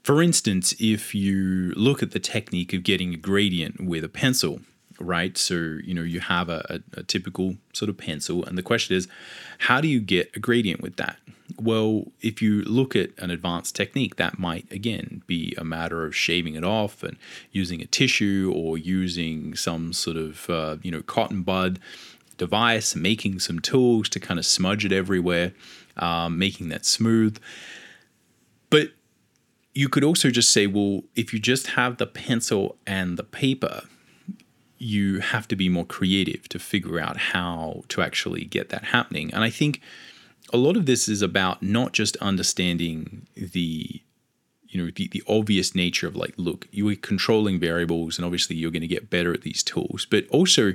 for 0.02 0.20
instance, 0.20 0.74
if 0.81 1.14
you 1.14 1.72
look 1.76 2.02
at 2.02 2.11
the 2.11 2.18
technique 2.18 2.72
of 2.72 2.83
getting 2.83 3.14
a 3.14 3.16
gradient 3.16 3.81
with 3.81 4.02
a 4.02 4.09
pencil, 4.09 4.61
right? 5.00 5.37
So, 5.37 5.55
you 5.55 5.94
know, 5.94 6.02
you 6.02 6.20
have 6.20 6.48
a, 6.48 6.81
a, 6.94 7.00
a, 7.00 7.02
typical 7.02 7.57
sort 7.72 7.88
of 7.88 7.96
pencil, 7.96 8.44
and 8.44 8.57
the 8.57 8.62
question 8.62 8.96
is, 8.96 9.09
how 9.59 9.81
do 9.81 9.88
you 9.88 10.00
get 10.00 10.35
a 10.37 10.40
gradient 10.40 10.81
with 10.81 10.96
that? 10.96 11.18
Well, 11.61 12.07
if 12.20 12.40
you 12.40 12.62
look 12.62 12.96
at 12.96 13.11
an 13.18 13.31
advanced 13.31 13.76
technique, 13.76 14.16
that 14.16 14.38
might 14.38 14.70
again 14.70 15.22
be 15.26 15.55
a 15.59 15.64
matter 15.64 16.05
of 16.05 16.16
shaving 16.16 16.55
it 16.55 16.64
off 16.64 17.02
and 17.02 17.16
using 17.50 17.81
a 17.81 17.87
tissue 17.87 18.52
or 18.55 18.78
using 18.78 19.55
some 19.55 19.92
sort 19.92 20.16
of, 20.16 20.48
uh, 20.48 20.76
you 20.83 20.90
know, 20.90 21.02
cotton 21.02 21.42
bud 21.42 21.78
device, 22.38 22.96
making 22.96 23.38
some 23.38 23.59
tools 23.59 24.09
to 24.09 24.18
kind 24.18 24.38
of 24.38 24.46
smudge 24.46 24.85
it 24.85 24.92
everywhere, 24.92 25.52
um, 25.96 26.38
making 26.38 26.68
that 26.70 26.85
smooth. 26.85 27.38
But 28.70 28.88
you 29.74 29.88
could 29.88 30.05
also 30.05 30.31
just 30.31 30.50
say, 30.50 30.66
well, 30.66 31.02
if 31.14 31.33
you 31.33 31.38
just 31.38 31.68
have 31.68 31.98
the 31.98 32.07
pencil 32.07 32.76
and 32.87 33.18
the 33.18 33.22
paper, 33.22 33.83
you 34.82 35.20
have 35.20 35.46
to 35.46 35.54
be 35.54 35.68
more 35.68 35.86
creative 35.86 36.48
to 36.48 36.58
figure 36.58 36.98
out 36.98 37.16
how 37.16 37.84
to 37.88 38.02
actually 38.02 38.44
get 38.44 38.70
that 38.70 38.84
happening. 38.84 39.32
And 39.32 39.44
I 39.44 39.50
think 39.50 39.80
a 40.52 40.56
lot 40.56 40.76
of 40.76 40.86
this 40.86 41.08
is 41.08 41.22
about 41.22 41.62
not 41.62 41.92
just 41.92 42.16
understanding 42.16 43.26
the 43.36 44.02
you 44.66 44.82
know 44.82 44.90
the, 44.96 45.08
the 45.08 45.22
obvious 45.28 45.74
nature 45.74 46.08
of 46.08 46.16
like 46.16 46.32
look 46.36 46.66
you 46.72 46.88
are 46.88 46.96
controlling 46.96 47.60
variables 47.60 48.18
and 48.18 48.24
obviously 48.24 48.56
you're 48.56 48.70
going 48.70 48.80
to 48.80 48.86
get 48.88 49.10
better 49.10 49.32
at 49.34 49.42
these 49.42 49.62
tools 49.62 50.06
but 50.08 50.26
also 50.28 50.72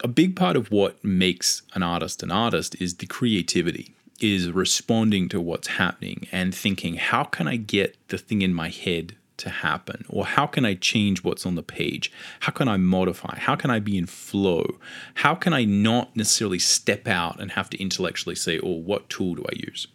a 0.00 0.06
big 0.06 0.36
part 0.36 0.56
of 0.56 0.70
what 0.70 1.02
makes 1.04 1.62
an 1.74 1.82
artist 1.82 2.22
an 2.22 2.30
artist 2.30 2.80
is 2.80 2.94
the 2.94 3.06
creativity 3.06 3.92
is 4.20 4.52
responding 4.52 5.28
to 5.28 5.40
what's 5.40 5.66
happening 5.66 6.28
and 6.30 6.54
thinking 6.54 6.94
how 6.94 7.24
can 7.24 7.48
i 7.48 7.56
get 7.56 7.96
the 8.08 8.18
thing 8.18 8.42
in 8.42 8.54
my 8.54 8.68
head 8.68 9.16
to 9.38 9.48
happen? 9.48 10.04
Or 10.08 10.24
how 10.24 10.46
can 10.46 10.64
I 10.64 10.74
change 10.74 11.24
what's 11.24 11.46
on 11.46 11.54
the 11.54 11.62
page? 11.62 12.12
How 12.40 12.52
can 12.52 12.68
I 12.68 12.76
modify? 12.76 13.38
How 13.38 13.56
can 13.56 13.70
I 13.70 13.80
be 13.80 13.98
in 13.98 14.06
flow? 14.06 14.78
How 15.14 15.34
can 15.34 15.52
I 15.52 15.64
not 15.64 16.16
necessarily 16.16 16.58
step 16.58 17.08
out 17.08 17.40
and 17.40 17.52
have 17.52 17.70
to 17.70 17.80
intellectually 17.80 18.36
say, 18.36 18.60
oh, 18.60 18.72
what 18.72 19.08
tool 19.08 19.34
do 19.34 19.44
I 19.44 19.56
use? 19.56 19.86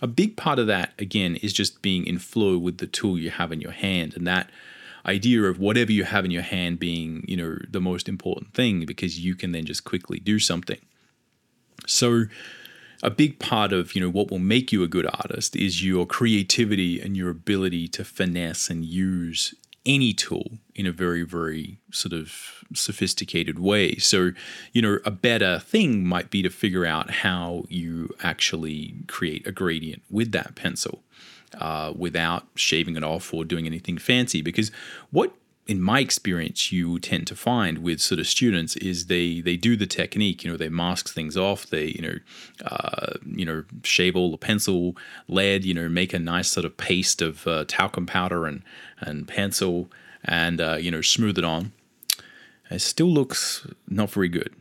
A 0.00 0.06
big 0.06 0.36
part 0.36 0.58
of 0.58 0.66
that, 0.68 0.92
again, 0.98 1.36
is 1.36 1.52
just 1.52 1.82
being 1.82 2.06
in 2.06 2.18
flow 2.18 2.56
with 2.56 2.78
the 2.78 2.86
tool 2.86 3.18
you 3.18 3.30
have 3.30 3.52
in 3.52 3.60
your 3.60 3.72
hand. 3.72 4.14
And 4.16 4.26
that 4.26 4.48
idea 5.04 5.42
of 5.42 5.58
whatever 5.58 5.90
you 5.90 6.04
have 6.04 6.24
in 6.24 6.30
your 6.30 6.42
hand 6.42 6.78
being, 6.78 7.24
you 7.26 7.36
know, 7.36 7.58
the 7.68 7.80
most 7.80 8.08
important 8.08 8.54
thing 8.54 8.84
because 8.86 9.18
you 9.18 9.34
can 9.34 9.52
then 9.52 9.64
just 9.64 9.84
quickly 9.84 10.20
do 10.20 10.38
something. 10.38 10.78
So, 11.86 12.24
a 13.02 13.10
big 13.10 13.38
part 13.38 13.72
of 13.72 13.94
you 13.94 14.00
know 14.00 14.10
what 14.10 14.30
will 14.30 14.38
make 14.38 14.72
you 14.72 14.82
a 14.82 14.88
good 14.88 15.06
artist 15.06 15.56
is 15.56 15.84
your 15.84 16.06
creativity 16.06 17.00
and 17.00 17.16
your 17.16 17.30
ability 17.30 17.88
to 17.88 18.04
finesse 18.04 18.70
and 18.70 18.84
use 18.84 19.54
any 19.86 20.12
tool 20.12 20.58
in 20.74 20.86
a 20.86 20.92
very 20.92 21.22
very 21.22 21.78
sort 21.92 22.12
of 22.12 22.64
sophisticated 22.74 23.58
way. 23.58 23.96
So 23.96 24.32
you 24.72 24.82
know 24.82 24.98
a 25.04 25.10
better 25.10 25.58
thing 25.58 26.04
might 26.04 26.30
be 26.30 26.42
to 26.42 26.50
figure 26.50 26.84
out 26.84 27.10
how 27.10 27.64
you 27.68 28.14
actually 28.22 28.94
create 29.06 29.46
a 29.46 29.52
gradient 29.52 30.02
with 30.10 30.32
that 30.32 30.54
pencil 30.54 31.02
uh, 31.58 31.92
without 31.96 32.46
shaving 32.54 32.96
it 32.96 33.04
off 33.04 33.32
or 33.32 33.44
doing 33.44 33.66
anything 33.66 33.98
fancy. 33.98 34.42
Because 34.42 34.70
what 35.10 35.32
in 35.68 35.82
my 35.82 36.00
experience, 36.00 36.72
you 36.72 36.98
tend 36.98 37.26
to 37.26 37.36
find 37.36 37.78
with 37.78 38.00
sort 38.00 38.18
of 38.18 38.26
students 38.26 38.74
is 38.76 39.06
they 39.06 39.42
they 39.42 39.56
do 39.56 39.76
the 39.76 39.86
technique. 39.86 40.42
You 40.42 40.50
know, 40.50 40.56
they 40.56 40.70
mask 40.70 41.10
things 41.10 41.36
off. 41.36 41.66
They 41.66 41.88
you 41.88 42.02
know, 42.02 42.18
uh, 42.64 43.18
you 43.24 43.44
know, 43.44 43.64
shave 43.84 44.16
all 44.16 44.30
the 44.30 44.38
pencil 44.38 44.96
lead. 45.28 45.66
You 45.66 45.74
know, 45.74 45.88
make 45.90 46.14
a 46.14 46.18
nice 46.18 46.48
sort 46.48 46.64
of 46.64 46.78
paste 46.78 47.20
of 47.20 47.46
uh, 47.46 47.66
talcum 47.68 48.06
powder 48.06 48.46
and 48.46 48.62
and 48.98 49.28
pencil, 49.28 49.90
and 50.24 50.58
uh, 50.58 50.76
you 50.80 50.90
know, 50.90 51.02
smooth 51.02 51.38
it 51.38 51.44
on. 51.44 51.72
It 52.70 52.80
still 52.80 53.12
looks 53.12 53.66
not 53.88 54.10
very 54.10 54.28
good 54.28 54.54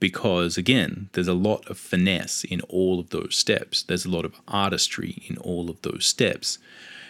because 0.00 0.56
again, 0.56 1.10
there's 1.12 1.28
a 1.28 1.34
lot 1.34 1.66
of 1.68 1.78
finesse 1.78 2.44
in 2.44 2.62
all 2.62 2.98
of 2.98 3.10
those 3.10 3.36
steps. 3.36 3.82
There's 3.82 4.06
a 4.06 4.10
lot 4.10 4.24
of 4.24 4.34
artistry 4.48 5.22
in 5.28 5.36
all 5.36 5.68
of 5.68 5.82
those 5.82 6.06
steps. 6.06 6.58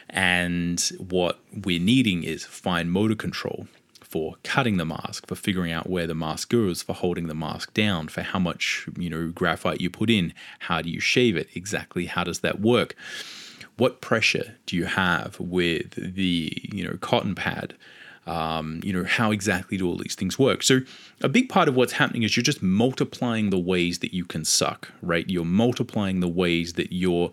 And 0.09 0.81
what 0.99 1.41
we're 1.65 1.81
needing 1.81 2.23
is 2.23 2.45
fine 2.45 2.91
motor 2.91 3.15
control 3.15 3.67
for 4.07 4.37
cutting 4.45 4.77
the 4.77 4.85
mask, 4.85 5.27
for 5.27 5.35
figuring 5.35 5.73
out 5.73 5.91
where 5.91 6.07
the 6.07 6.15
mask 6.15 6.51
goes, 6.51 6.81
for 6.81 6.93
holding 6.93 7.27
the 7.27 7.35
mask 7.35 7.75
down, 7.75 8.09
for 8.09 8.23
how 8.23 8.39
much, 8.39 8.89
you 8.97 9.11
know, 9.11 9.31
graphite 9.35 9.81
you 9.81 9.91
put 9.91 10.09
in, 10.09 10.33
how 10.61 10.81
do 10.81 10.89
you 10.89 11.01
shave 11.01 11.37
it, 11.37 11.49
exactly 11.55 12.07
how 12.07 12.25
does 12.25 12.41
that 12.41 12.61
work? 12.61 12.95
What 13.77 14.01
pressure 14.01 14.57
do 14.65 14.77
you 14.77 14.87
have 14.87 15.39
with 15.41 16.15
the, 16.15 16.57
you 16.73 16.85
know, 16.85 16.97
cotton 17.01 17.35
pad? 17.35 17.75
Um, 18.27 18.81
you 18.83 18.93
know, 18.93 19.05
how 19.05 19.31
exactly 19.33 19.77
do 19.77 19.87
all 19.87 19.97
these 19.97 20.15
things 20.15 20.39
work? 20.39 20.63
So, 20.63 20.81
a 21.21 21.29
big 21.29 21.49
part 21.49 21.69
of 21.69 21.77
what's 21.77 21.93
happening 21.93 22.25
is 22.25 22.37
you're 22.37 22.43
just 22.43 22.63
multiplying 22.63 23.51
the 23.51 23.59
ways 23.59 24.01
that 24.01 24.13
you 24.13 24.25
can 24.25 24.45
suck, 24.45 24.91
right? 25.01 25.29
You're 25.29 25.45
multiplying 25.45 26.19
the 26.19 26.29
ways 26.29 26.73
that 26.73 26.93
you're 26.93 27.31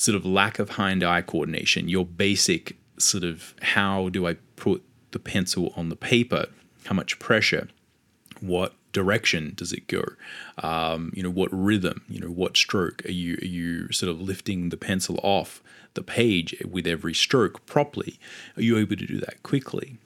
sort 0.00 0.16
of 0.16 0.24
lack 0.24 0.58
of 0.58 0.70
hand 0.70 1.04
eye 1.04 1.20
coordination, 1.20 1.86
your 1.86 2.06
basic 2.06 2.78
sort 2.96 3.22
of 3.22 3.54
how 3.60 4.08
do 4.08 4.26
I 4.26 4.36
put 4.56 4.82
the 5.10 5.18
pencil 5.18 5.74
on 5.76 5.90
the 5.90 5.96
paper, 5.96 6.46
how 6.86 6.94
much 6.94 7.18
pressure, 7.18 7.68
what 8.40 8.72
direction 8.92 9.52
does 9.56 9.74
it 9.74 9.86
go, 9.88 10.02
um, 10.62 11.12
you 11.14 11.22
know, 11.22 11.28
what 11.28 11.50
rhythm, 11.52 12.00
you 12.08 12.18
know, 12.18 12.30
what 12.30 12.56
stroke? 12.56 13.04
Are 13.04 13.12
you, 13.12 13.34
are 13.42 13.46
you 13.46 13.92
sort 13.92 14.08
of 14.08 14.22
lifting 14.22 14.70
the 14.70 14.78
pencil 14.78 15.20
off 15.22 15.62
the 15.92 16.02
page 16.02 16.56
with 16.66 16.86
every 16.86 17.12
stroke 17.12 17.66
properly? 17.66 18.18
Are 18.56 18.62
you 18.62 18.78
able 18.78 18.96
to 18.96 19.06
do 19.06 19.20
that 19.20 19.42
quickly? 19.42 19.98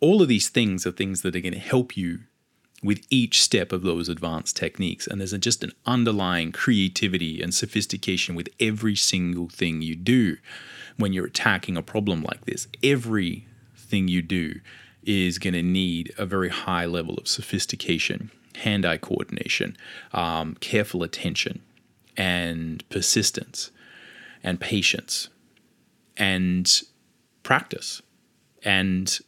All 0.00 0.22
of 0.22 0.28
these 0.28 0.48
things 0.48 0.86
are 0.86 0.90
things 0.90 1.20
that 1.20 1.36
are 1.36 1.40
going 1.40 1.52
to 1.52 1.58
help 1.58 1.98
you 1.98 2.20
with 2.82 3.06
each 3.10 3.40
step 3.40 3.72
of 3.72 3.82
those 3.82 4.08
advanced 4.08 4.56
techniques. 4.56 5.06
And 5.06 5.20
there's 5.20 5.32
just 5.38 5.62
an 5.62 5.72
underlying 5.86 6.52
creativity 6.52 7.40
and 7.40 7.54
sophistication 7.54 8.34
with 8.34 8.48
every 8.58 8.96
single 8.96 9.48
thing 9.48 9.82
you 9.82 9.94
do 9.94 10.36
when 10.96 11.12
you're 11.12 11.26
attacking 11.26 11.76
a 11.76 11.82
problem 11.82 12.22
like 12.22 12.44
this. 12.44 12.66
Everything 12.82 14.08
you 14.08 14.22
do 14.22 14.60
is 15.04 15.38
going 15.38 15.54
to 15.54 15.62
need 15.62 16.12
a 16.18 16.26
very 16.26 16.48
high 16.48 16.86
level 16.86 17.14
of 17.16 17.28
sophistication, 17.28 18.30
hand 18.56 18.84
eye 18.84 18.98
coordination, 18.98 19.76
um, 20.12 20.56
careful 20.60 21.02
attention, 21.02 21.62
and 22.16 22.88
persistence, 22.88 23.70
and 24.42 24.60
patience, 24.60 25.28
and 26.16 26.82
practice. 27.42 28.02
And 28.64 29.18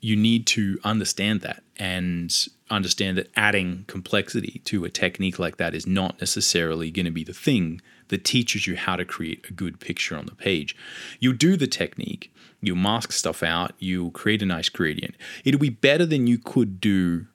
you 0.00 0.16
need 0.16 0.46
to 0.48 0.78
understand 0.84 1.40
that 1.40 1.62
and 1.76 2.32
understand 2.70 3.18
that 3.18 3.30
adding 3.36 3.84
complexity 3.86 4.60
to 4.64 4.84
a 4.84 4.90
technique 4.90 5.38
like 5.38 5.58
that 5.58 5.74
is 5.74 5.86
not 5.86 6.20
necessarily 6.20 6.90
going 6.90 7.06
to 7.06 7.12
be 7.12 7.24
the 7.24 7.34
thing 7.34 7.80
that 8.08 8.24
teaches 8.24 8.66
you 8.66 8.76
how 8.76 8.96
to 8.96 9.04
create 9.04 9.44
a 9.48 9.52
good 9.52 9.80
picture 9.80 10.16
on 10.16 10.26
the 10.26 10.34
page. 10.34 10.76
You 11.20 11.32
do 11.32 11.56
the 11.56 11.66
technique, 11.66 12.32
you 12.60 12.74
mask 12.74 13.12
stuff 13.12 13.42
out, 13.42 13.72
you 13.78 14.10
create 14.12 14.42
a 14.42 14.46
nice 14.46 14.68
gradient. 14.68 15.14
It'll 15.44 15.60
be 15.60 15.70
better 15.70 16.06
than 16.06 16.26
you 16.26 16.38
could 16.38 16.80
do 16.80 17.26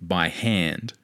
by 0.00 0.28
hand, 0.28 0.94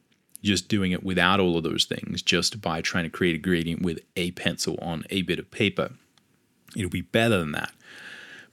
just 0.43 0.69
doing 0.69 0.93
it 0.93 1.05
without 1.05 1.41
all 1.41 1.57
of 1.57 1.63
those 1.63 1.85
things, 1.85 2.23
just 2.23 2.61
by 2.61 2.81
trying 2.81 3.05
to 3.05 3.11
create 3.11 3.37
a 3.37 3.39
gradient 3.39 3.83
with 3.83 4.01
a 4.17 4.33
pencil 4.33 4.79
on 4.83 5.05
a 5.11 5.23
bit 5.23 5.39
of 5.39 5.51
paper. 5.51 5.93
It'll 6.77 6.91
be 6.91 7.03
better 7.03 7.39
than 7.39 7.53
that 7.53 7.73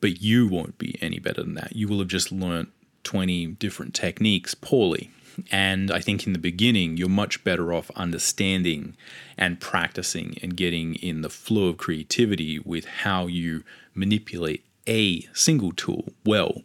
but 0.02 0.22
you 0.22 0.48
won't 0.48 0.78
be 0.78 0.98
any 1.02 1.20
better 1.20 1.44
than 1.44 1.56
that. 1.56 1.76
You 1.76 1.88
will 1.88 2.00
have 2.00 2.08
just 2.08 2.32
learned 2.32 2.72
20 3.04 3.48
different 3.48 3.94
techniques 3.94 4.54
poorly. 4.56 5.12
And 5.52 5.92
I 5.92 6.02
think 6.02 6.28
in 6.28 6.34
the 6.34 6.40
beginning, 6.40 6.98
you're 6.98 7.10
much 7.10 7.44
better 7.44 7.74
off 7.74 7.90
understanding 7.96 8.96
and 9.38 9.60
practicing 9.60 10.38
and 10.42 10.56
getting 10.56 10.96
in 10.96 11.22
the 11.22 11.30
flow 11.30 11.68
of 11.68 11.78
creativity 11.78 12.60
with 12.60 12.86
how 12.86 13.28
you 13.28 13.64
manipulate 13.94 14.66
a 14.88 15.22
single 15.34 15.72
tool 15.72 16.10
well, 16.26 16.64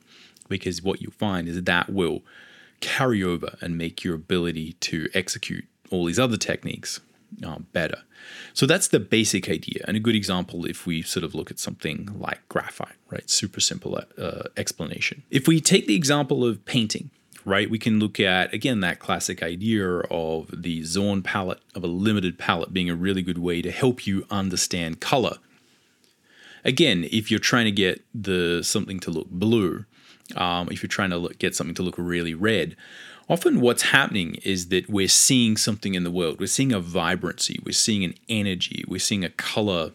because 0.49 0.83
what 0.83 1.01
you'll 1.01 1.13
find 1.13 1.49
is 1.49 1.63
that 1.63 1.91
will 1.91 2.23
carry 2.81 3.23
over 3.23 3.57
and 3.61 3.79
make 3.79 4.05
your 4.05 4.15
ability 4.15 4.75
to 4.75 5.09
execute 5.15 5.65
all 5.91 6.05
these 6.05 6.19
other 6.19 6.37
techniques 6.37 7.01
uh, 7.45 7.59
better. 7.73 8.03
So 8.53 8.67
that's 8.67 8.89
the 8.89 9.01
basic 9.01 9.49
idea. 9.49 9.85
And 9.87 9.97
a 9.97 10.01
good 10.01 10.15
example, 10.15 10.65
if 10.65 10.87
we 10.87 11.03
sort 11.03 11.25
of 11.25 11.35
look 11.35 11.51
at 11.51 11.59
something 11.59 12.09
like 12.19 12.49
graphite, 12.49 12.97
right? 13.11 13.29
Super 13.29 13.61
simple 13.61 14.01
uh, 14.19 14.43
explanation. 14.57 15.23
If 15.31 15.49
we 15.49 15.61
take 15.61 15.87
the 15.87 15.97
example 15.97 16.45
of 16.45 16.65
painting, 16.65 17.11
right, 17.45 17.69
we 17.69 17.79
can 17.79 17.99
look 17.99 18.21
at, 18.21 18.55
again, 18.55 18.81
that 18.81 18.99
classic 18.99 19.43
idea 19.43 19.99
of 20.11 20.51
the 20.53 20.83
Zorn 20.85 21.23
palette, 21.23 21.61
of 21.75 21.85
a 21.85 21.89
limited 21.89 22.39
palette 22.39 22.73
being 22.73 22.89
a 22.89 22.95
really 22.95 23.23
good 23.23 23.39
way 23.39 23.61
to 23.63 23.71
help 23.71 24.07
you 24.07 24.27
understand 24.31 25.01
color. 25.01 25.39
Again, 26.65 27.07
if 27.11 27.31
you're 27.31 27.41
trying 27.41 27.67
to 27.67 27.73
get 27.73 28.03
the 28.15 28.63
something 28.63 28.99
to 29.01 29.11
look 29.11 29.29
blue, 29.29 29.85
um, 30.37 30.69
if 30.71 30.83
you're 30.83 30.89
trying 30.89 31.11
to 31.11 31.19
look, 31.19 31.39
get 31.39 31.55
something 31.55 31.75
to 31.75 31.83
look 31.83 31.97
really 31.99 32.33
red, 32.33 32.77
often 33.29 33.61
what's 33.61 33.83
happening 33.83 34.37
is 34.45 34.69
that 34.69 34.89
we're 34.89 35.09
seeing 35.09 35.57
something 35.57 35.95
in 35.95 36.05
the 36.05 36.11
world. 36.11 36.41
We're 36.41 36.47
seeing 36.47 36.73
a 36.73 36.81
vibrancy, 36.81 37.61
we're 37.65 37.73
seeing 37.73 38.05
an 38.05 38.15
energy, 38.29 38.85
we're 38.87 39.01
seeing 39.01 39.25
a 39.25 39.31
color 39.31 39.93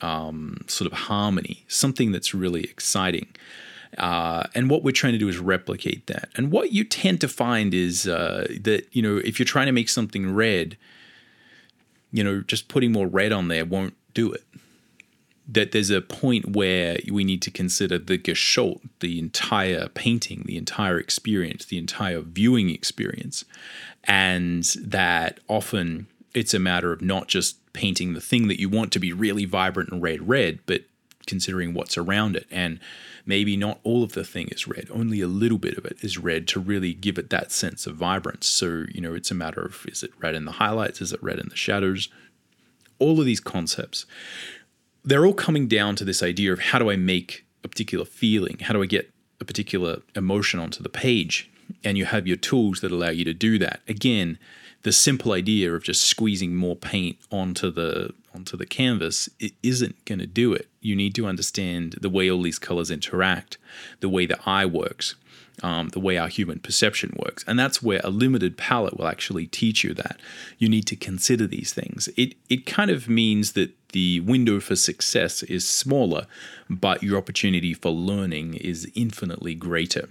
um, 0.00 0.64
sort 0.66 0.90
of 0.90 0.98
harmony, 0.98 1.64
something 1.68 2.12
that's 2.12 2.34
really 2.34 2.64
exciting. 2.64 3.28
Uh, 3.98 4.44
and 4.54 4.70
what 4.70 4.82
we're 4.82 4.92
trying 4.92 5.12
to 5.12 5.18
do 5.18 5.28
is 5.28 5.38
replicate 5.38 6.06
that. 6.06 6.28
And 6.36 6.50
what 6.52 6.72
you 6.72 6.84
tend 6.84 7.20
to 7.22 7.28
find 7.28 7.74
is 7.74 8.06
uh, 8.06 8.46
that, 8.62 8.86
you 8.92 9.02
know, 9.02 9.16
if 9.16 9.38
you're 9.38 9.46
trying 9.46 9.66
to 9.66 9.72
make 9.72 9.88
something 9.88 10.32
red, 10.32 10.76
you 12.12 12.24
know, 12.24 12.40
just 12.42 12.68
putting 12.68 12.92
more 12.92 13.06
red 13.06 13.32
on 13.32 13.48
there 13.48 13.64
won't 13.64 13.94
do 14.14 14.32
it 14.32 14.44
that 15.52 15.72
there's 15.72 15.90
a 15.90 16.00
point 16.00 16.50
where 16.50 16.98
we 17.10 17.24
need 17.24 17.42
to 17.42 17.50
consider 17.50 17.98
the 17.98 18.16
Gestalt, 18.16 18.80
the 19.00 19.18
entire 19.18 19.88
painting, 19.88 20.44
the 20.46 20.56
entire 20.56 20.98
experience, 20.98 21.64
the 21.64 21.78
entire 21.78 22.20
viewing 22.20 22.70
experience, 22.70 23.44
and 24.04 24.64
that 24.80 25.40
often 25.48 26.06
it's 26.34 26.54
a 26.54 26.58
matter 26.58 26.92
of 26.92 27.02
not 27.02 27.26
just 27.26 27.56
painting 27.72 28.14
the 28.14 28.20
thing 28.20 28.48
that 28.48 28.60
you 28.60 28.68
want 28.68 28.92
to 28.92 29.00
be 29.00 29.12
really 29.12 29.44
vibrant 29.44 29.90
and 29.90 30.02
red, 30.02 30.28
red, 30.28 30.60
but 30.66 30.82
considering 31.26 31.74
what's 31.74 31.98
around 31.98 32.36
it. 32.36 32.46
And 32.50 32.78
maybe 33.26 33.56
not 33.56 33.80
all 33.82 34.02
of 34.02 34.12
the 34.12 34.24
thing 34.24 34.48
is 34.48 34.68
red, 34.68 34.88
only 34.90 35.20
a 35.20 35.26
little 35.26 35.58
bit 35.58 35.76
of 35.76 35.84
it 35.84 35.98
is 36.02 36.18
red 36.18 36.46
to 36.48 36.60
really 36.60 36.94
give 36.94 37.18
it 37.18 37.30
that 37.30 37.52
sense 37.52 37.86
of 37.86 37.96
vibrance. 37.96 38.46
So, 38.46 38.84
you 38.92 39.00
know, 39.00 39.14
it's 39.14 39.30
a 39.30 39.34
matter 39.34 39.60
of 39.60 39.84
is 39.86 40.02
it 40.02 40.12
red 40.20 40.34
in 40.34 40.44
the 40.44 40.52
highlights? 40.52 41.00
Is 41.00 41.12
it 41.12 41.22
red 41.22 41.38
in 41.38 41.48
the 41.48 41.56
shadows? 41.56 42.08
All 42.98 43.18
of 43.18 43.26
these 43.26 43.40
concepts 43.40 44.06
they're 45.04 45.26
all 45.26 45.34
coming 45.34 45.68
down 45.68 45.96
to 45.96 46.04
this 46.04 46.22
idea 46.22 46.52
of 46.52 46.60
how 46.60 46.78
do 46.78 46.90
I 46.90 46.96
make 46.96 47.44
a 47.64 47.68
particular 47.68 48.04
feeling? 48.04 48.58
How 48.60 48.72
do 48.72 48.82
I 48.82 48.86
get 48.86 49.10
a 49.40 49.44
particular 49.44 50.02
emotion 50.14 50.60
onto 50.60 50.82
the 50.82 50.88
page? 50.88 51.50
and 51.84 51.98
you 51.98 52.04
have 52.04 52.26
your 52.26 52.36
tools 52.36 52.80
that 52.80 52.92
allow 52.92 53.10
you 53.10 53.24
to 53.24 53.34
do 53.34 53.58
that. 53.58 53.80
Again, 53.88 54.38
the 54.82 54.92
simple 54.92 55.32
idea 55.32 55.72
of 55.74 55.82
just 55.82 56.02
squeezing 56.02 56.54
more 56.54 56.76
paint 56.76 57.18
onto 57.30 57.70
the 57.70 58.14
onto 58.32 58.56
the 58.56 58.66
canvas 58.66 59.28
it 59.40 59.52
isn't 59.62 60.04
going 60.04 60.20
to 60.20 60.26
do 60.26 60.52
it. 60.54 60.68
You 60.80 60.94
need 60.94 61.14
to 61.16 61.26
understand 61.26 61.98
the 62.00 62.08
way 62.08 62.30
all 62.30 62.42
these 62.42 62.60
colors 62.60 62.90
interact, 62.90 63.58
the 63.98 64.08
way 64.08 64.24
the 64.24 64.38
eye 64.46 64.66
works, 64.66 65.16
um, 65.62 65.88
the 65.90 66.00
way 66.00 66.16
our 66.16 66.28
human 66.28 66.58
perception 66.60 67.14
works, 67.18 67.44
and 67.46 67.58
that's 67.58 67.82
where 67.82 68.00
a 68.04 68.10
limited 68.10 68.56
palette 68.56 68.96
will 68.98 69.08
actually 69.08 69.46
teach 69.46 69.84
you 69.84 69.94
that. 69.94 70.18
You 70.58 70.68
need 70.68 70.86
to 70.86 70.96
consider 70.96 71.46
these 71.46 71.72
things. 71.72 72.08
It 72.16 72.34
it 72.48 72.66
kind 72.66 72.90
of 72.90 73.08
means 73.08 73.52
that 73.52 73.70
the 73.92 74.20
window 74.20 74.60
for 74.60 74.76
success 74.76 75.42
is 75.42 75.66
smaller, 75.68 76.26
but 76.68 77.02
your 77.02 77.18
opportunity 77.18 77.74
for 77.74 77.90
learning 77.90 78.54
is 78.54 78.90
infinitely 78.94 79.54
greater. 79.54 80.08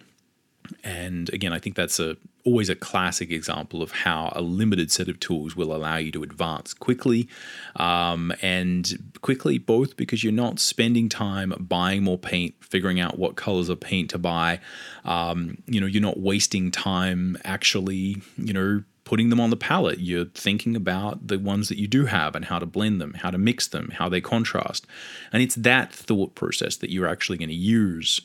And 0.84 1.30
again, 1.34 1.54
I 1.54 1.60
think 1.60 1.76
that's 1.76 2.00
a 2.00 2.18
always 2.46 2.70
a 2.70 2.76
classic 2.76 3.32
example 3.32 3.84
of 3.84 3.92
how 3.92 4.32
a 4.36 4.42
limited 4.42 4.92
set 4.92 5.10
of 5.10 5.20
tools 5.20 5.56
will 5.56 5.76
allow 5.76 5.98
you 5.98 6.12
to 6.12 6.24
advance 6.24 6.74
quickly, 6.74 7.28
um, 7.76 8.34
and 8.42 9.14
quickly 9.22 9.58
both 9.58 9.98
because 9.98 10.24
you're 10.24 10.34
not 10.34 10.60
spending 10.60 11.10
time 11.10 11.54
buying 11.60 12.04
more 12.04 12.18
paint, 12.18 12.56
figuring 12.62 13.00
out 13.00 13.20
what 13.20 13.36
colors 13.36 13.70
of 13.70 13.80
paint 13.80 14.10
to 14.10 14.18
buy. 14.18 14.60
Um, 15.06 15.62
you 15.68 15.80
know, 15.80 15.88
you're 15.88 16.02
not 16.02 16.20
wasting 16.20 16.72
time 16.72 17.38
actually, 17.44 18.18
you 18.38 18.54
know, 18.54 18.84
putting 19.10 19.30
them 19.30 19.40
on 19.40 19.50
the 19.50 19.58
palette. 19.58 20.00
You're 20.00 20.26
thinking 20.26 20.76
about 20.76 21.28
the 21.28 21.40
ones 21.40 21.68
that 21.70 21.80
you 21.80 21.88
do 21.88 22.06
have 22.06 22.36
and 22.36 22.46
how 22.46 22.60
to 22.60 22.68
blend 22.68 23.02
them, 23.02 23.16
how 23.16 23.32
to 23.32 23.40
mix 23.40 23.68
them, 23.68 23.92
how 23.98 24.08
they 24.08 24.22
contrast. 24.22 24.86
And 25.34 25.42
it's 25.42 25.56
that 25.56 25.92
thought 25.92 26.36
process 26.36 26.78
that 26.78 26.92
you're 26.92 27.08
actually 27.08 27.40
going 27.40 27.50
to 27.50 27.56
use 27.56 28.22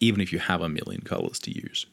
even 0.00 0.20
if 0.20 0.32
you 0.32 0.38
have 0.38 0.60
a 0.60 0.68
million 0.68 1.00
colors 1.00 1.38
to 1.40 1.50
use. 1.54 1.86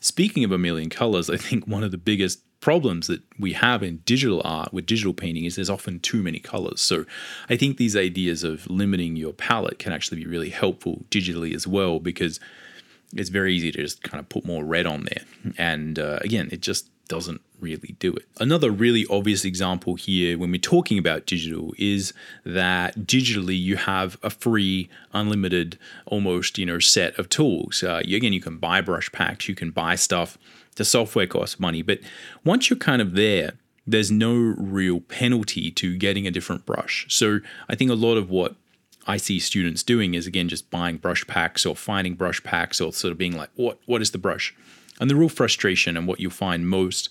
Speaking 0.00 0.44
of 0.44 0.52
a 0.52 0.58
million 0.58 0.90
colors, 0.90 1.30
I 1.30 1.36
think 1.36 1.66
one 1.66 1.84
of 1.84 1.90
the 1.90 1.98
biggest 1.98 2.40
problems 2.60 3.06
that 3.06 3.22
we 3.38 3.54
have 3.54 3.82
in 3.82 3.96
digital 4.04 4.42
art 4.44 4.72
with 4.72 4.84
digital 4.86 5.14
painting 5.14 5.44
is 5.44 5.56
there's 5.56 5.70
often 5.70 5.98
too 5.98 6.22
many 6.22 6.38
colors. 6.38 6.80
So 6.80 7.06
I 7.48 7.56
think 7.56 7.76
these 7.76 7.96
ideas 7.96 8.44
of 8.44 8.68
limiting 8.68 9.16
your 9.16 9.32
palette 9.32 9.78
can 9.78 9.92
actually 9.92 10.18
be 10.18 10.26
really 10.26 10.50
helpful 10.50 11.04
digitally 11.10 11.54
as 11.54 11.66
well 11.66 11.98
because 12.00 12.38
it's 13.16 13.30
very 13.30 13.54
easy 13.54 13.72
to 13.72 13.82
just 13.82 14.02
kind 14.02 14.20
of 14.20 14.28
put 14.28 14.44
more 14.44 14.64
red 14.64 14.86
on 14.86 15.04
there. 15.04 15.54
And 15.56 15.98
uh, 15.98 16.18
again, 16.20 16.48
it 16.52 16.60
just 16.60 16.90
doesn't 17.10 17.40
really 17.58 17.96
do 17.98 18.14
it. 18.14 18.24
Another 18.38 18.70
really 18.70 19.04
obvious 19.10 19.44
example 19.44 19.96
here 19.96 20.38
when 20.38 20.52
we're 20.52 20.60
talking 20.60 20.96
about 20.96 21.26
digital 21.26 21.74
is 21.76 22.14
that 22.44 22.96
digitally 23.00 23.60
you 23.60 23.76
have 23.76 24.16
a 24.22 24.30
free, 24.30 24.88
unlimited, 25.12 25.76
almost 26.06 26.56
you 26.56 26.64
know 26.64 26.78
set 26.78 27.18
of 27.18 27.28
tools. 27.28 27.82
Uh, 27.82 28.00
again, 28.04 28.32
you 28.32 28.40
can 28.40 28.58
buy 28.58 28.80
brush 28.80 29.10
packs, 29.10 29.48
you 29.48 29.56
can 29.56 29.72
buy 29.72 29.96
stuff. 29.96 30.38
The 30.76 30.84
software 30.84 31.26
costs 31.26 31.58
money, 31.58 31.82
but 31.82 31.98
once 32.44 32.70
you're 32.70 32.78
kind 32.78 33.02
of 33.02 33.14
there, 33.14 33.54
there's 33.84 34.12
no 34.12 34.32
real 34.56 35.00
penalty 35.00 35.72
to 35.72 35.96
getting 35.96 36.28
a 36.28 36.30
different 36.30 36.64
brush. 36.64 37.06
So 37.10 37.40
I 37.68 37.74
think 37.74 37.90
a 37.90 37.94
lot 37.94 38.18
of 38.18 38.30
what 38.30 38.54
I 39.08 39.16
see 39.16 39.40
students 39.40 39.82
doing 39.82 40.14
is 40.14 40.28
again 40.28 40.48
just 40.48 40.70
buying 40.70 40.98
brush 40.98 41.26
packs 41.26 41.66
or 41.66 41.74
finding 41.74 42.14
brush 42.14 42.40
packs 42.44 42.80
or 42.80 42.92
sort 42.92 43.10
of 43.10 43.18
being 43.18 43.36
like, 43.36 43.50
what 43.56 43.80
what 43.86 44.00
is 44.00 44.12
the 44.12 44.18
brush? 44.18 44.54
And 45.00 45.10
the 45.10 45.16
real 45.16 45.28
frustration 45.28 45.96
and 45.96 46.06
what 46.06 46.20
you'll 46.20 46.30
find 46.30 46.68
most 46.68 47.08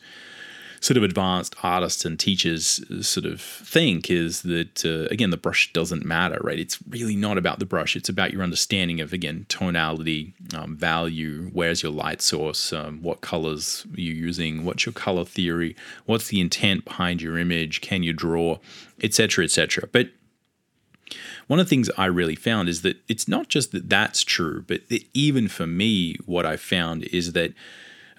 sort 0.81 0.97
of 0.97 1.03
advanced 1.03 1.55
artists 1.61 2.05
and 2.05 2.19
teachers 2.19 2.81
sort 3.05 3.25
of 3.25 3.41
think 3.41 4.09
is 4.09 4.43
that 4.43 4.85
uh, 4.85 5.07
again 5.11 5.29
the 5.29 5.37
brush 5.37 5.71
doesn't 5.73 6.05
matter 6.05 6.39
right? 6.41 6.59
It's 6.59 6.79
really 6.87 7.15
not 7.15 7.37
about 7.37 7.59
the 7.59 7.65
brush. 7.65 7.95
It's 7.95 8.09
about 8.09 8.31
your 8.31 8.43
understanding 8.43 9.01
of 9.01 9.13
again 9.13 9.45
tonality 9.49 10.33
um, 10.55 10.75
value 10.77 11.49
where's 11.53 11.83
your 11.83 11.91
light 11.91 12.21
source 12.21 12.71
um, 12.71 13.01
what 13.01 13.21
colors 13.21 13.85
you're 13.93 14.15
using 14.15 14.63
what's 14.65 14.85
your 14.85 14.93
color 14.93 15.25
theory 15.25 15.75
what's 16.05 16.29
the 16.29 16.39
intent 16.39 16.85
behind 16.85 17.21
your 17.21 17.37
image 17.37 17.81
can 17.81 18.03
you 18.03 18.13
draw 18.13 18.57
etc 19.01 19.43
etc 19.43 19.87
but 19.91 20.09
one 21.49 21.59
of 21.59 21.65
the 21.65 21.69
things 21.71 21.89
I 21.97 22.05
really 22.05 22.35
found 22.35 22.69
is 22.69 22.83
that 22.83 22.97
it's 23.07 23.27
not 23.27 23.47
just 23.47 23.71
that 23.71 23.89
that's 23.89 24.21
true, 24.23 24.63
but 24.67 24.87
that 24.89 25.03
even 25.15 25.47
for 25.47 25.65
me, 25.65 26.15
what 26.27 26.45
I 26.45 26.57
found 26.57 27.05
is 27.05 27.33
that, 27.33 27.55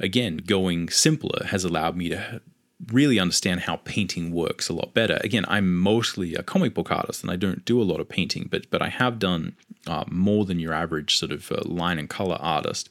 again, 0.00 0.38
going 0.38 0.88
simpler 0.88 1.46
has 1.46 1.62
allowed 1.62 1.96
me 1.96 2.08
to 2.08 2.40
really 2.88 3.20
understand 3.20 3.60
how 3.60 3.76
painting 3.76 4.32
works 4.32 4.68
a 4.68 4.72
lot 4.72 4.94
better. 4.94 5.20
Again, 5.22 5.44
I'm 5.46 5.78
mostly 5.78 6.34
a 6.34 6.42
comic 6.42 6.74
book 6.74 6.90
artist 6.90 7.22
and 7.22 7.30
I 7.30 7.36
don't 7.36 7.64
do 7.64 7.80
a 7.80 7.84
lot 7.84 8.00
of 8.00 8.08
painting, 8.08 8.48
but 8.50 8.68
but 8.68 8.82
I 8.82 8.88
have 8.88 9.20
done 9.20 9.54
uh, 9.86 10.06
more 10.10 10.44
than 10.44 10.58
your 10.58 10.72
average 10.72 11.16
sort 11.16 11.30
of 11.30 11.52
uh, 11.52 11.62
line 11.66 12.00
and 12.00 12.10
color 12.10 12.36
artist 12.40 12.88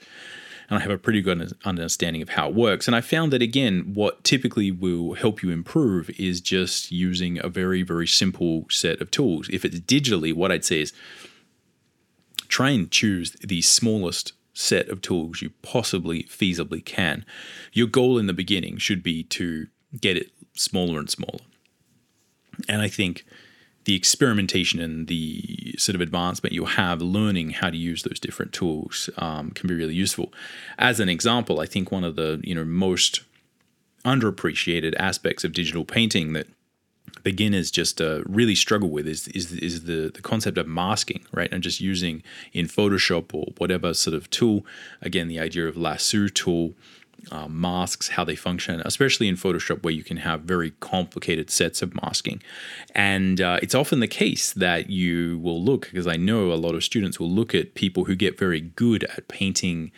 and 0.69 0.77
I 0.77 0.81
have 0.81 0.91
a 0.91 0.97
pretty 0.97 1.21
good 1.21 1.53
understanding 1.65 2.21
of 2.21 2.29
how 2.29 2.49
it 2.49 2.55
works. 2.55 2.87
And 2.87 2.95
I 2.95 3.01
found 3.01 3.33
that 3.33 3.41
again, 3.41 3.91
what 3.93 4.23
typically 4.23 4.71
will 4.71 5.15
help 5.15 5.41
you 5.41 5.49
improve 5.49 6.09
is 6.19 6.39
just 6.41 6.91
using 6.91 7.43
a 7.43 7.49
very, 7.49 7.81
very 7.81 8.07
simple 8.07 8.65
set 8.69 9.01
of 9.01 9.09
tools. 9.09 9.49
If 9.51 9.65
it's 9.65 9.79
digitally, 9.79 10.33
what 10.33 10.51
I'd 10.51 10.65
say 10.65 10.81
is 10.81 10.93
try 12.47 12.69
and 12.69 12.89
choose 12.91 13.31
the 13.43 13.61
smallest 13.61 14.33
set 14.53 14.89
of 14.89 15.01
tools 15.01 15.41
you 15.41 15.51
possibly 15.61 16.23
feasibly 16.23 16.83
can. 16.83 17.25
Your 17.73 17.87
goal 17.87 18.17
in 18.17 18.27
the 18.27 18.33
beginning 18.33 18.77
should 18.77 19.01
be 19.01 19.23
to 19.23 19.67
get 19.99 20.17
it 20.17 20.31
smaller 20.53 20.99
and 20.99 21.09
smaller. 21.09 21.39
And 22.67 22.81
I 22.81 22.89
think 22.89 23.25
the 23.85 23.95
experimentation 23.95 24.79
and 24.79 25.07
the 25.07 25.75
sort 25.77 25.95
of 25.95 26.01
advancement 26.01 26.53
you'll 26.53 26.65
have 26.65 27.01
learning 27.01 27.51
how 27.51 27.69
to 27.69 27.77
use 27.77 28.03
those 28.03 28.19
different 28.19 28.53
tools 28.53 29.09
um, 29.17 29.51
can 29.51 29.67
be 29.67 29.73
really 29.73 29.95
useful. 29.95 30.31
As 30.77 30.99
an 30.99 31.09
example, 31.09 31.59
I 31.59 31.65
think 31.65 31.91
one 31.91 32.03
of 32.03 32.15
the 32.15 32.41
you 32.43 32.55
know 32.55 32.65
most 32.65 33.21
underappreciated 34.05 34.95
aspects 34.97 35.43
of 35.43 35.53
digital 35.53 35.85
painting 35.85 36.33
that 36.33 36.47
beginners 37.23 37.69
just 37.69 38.01
uh, 38.01 38.21
really 38.25 38.55
struggle 38.55 38.89
with 38.89 39.07
is 39.07 39.27
is, 39.29 39.51
is 39.53 39.83
the, 39.83 40.11
the 40.13 40.21
concept 40.21 40.57
of 40.57 40.67
masking, 40.67 41.25
right? 41.31 41.51
And 41.51 41.63
just 41.63 41.81
using 41.81 42.23
in 42.53 42.67
Photoshop 42.67 43.33
or 43.33 43.53
whatever 43.57 43.93
sort 43.93 44.15
of 44.15 44.29
tool. 44.29 44.65
Again, 45.01 45.27
the 45.27 45.39
idea 45.39 45.67
of 45.67 45.77
lasso 45.77 46.27
tool 46.27 46.73
uh, 47.31 47.47
masks, 47.47 48.09
how 48.09 48.23
they 48.23 48.35
function, 48.35 48.81
especially 48.85 49.27
in 49.27 49.35
Photoshop, 49.35 49.83
where 49.83 49.93
you 49.93 50.03
can 50.03 50.17
have 50.17 50.41
very 50.41 50.71
complicated 50.79 51.49
sets 51.49 51.81
of 51.81 51.93
masking. 52.01 52.41
And 52.95 53.41
uh, 53.41 53.59
it's 53.61 53.75
often 53.75 53.99
the 53.99 54.07
case 54.07 54.53
that 54.53 54.89
you 54.89 55.39
will 55.39 55.63
look, 55.63 55.87
because 55.87 56.07
I 56.07 56.15
know 56.15 56.51
a 56.51 56.55
lot 56.55 56.75
of 56.75 56.83
students 56.83 57.19
will 57.19 57.29
look 57.29 57.53
at 57.53 57.75
people 57.75 58.05
who 58.05 58.15
get 58.15 58.37
very 58.37 58.61
good 58.61 59.03
at 59.05 59.27
painting 59.27 59.91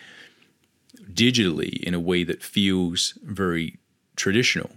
digitally 1.11 1.81
in 1.83 1.93
a 1.93 1.99
way 1.99 2.23
that 2.23 2.43
feels 2.43 3.17
very 3.23 3.77
traditional 4.15 4.71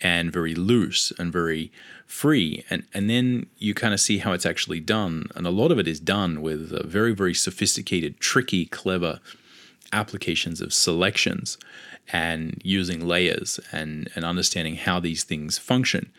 and 0.00 0.32
very 0.32 0.54
loose 0.54 1.12
and 1.18 1.32
very 1.32 1.70
free. 2.06 2.64
And 2.70 2.84
and 2.94 3.10
then 3.10 3.46
you 3.58 3.74
kind 3.74 3.94
of 3.94 4.00
see 4.00 4.18
how 4.18 4.32
it's 4.32 4.46
actually 4.46 4.80
done. 4.80 5.26
And 5.34 5.46
a 5.46 5.50
lot 5.50 5.70
of 5.70 5.78
it 5.78 5.88
is 5.88 6.00
done 6.00 6.42
with 6.42 6.72
a 6.72 6.86
very 6.86 7.14
very 7.14 7.34
sophisticated 7.34 8.20
tricky 8.20 8.66
clever 8.66 9.20
applications 9.92 10.60
of 10.60 10.72
selections 10.72 11.58
and 12.12 12.60
using 12.64 13.06
layers 13.06 13.60
and, 13.72 14.10
and 14.14 14.24
understanding 14.24 14.76
how 14.76 15.00
these 15.00 15.24
things 15.24 15.58
function. 15.58 16.12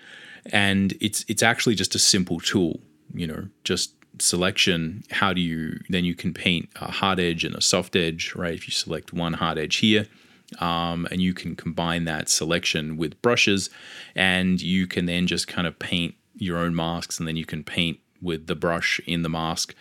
And 0.51 0.93
it's 1.01 1.25
it's 1.27 1.41
actually 1.43 1.75
just 1.75 1.95
a 1.95 1.99
simple 1.99 2.39
tool, 2.39 2.79
you 3.13 3.25
know, 3.25 3.47
just 3.63 3.93
selection. 4.19 5.03
How 5.11 5.33
do 5.33 5.41
you 5.41 5.79
then 5.89 6.05
you 6.05 6.15
can 6.15 6.33
paint 6.33 6.69
a 6.75 6.91
hard 6.91 7.19
edge 7.19 7.43
and 7.43 7.55
a 7.55 7.61
soft 7.61 7.95
edge, 7.95 8.33
right? 8.35 8.53
If 8.53 8.67
you 8.67 8.71
select 8.71 9.13
one 9.13 9.33
hard 9.33 9.57
edge 9.57 9.77
here, 9.77 10.05
um, 10.59 11.07
and 11.11 11.21
you 11.21 11.33
can 11.33 11.55
combine 11.55 12.05
that 12.05 12.29
selection 12.29 12.97
with 12.97 13.19
brushes, 13.21 13.69
and 14.15 14.61
you 14.61 14.85
can 14.87 15.05
then 15.07 15.25
just 15.27 15.47
kind 15.47 15.67
of 15.67 15.79
paint 15.79 16.15
your 16.37 16.57
own 16.57 16.75
masks, 16.75 17.17
and 17.17 17.27
then 17.27 17.35
you 17.35 17.45
can 17.45 17.63
paint 17.63 17.99
with 18.21 18.47
the 18.47 18.55
brush 18.55 18.99
in 19.05 19.23
the 19.23 19.29
mask 19.29 19.73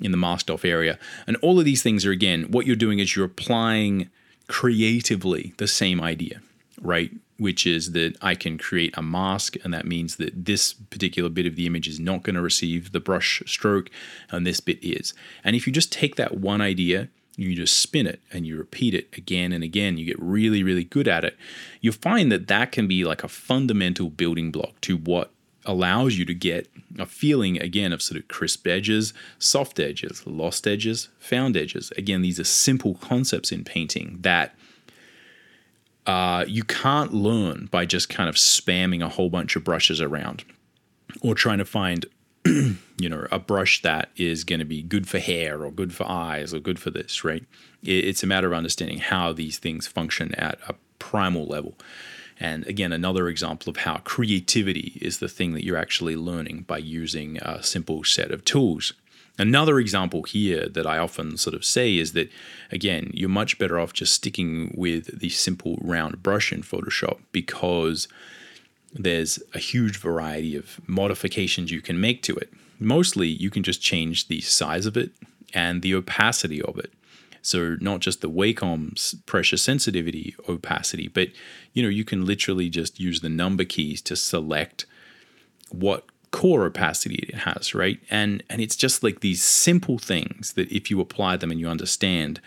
in 0.00 0.10
the 0.10 0.16
masked 0.16 0.50
off 0.50 0.64
area. 0.64 0.98
And 1.26 1.36
all 1.38 1.58
of 1.58 1.64
these 1.64 1.82
things 1.82 2.04
are, 2.04 2.10
again, 2.10 2.50
what 2.50 2.66
you're 2.66 2.76
doing 2.76 2.98
is 2.98 3.16
you're 3.16 3.24
applying 3.24 4.10
creatively 4.48 5.54
the 5.58 5.66
same 5.66 6.00
idea, 6.00 6.40
right? 6.80 7.10
Which 7.38 7.66
is 7.66 7.92
that 7.92 8.16
I 8.22 8.34
can 8.34 8.58
create 8.58 8.96
a 8.96 9.02
mask, 9.02 9.56
and 9.64 9.72
that 9.74 9.86
means 9.86 10.16
that 10.16 10.44
this 10.46 10.72
particular 10.72 11.28
bit 11.28 11.46
of 11.46 11.56
the 11.56 11.66
image 11.66 11.88
is 11.88 12.00
not 12.00 12.22
going 12.22 12.36
to 12.36 12.42
receive 12.42 12.92
the 12.92 13.00
brush 13.00 13.42
stroke, 13.46 13.90
and 14.30 14.46
this 14.46 14.60
bit 14.60 14.82
is. 14.82 15.14
And 15.44 15.56
if 15.56 15.66
you 15.66 15.72
just 15.72 15.92
take 15.92 16.16
that 16.16 16.38
one 16.38 16.60
idea, 16.60 17.08
you 17.36 17.54
just 17.54 17.78
spin 17.78 18.06
it 18.06 18.20
and 18.32 18.46
you 18.46 18.56
repeat 18.56 18.94
it 18.94 19.08
again 19.16 19.52
and 19.52 19.62
again, 19.62 19.98
you 19.98 20.06
get 20.06 20.18
really, 20.18 20.62
really 20.62 20.84
good 20.84 21.06
at 21.06 21.24
it, 21.24 21.36
You'll 21.80 21.92
find 21.92 22.32
that 22.32 22.48
that 22.48 22.72
can 22.72 22.88
be 22.88 23.04
like 23.04 23.22
a 23.22 23.28
fundamental 23.28 24.10
building 24.10 24.50
block 24.50 24.80
to 24.82 24.96
what 24.96 25.30
allows 25.66 26.16
you 26.16 26.24
to 26.24 26.34
get 26.34 26.68
a 26.98 27.06
feeling 27.06 27.60
again 27.60 27.92
of 27.92 28.00
sort 28.00 28.20
of 28.20 28.28
crisp 28.28 28.66
edges, 28.66 29.12
soft 29.38 29.78
edges, 29.78 30.26
lost 30.26 30.66
edges, 30.66 31.08
found 31.18 31.56
edges. 31.56 31.92
Again, 31.96 32.22
these 32.22 32.40
are 32.40 32.44
simple 32.44 32.94
concepts 32.94 33.52
in 33.52 33.64
painting 33.64 34.18
that 34.20 34.54
uh, 36.06 36.44
you 36.46 36.62
can't 36.62 37.12
learn 37.12 37.66
by 37.70 37.84
just 37.84 38.08
kind 38.08 38.28
of 38.28 38.36
spamming 38.36 39.04
a 39.04 39.08
whole 39.08 39.28
bunch 39.28 39.56
of 39.56 39.64
brushes 39.64 40.00
around 40.00 40.44
or 41.20 41.34
trying 41.34 41.58
to 41.58 41.64
find 41.64 42.06
you 42.98 43.08
know, 43.08 43.26
a 43.32 43.38
brush 43.38 43.82
that 43.82 44.10
is 44.16 44.44
going 44.44 44.58
to 44.60 44.64
be 44.64 44.82
good 44.82 45.08
for 45.08 45.18
hair 45.18 45.64
or 45.64 45.70
good 45.70 45.92
for 45.92 46.08
eyes 46.08 46.54
or 46.54 46.60
good 46.60 46.78
for 46.78 46.90
this, 46.90 47.24
right? 47.24 47.44
It's 47.82 48.22
a 48.22 48.26
matter 48.26 48.46
of 48.46 48.52
understanding 48.52 48.98
how 48.98 49.32
these 49.32 49.58
things 49.58 49.86
function 49.86 50.34
at 50.36 50.58
a 50.68 50.74
primal 50.98 51.46
level. 51.46 51.76
And 52.38 52.66
again, 52.66 52.92
another 52.92 53.28
example 53.28 53.70
of 53.70 53.78
how 53.78 53.98
creativity 53.98 54.98
is 55.00 55.18
the 55.18 55.28
thing 55.28 55.54
that 55.54 55.64
you're 55.64 55.76
actually 55.76 56.16
learning 56.16 56.64
by 56.66 56.78
using 56.78 57.38
a 57.38 57.62
simple 57.62 58.04
set 58.04 58.30
of 58.30 58.44
tools. 58.44 58.92
Another 59.38 59.78
example 59.78 60.22
here 60.22 60.68
that 60.68 60.86
I 60.86 60.98
often 60.98 61.36
sort 61.36 61.54
of 61.54 61.64
say 61.64 61.96
is 61.96 62.12
that, 62.12 62.30
again, 62.72 63.10
you're 63.12 63.28
much 63.28 63.58
better 63.58 63.78
off 63.78 63.92
just 63.92 64.14
sticking 64.14 64.74
with 64.76 65.18
the 65.18 65.28
simple 65.28 65.78
round 65.80 66.22
brush 66.22 66.52
in 66.52 66.62
Photoshop 66.62 67.18
because 67.32 68.08
there's 68.92 69.38
a 69.54 69.58
huge 69.58 69.98
variety 69.98 70.56
of 70.56 70.80
modifications 70.86 71.70
you 71.70 71.82
can 71.82 72.00
make 72.00 72.22
to 72.22 72.34
it. 72.36 72.50
Mostly, 72.78 73.28
you 73.28 73.50
can 73.50 73.62
just 73.62 73.82
change 73.82 74.28
the 74.28 74.40
size 74.40 74.86
of 74.86 74.96
it 74.96 75.10
and 75.52 75.82
the 75.82 75.94
opacity 75.94 76.62
of 76.62 76.78
it. 76.78 76.92
So 77.46 77.76
not 77.80 78.00
just 78.00 78.20
the 78.20 78.28
Wacom's 78.28 79.14
pressure 79.24 79.56
sensitivity 79.56 80.34
opacity, 80.48 81.08
but 81.08 81.28
you 81.72 81.82
know 81.82 81.88
you 81.88 82.04
can 82.04 82.26
literally 82.26 82.68
just 82.68 82.98
use 82.98 83.20
the 83.20 83.28
number 83.28 83.64
keys 83.64 84.02
to 84.02 84.16
select 84.16 84.86
what 85.70 86.04
core 86.32 86.64
opacity 86.64 87.16
it 87.28 87.34
has, 87.34 87.74
right? 87.74 88.00
And 88.10 88.42
and 88.50 88.60
it's 88.60 88.76
just 88.76 89.02
like 89.02 89.20
these 89.20 89.42
simple 89.42 89.98
things 89.98 90.54
that 90.54 90.70
if 90.72 90.90
you 90.90 91.00
apply 91.00 91.36
them 91.36 91.52
and 91.52 91.60
you 91.60 91.68
understand, 91.68 92.40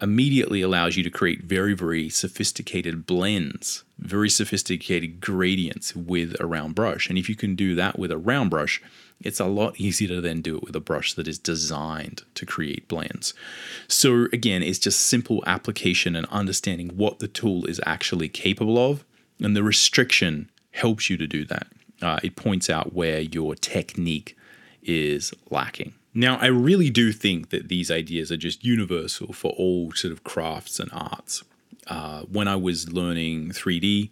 immediately 0.00 0.60
allows 0.60 0.96
you 0.96 1.02
to 1.02 1.10
create 1.10 1.44
very 1.44 1.74
very 1.74 2.08
sophisticated 2.08 3.06
blends, 3.06 3.84
very 3.98 4.28
sophisticated 4.28 5.20
gradients 5.20 5.94
with 5.96 6.38
a 6.40 6.46
round 6.46 6.74
brush. 6.74 7.08
And 7.08 7.18
if 7.18 7.28
you 7.28 7.36
can 7.36 7.54
do 7.54 7.74
that 7.74 7.98
with 7.98 8.10
a 8.10 8.18
round 8.18 8.50
brush, 8.50 8.82
it's 9.20 9.40
a 9.40 9.46
lot 9.46 9.80
easier 9.80 10.08
to 10.08 10.20
then 10.20 10.42
do 10.42 10.56
it 10.56 10.64
with 10.64 10.76
a 10.76 10.80
brush 10.80 11.14
that 11.14 11.26
is 11.26 11.38
designed 11.38 12.22
to 12.34 12.44
create 12.44 12.88
blends. 12.88 13.32
So, 13.88 14.26
again, 14.32 14.62
it's 14.62 14.78
just 14.78 15.00
simple 15.00 15.42
application 15.46 16.14
and 16.14 16.26
understanding 16.26 16.90
what 16.90 17.18
the 17.18 17.28
tool 17.28 17.64
is 17.66 17.80
actually 17.86 18.28
capable 18.28 18.78
of, 18.78 19.04
and 19.40 19.56
the 19.56 19.62
restriction 19.62 20.50
helps 20.72 21.08
you 21.08 21.16
to 21.16 21.26
do 21.26 21.44
that. 21.46 21.66
Uh, 22.02 22.20
it 22.22 22.36
points 22.36 22.68
out 22.68 22.92
where 22.92 23.20
your 23.20 23.54
technique 23.54 24.36
is 24.82 25.32
lacking. 25.50 25.94
Now, 26.16 26.38
I 26.38 26.46
really 26.46 26.88
do 26.88 27.12
think 27.12 27.50
that 27.50 27.68
these 27.68 27.90
ideas 27.90 28.32
are 28.32 28.38
just 28.38 28.64
universal 28.64 29.34
for 29.34 29.52
all 29.52 29.92
sort 29.92 30.12
of 30.12 30.24
crafts 30.24 30.80
and 30.80 30.88
arts. 30.90 31.44
Uh, 31.88 32.22
when 32.22 32.48
I 32.48 32.56
was 32.56 32.90
learning 32.90 33.50
3D, 33.50 34.08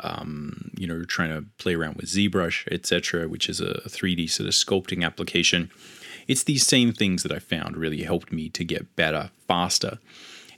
um, 0.00 0.70
you 0.74 0.86
know, 0.86 1.04
trying 1.04 1.28
to 1.28 1.44
play 1.58 1.74
around 1.74 1.96
with 1.96 2.06
ZBrush, 2.06 2.72
etc., 2.72 3.28
which 3.28 3.50
is 3.50 3.60
a 3.60 3.82
3D 3.86 4.30
sort 4.30 4.48
of 4.48 4.54
sculpting 4.54 5.04
application. 5.04 5.70
It's 6.26 6.42
these 6.42 6.66
same 6.66 6.94
things 6.94 7.22
that 7.22 7.32
I 7.32 7.38
found 7.38 7.76
really 7.76 8.02
helped 8.02 8.32
me 8.32 8.48
to 8.48 8.64
get 8.64 8.96
better 8.96 9.30
faster. 9.46 9.98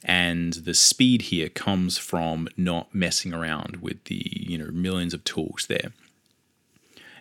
And 0.05 0.53
the 0.53 0.74
speed 0.74 1.22
here 1.22 1.49
comes 1.49 1.99
from 1.99 2.47
not 2.57 2.95
messing 2.95 3.34
around 3.34 3.78
with 3.78 4.05
the, 4.05 4.22
you 4.30 4.59
know, 4.59 4.70
millions 4.70 5.12
of 5.12 5.24
tools 5.24 5.66
there. 5.68 5.90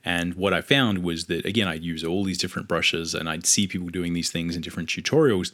And 0.05 0.35
what 0.35 0.53
I 0.53 0.61
found 0.61 0.99
was 0.99 1.25
that, 1.25 1.45
again, 1.45 1.67
I'd 1.67 1.83
use 1.83 2.03
all 2.03 2.23
these 2.23 2.37
different 2.37 2.67
brushes 2.67 3.13
and 3.13 3.29
I'd 3.29 3.45
see 3.45 3.67
people 3.67 3.87
doing 3.87 4.13
these 4.13 4.31
things 4.31 4.55
in 4.55 4.61
different 4.61 4.89
tutorials. 4.89 5.51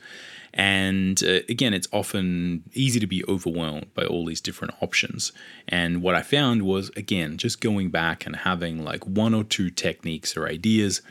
And 0.54 1.22
uh, 1.24 1.42
again, 1.48 1.76
it's 1.76 1.88
often 1.92 2.64
easy 2.74 3.00
to 3.00 3.06
be 3.06 3.24
overwhelmed 3.28 3.94
by 3.94 4.06
all 4.06 4.26
these 4.26 4.42
different 4.42 4.74
options. 4.82 5.32
And 5.68 6.02
what 6.02 6.16
I 6.16 6.24
found 6.24 6.64
was, 6.64 6.90
again, 6.96 7.38
just 7.38 7.62
going 7.62 7.90
back 7.90 8.26
and 8.26 8.36
having 8.38 8.84
like 8.84 9.06
one 9.06 9.36
or 9.36 9.44
two 9.44 9.70
techniques 9.70 10.36
or 10.36 10.48
ideas, 10.48 11.04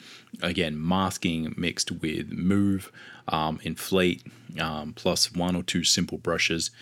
again, 0.43 0.74
masking 0.76 1.55
mixed 1.57 1.93
with 1.93 2.32
move, 2.32 2.91
um, 3.28 3.61
inflate, 3.62 4.26
um, 4.61 4.93
plus 4.95 5.32
one 5.32 5.55
or 5.55 5.62
two 5.62 5.84
simple 5.84 6.18
brushes. 6.18 6.72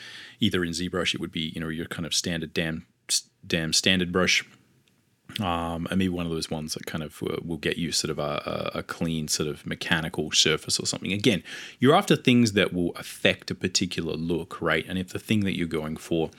Either 0.41 0.65
in 0.65 0.71
ZBrush, 0.71 1.15
it 1.15 1.21
would 1.21 1.33
be, 1.33 1.53
you 1.55 1.61
know, 1.61 1.69
your 1.69 1.87
kind 1.87 2.07
of 2.07 2.15
standard 2.15 2.55
Dam, 2.55 2.87
Dam 3.47 3.75
Standard 3.75 4.13
brush 4.13 4.43
um, 5.41 5.87
and 5.91 5.99
maybe 5.99 6.09
one 6.09 6.25
of 6.25 6.33
those 6.33 6.51
ones 6.51 6.75
that 6.75 6.87
kind 6.87 7.03
of 7.03 7.23
uh, 7.23 7.37
will 7.45 7.59
get 7.59 7.77
you 7.77 7.93
sort 7.93 8.11
of 8.11 8.19
a, 8.19 8.71
a, 8.75 8.83
clean 8.83 9.29
sort 9.29 9.49
of 9.49 9.67
mechanical 9.67 10.31
surface 10.33 10.81
or 10.81 10.87
something. 10.87 11.13
Again, 11.13 11.43
you're 11.79 11.95
after 11.95 12.17
things 12.17 12.53
that 12.53 12.73
will 12.73 12.93
affect 12.97 13.51
a 13.51 13.55
particular 13.55 14.15
look, 14.15 14.63
right? 14.63 14.85
And 14.89 14.99
if 14.99 15.11
the 15.11 15.19
thing 15.19 15.41
that 15.41 15.57
you're 15.57 15.67
going 15.67 15.97
for 15.99 16.31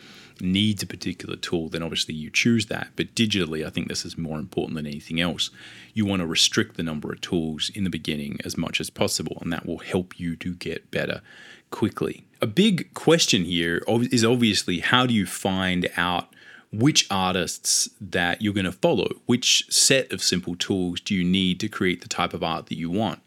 needs 0.42 0.82
a 0.82 0.88
particular 0.88 1.36
tool, 1.36 1.70
then 1.70 1.84
obviously 1.84 2.16
you 2.16 2.32
choose 2.32 2.68
that. 2.68 2.88
But 2.96 3.14
digitally, 3.14 3.66
I 3.66 3.70
think 3.70 3.88
this 3.88 4.06
is 4.06 4.18
more 4.18 4.40
important 4.40 4.76
than 4.76 4.88
anything 4.88 5.22
else. 5.22 5.52
You 5.94 6.06
want 6.06 6.22
to 6.22 6.28
restrict 6.28 6.76
the 6.78 6.84
number 6.84 7.12
of 7.12 7.22
tools 7.22 7.70
in 7.76 7.84
the 7.84 7.90
beginning 7.90 8.40
as 8.46 8.58
much 8.58 8.82
as 8.82 8.90
possible, 8.90 9.38
and 9.42 9.54
that 9.54 9.66
will 9.66 9.80
help 9.80 10.20
you 10.20 10.36
to 10.38 10.56
get 10.56 10.90
better 10.90 11.22
quickly. 11.70 12.26
A 12.42 12.48
big 12.48 12.94
question 12.94 13.46
here 13.46 13.84
is 13.88 14.24
obviously 14.24 14.80
how 14.80 15.06
do 15.06 15.14
you 15.14 15.26
find 15.26 15.90
out 15.98 16.34
which 16.72 17.08
artists 17.10 17.90
that 18.02 18.42
you're 18.42 18.54
going 18.54 18.66
to 18.66 18.72
follow. 18.72 19.10
Which 19.26 19.66
set 19.70 20.12
of 20.12 20.22
simple 20.22 20.56
tools 20.56 21.00
do 21.00 21.16
you 21.16 21.24
need 21.24 21.60
to 21.62 21.68
create 21.68 22.02
the 22.02 22.08
type 22.08 22.34
of 22.34 22.44
art 22.44 22.68
that 22.68 22.78
you 22.78 22.90
want? 22.90 23.20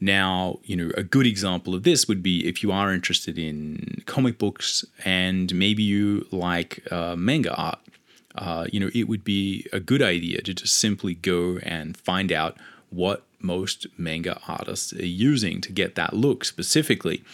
Now, 0.00 0.60
you 0.62 0.76
know, 0.76 0.90
a 0.96 1.02
good 1.02 1.26
example 1.26 1.74
of 1.74 1.82
this 1.82 2.06
would 2.06 2.22
be 2.22 2.46
if 2.46 2.62
you 2.62 2.70
are 2.70 2.92
interested 2.92 3.38
in 3.38 4.02
comic 4.06 4.38
books 4.38 4.84
and 5.04 5.52
maybe 5.54 5.82
you 5.82 6.26
like 6.30 6.90
uh, 6.92 7.16
manga 7.16 7.54
art. 7.54 7.80
Uh, 8.36 8.66
you 8.72 8.78
know, 8.78 8.90
it 8.94 9.08
would 9.08 9.24
be 9.24 9.66
a 9.72 9.80
good 9.80 10.00
idea 10.00 10.40
to 10.42 10.54
just 10.54 10.76
simply 10.76 11.14
go 11.14 11.58
and 11.64 11.96
find 11.96 12.30
out 12.30 12.56
what 12.90 13.24
most 13.40 13.86
manga 13.96 14.40
artists 14.46 14.92
are 14.92 15.04
using 15.04 15.60
to 15.60 15.72
get 15.72 15.96
that 15.96 16.14
look 16.14 16.44
specifically. 16.44 17.24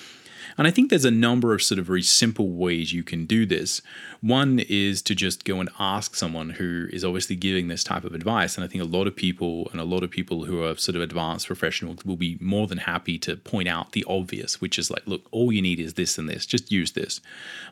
And 0.57 0.67
I 0.67 0.71
think 0.71 0.91
there's 0.91 1.05
a 1.05 1.11
number 1.11 1.55
of 1.55 1.63
sort 1.63 1.79
of 1.79 1.87
very 1.87 2.03
simple 2.03 2.51
ways 2.51 2.93
you 2.93 3.03
can 3.03 3.27
do 3.27 3.45
this. 3.47 3.83
One 4.21 4.61
is 4.61 5.03
to 5.03 5.15
just 5.15 5.45
go 5.45 5.61
and 5.61 5.69
ask 5.79 6.15
someone 6.15 6.51
who 6.51 6.89
is 6.93 7.05
obviously 7.05 7.37
giving 7.37 7.69
this 7.69 7.85
type 7.85 8.05
of 8.05 8.15
advice. 8.15 8.57
And 8.57 8.65
I 8.65 8.69
think 8.69 8.83
a 8.83 8.87
lot 8.87 9.07
of 9.07 9.17
people 9.17 9.69
and 9.73 9.81
a 9.81 9.85
lot 9.85 10.03
of 10.03 10.11
people 10.11 10.45
who 10.45 10.63
are 10.63 10.77
sort 10.77 10.97
of 10.97 11.03
advanced 11.03 11.47
professionals 11.47 12.05
will 12.05 12.17
be 12.17 12.39
more 12.41 12.67
than 12.67 12.79
happy 12.79 13.19
to 13.21 13.37
point 13.37 13.69
out 13.69 13.93
the 13.93 14.05
obvious, 14.09 14.61
which 14.61 14.79
is 14.79 14.91
like, 14.91 15.07
look, 15.07 15.23
all 15.31 15.53
you 15.53 15.63
need 15.63 15.81
is 15.81 15.95
this 15.95 16.19
and 16.19 16.29
this, 16.29 16.47
just 16.47 16.71
use 16.71 16.93
this. 16.93 17.21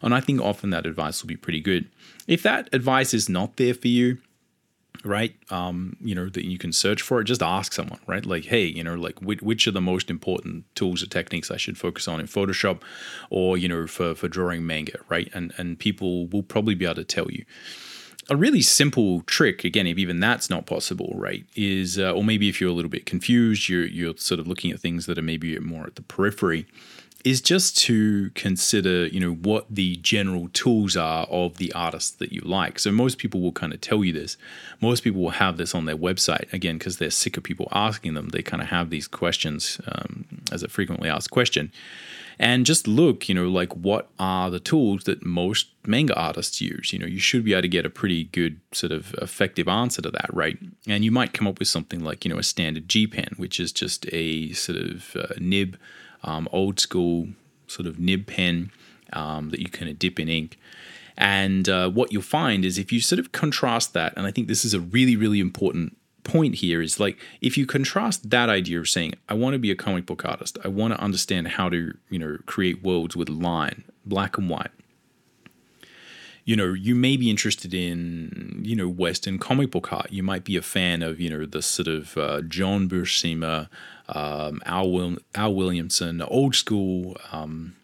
And 0.00 0.14
I 0.14 0.20
think 0.20 0.40
often 0.40 0.70
that 0.70 0.86
advice 0.86 1.22
will 1.22 1.28
be 1.28 1.36
pretty 1.36 1.60
good. 1.60 1.88
If 2.26 2.42
that 2.42 2.68
advice 2.72 3.14
is 3.14 3.28
not 3.28 3.56
there 3.56 3.74
for 3.74 3.88
you, 3.88 4.18
right? 5.04 5.34
Um, 5.50 5.96
you 6.00 6.14
know, 6.14 6.28
that 6.28 6.44
you 6.44 6.58
can 6.58 6.72
search 6.72 7.02
for 7.02 7.20
it. 7.20 7.24
Just 7.24 7.42
ask 7.42 7.72
someone, 7.72 8.00
right? 8.06 8.24
Like, 8.24 8.44
hey, 8.44 8.64
you 8.64 8.84
know, 8.84 8.94
like 8.94 9.20
which, 9.20 9.42
which 9.42 9.66
are 9.66 9.72
the 9.72 9.80
most 9.80 10.10
important 10.10 10.64
tools 10.74 11.02
or 11.02 11.06
techniques 11.06 11.50
I 11.50 11.56
should 11.56 11.78
focus 11.78 12.06
on 12.08 12.20
in 12.20 12.26
Photoshop, 12.26 12.82
or 13.30 13.56
you 13.56 13.68
know, 13.68 13.86
for 13.86 14.14
for 14.14 14.28
drawing 14.28 14.66
manga, 14.66 14.98
right? 15.08 15.28
And 15.34 15.52
and 15.56 15.78
people 15.78 16.26
will 16.28 16.42
probably 16.42 16.74
be 16.74 16.84
able 16.84 16.96
to 16.96 17.04
tell 17.04 17.30
you. 17.30 17.44
A 18.30 18.36
really 18.36 18.62
simple 18.62 19.22
trick, 19.22 19.64
again, 19.64 19.88
if 19.88 19.98
even 19.98 20.20
that's 20.20 20.48
not 20.48 20.64
possible, 20.64 21.12
right, 21.16 21.44
is, 21.56 21.98
uh, 21.98 22.12
or 22.12 22.22
maybe 22.22 22.48
if 22.48 22.60
you're 22.60 22.70
a 22.70 22.72
little 22.72 22.90
bit 22.90 23.04
confused, 23.04 23.68
you're 23.68 23.84
you're 23.84 24.16
sort 24.16 24.38
of 24.38 24.46
looking 24.46 24.70
at 24.70 24.78
things 24.78 25.06
that 25.06 25.18
are 25.18 25.22
maybe 25.22 25.58
more 25.58 25.86
at 25.86 25.96
the 25.96 26.02
periphery 26.02 26.66
is 27.24 27.40
just 27.40 27.78
to 27.78 28.30
consider, 28.30 29.06
you 29.06 29.20
know, 29.20 29.32
what 29.32 29.66
the 29.70 29.96
general 29.96 30.48
tools 30.52 30.96
are 30.96 31.24
of 31.26 31.58
the 31.58 31.72
artist 31.72 32.18
that 32.18 32.32
you 32.32 32.40
like. 32.44 32.78
So 32.78 32.90
most 32.90 33.18
people 33.18 33.40
will 33.40 33.52
kind 33.52 33.72
of 33.72 33.80
tell 33.80 34.04
you 34.04 34.12
this. 34.12 34.36
Most 34.80 35.04
people 35.04 35.22
will 35.22 35.30
have 35.30 35.56
this 35.56 35.74
on 35.74 35.84
their 35.84 35.96
website 35.96 36.52
again 36.52 36.78
because 36.78 36.98
they're 36.98 37.10
sick 37.10 37.36
of 37.36 37.42
people 37.42 37.68
asking 37.72 38.14
them. 38.14 38.30
They 38.30 38.42
kind 38.42 38.62
of 38.62 38.68
have 38.68 38.90
these 38.90 39.06
questions 39.06 39.80
um, 39.86 40.24
as 40.50 40.62
a 40.62 40.68
frequently 40.68 41.08
asked 41.08 41.30
question, 41.30 41.70
and 42.38 42.66
just 42.66 42.88
look, 42.88 43.28
you 43.28 43.34
know, 43.34 43.48
like 43.48 43.72
what 43.76 44.08
are 44.18 44.50
the 44.50 44.60
tools 44.60 45.04
that 45.04 45.24
most 45.24 45.68
manga 45.86 46.18
artists 46.18 46.60
use? 46.60 46.92
You 46.92 46.98
know, 46.98 47.06
you 47.06 47.20
should 47.20 47.44
be 47.44 47.52
able 47.52 47.62
to 47.62 47.68
get 47.68 47.86
a 47.86 47.90
pretty 47.90 48.24
good 48.24 48.60
sort 48.72 48.92
of 48.92 49.14
effective 49.14 49.68
answer 49.68 50.02
to 50.02 50.10
that, 50.10 50.30
right? 50.32 50.58
And 50.88 51.04
you 51.04 51.10
might 51.10 51.34
come 51.34 51.46
up 51.46 51.58
with 51.58 51.68
something 51.68 52.00
like, 52.00 52.24
you 52.24 52.32
know, 52.32 52.38
a 52.38 52.42
standard 52.42 52.88
G 52.88 53.06
pen, 53.06 53.34
which 53.36 53.60
is 53.60 53.70
just 53.70 54.06
a 54.12 54.52
sort 54.54 54.78
of 54.78 55.16
uh, 55.16 55.34
nib 55.38 55.76
um, 56.24 56.48
old 56.52 56.80
school 56.80 57.28
sort 57.66 57.86
of 57.86 57.98
nib 57.98 58.26
pen 58.26 58.70
um, 59.12 59.50
that 59.50 59.60
you 59.60 59.68
kind 59.68 59.90
of 59.90 59.98
dip 59.98 60.18
in 60.18 60.28
ink. 60.28 60.58
And 61.16 61.68
uh, 61.68 61.90
what 61.90 62.12
you'll 62.12 62.22
find 62.22 62.64
is 62.64 62.78
if 62.78 62.90
you 62.90 63.00
sort 63.00 63.18
of 63.18 63.32
contrast 63.32 63.92
that, 63.92 64.14
and 64.16 64.26
I 64.26 64.30
think 64.30 64.48
this 64.48 64.64
is 64.64 64.74
a 64.74 64.80
really, 64.80 65.16
really 65.16 65.40
important 65.40 65.96
point 66.24 66.56
here 66.56 66.80
is 66.80 67.00
like 67.00 67.18
if 67.40 67.58
you 67.58 67.66
contrast 67.66 68.30
that 68.30 68.48
idea 68.48 68.78
of 68.78 68.88
saying 68.88 69.12
i 69.28 69.34
want 69.34 69.54
to 69.54 69.58
be 69.58 69.70
a 69.70 69.74
comic 69.74 70.06
book 70.06 70.24
artist 70.24 70.56
i 70.64 70.68
want 70.68 70.94
to 70.94 71.00
understand 71.00 71.48
how 71.48 71.68
to 71.68 71.96
you 72.10 72.18
know 72.18 72.38
create 72.46 72.82
worlds 72.82 73.16
with 73.16 73.28
line 73.28 73.82
black 74.06 74.38
and 74.38 74.48
white 74.48 74.70
you 76.44 76.56
know, 76.56 76.72
you 76.72 76.94
may 76.94 77.16
be 77.16 77.30
interested 77.30 77.72
in, 77.72 78.60
you 78.64 78.74
know, 78.74 78.88
Western 78.88 79.38
comic 79.38 79.70
book 79.70 79.92
art. 79.92 80.10
You 80.10 80.22
might 80.22 80.44
be 80.44 80.56
a 80.56 80.62
fan 80.62 81.02
of, 81.02 81.20
you 81.20 81.30
know, 81.30 81.46
the 81.46 81.62
sort 81.62 81.88
of 81.88 82.16
uh, 82.18 82.42
John 82.42 82.88
Buscema, 82.88 83.68
um, 84.08 84.60
Al, 84.66 84.90
Will- 84.90 85.18
Al 85.34 85.54
Williamson, 85.54 86.20
old 86.22 86.56
school, 86.56 87.16
um, 87.30 87.76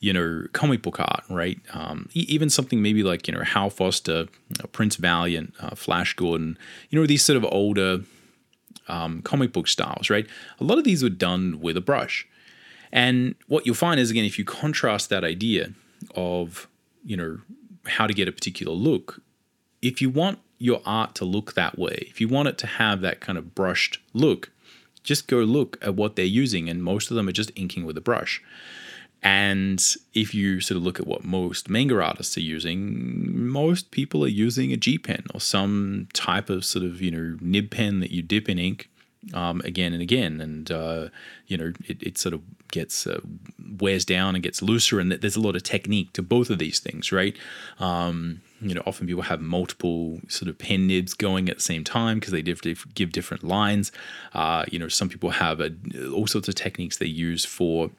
you 0.00 0.12
know, 0.12 0.46
comic 0.52 0.82
book 0.82 0.98
art, 0.98 1.22
right? 1.30 1.60
Um, 1.72 2.08
even 2.12 2.50
something 2.50 2.82
maybe 2.82 3.04
like, 3.04 3.28
you 3.28 3.34
know, 3.34 3.44
Hal 3.44 3.70
Foster, 3.70 4.26
uh, 4.60 4.66
Prince 4.72 4.96
Valiant, 4.96 5.54
uh, 5.60 5.76
Flash 5.76 6.14
Gordon, 6.14 6.58
you 6.90 6.98
know, 6.98 7.06
these 7.06 7.24
sort 7.24 7.36
of 7.36 7.44
older, 7.44 8.00
um, 8.88 9.22
comic 9.22 9.52
book 9.52 9.68
styles, 9.68 10.10
right? 10.10 10.26
A 10.58 10.64
lot 10.64 10.76
of 10.76 10.82
these 10.82 11.04
were 11.04 11.08
done 11.08 11.60
with 11.60 11.76
a 11.76 11.80
brush. 11.80 12.26
And 12.90 13.36
what 13.46 13.64
you'll 13.64 13.76
find 13.76 14.00
is, 14.00 14.10
again, 14.10 14.24
if 14.24 14.40
you 14.40 14.44
contrast 14.44 15.08
that 15.10 15.22
idea 15.22 15.72
of, 16.16 16.66
you 17.04 17.16
know, 17.16 17.38
how 17.86 18.06
to 18.06 18.14
get 18.14 18.28
a 18.28 18.32
particular 18.32 18.72
look, 18.72 19.20
if 19.80 20.00
you 20.00 20.10
want 20.10 20.38
your 20.58 20.80
art 20.86 21.14
to 21.16 21.24
look 21.24 21.54
that 21.54 21.78
way, 21.78 22.06
if 22.08 22.20
you 22.20 22.28
want 22.28 22.48
it 22.48 22.58
to 22.58 22.66
have 22.66 23.00
that 23.00 23.20
kind 23.20 23.36
of 23.36 23.54
brushed 23.54 23.98
look, 24.12 24.50
just 25.02 25.26
go 25.26 25.38
look 25.38 25.76
at 25.82 25.96
what 25.96 26.14
they're 26.14 26.24
using. 26.24 26.68
And 26.68 26.82
most 26.82 27.10
of 27.10 27.16
them 27.16 27.28
are 27.28 27.32
just 27.32 27.50
inking 27.56 27.84
with 27.84 27.96
a 27.96 28.00
brush. 28.00 28.42
And 29.22 29.84
if 30.14 30.34
you 30.34 30.60
sort 30.60 30.76
of 30.76 30.82
look 30.82 30.98
at 30.98 31.06
what 31.06 31.24
most 31.24 31.70
manga 31.70 32.00
artists 32.00 32.36
are 32.36 32.40
using, 32.40 33.48
most 33.48 33.92
people 33.92 34.24
are 34.24 34.28
using 34.28 34.72
a 34.72 34.76
G 34.76 34.98
pen 34.98 35.24
or 35.32 35.40
some 35.40 36.08
type 36.12 36.50
of 36.50 36.64
sort 36.64 36.84
of, 36.84 37.00
you 37.00 37.10
know, 37.10 37.38
nib 37.40 37.70
pen 37.70 38.00
that 38.00 38.10
you 38.10 38.22
dip 38.22 38.48
in 38.48 38.58
ink 38.58 38.88
um, 39.32 39.60
again 39.64 39.92
and 39.92 40.02
again. 40.02 40.40
And, 40.40 40.70
uh, 40.70 41.08
you 41.46 41.56
know, 41.56 41.72
it, 41.86 42.02
it, 42.02 42.18
sort 42.18 42.34
of 42.34 42.42
gets, 42.72 43.06
uh, 43.06 43.20
wears 43.78 44.04
down 44.04 44.34
and 44.34 44.42
gets 44.42 44.60
looser. 44.60 44.98
And 44.98 45.12
there's 45.12 45.36
a 45.36 45.40
lot 45.40 45.54
of 45.54 45.62
technique 45.62 46.12
to 46.14 46.22
both 46.22 46.50
of 46.50 46.58
these 46.58 46.80
things, 46.80 47.12
right? 47.12 47.36
Um, 47.78 48.42
you 48.60 48.74
know, 48.74 48.82
often 48.86 49.06
people 49.06 49.22
have 49.22 49.40
multiple 49.40 50.20
sort 50.28 50.48
of 50.48 50.58
pen 50.58 50.86
nibs 50.86 51.14
going 51.14 51.48
at 51.48 51.56
the 51.56 51.62
same 51.62 51.84
time 51.84 52.18
because 52.18 52.32
they 52.32 52.42
give 52.42 53.12
different 53.12 53.44
lines. 53.44 53.92
Uh, 54.34 54.64
you 54.70 54.78
know, 54.78 54.88
some 54.88 55.08
people 55.08 55.30
have 55.30 55.60
a, 55.60 55.70
all 56.12 56.26
sorts 56.26 56.48
of 56.48 56.54
techniques 56.54 56.98
they 56.98 57.06
use 57.06 57.44
for 57.44 57.90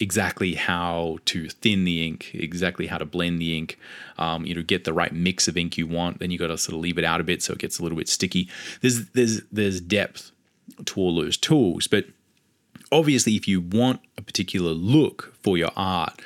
exactly 0.00 0.54
how 0.54 1.18
to 1.24 1.48
thin 1.48 1.84
the 1.84 2.06
ink, 2.06 2.30
exactly 2.34 2.86
how 2.86 2.98
to 2.98 3.04
blend 3.04 3.40
the 3.40 3.56
ink, 3.56 3.78
um, 4.18 4.44
you 4.44 4.54
know, 4.54 4.62
get 4.62 4.84
the 4.84 4.92
right 4.92 5.12
mix 5.12 5.48
of 5.48 5.56
ink 5.56 5.76
you 5.76 5.86
want. 5.86 6.18
Then 6.18 6.30
you 6.30 6.38
got 6.38 6.48
to 6.48 6.58
sort 6.58 6.74
of 6.74 6.80
leave 6.80 6.98
it 6.98 7.04
out 7.04 7.20
a 7.20 7.24
bit 7.24 7.42
so 7.42 7.52
it 7.52 7.58
gets 7.58 7.78
a 7.78 7.82
little 7.82 7.98
bit 7.98 8.08
sticky. 8.08 8.48
There's 8.80 9.06
there's 9.10 9.42
there's 9.52 9.80
depth 9.80 10.32
to 10.84 11.00
all 11.00 11.14
those 11.14 11.36
tools, 11.36 11.86
but 11.86 12.06
obviously, 12.92 13.36
if 13.36 13.48
you 13.48 13.60
want 13.60 14.00
a 14.16 14.22
particular 14.22 14.72
look 14.72 15.34
for 15.42 15.56
your 15.56 15.70
art, 15.76 16.20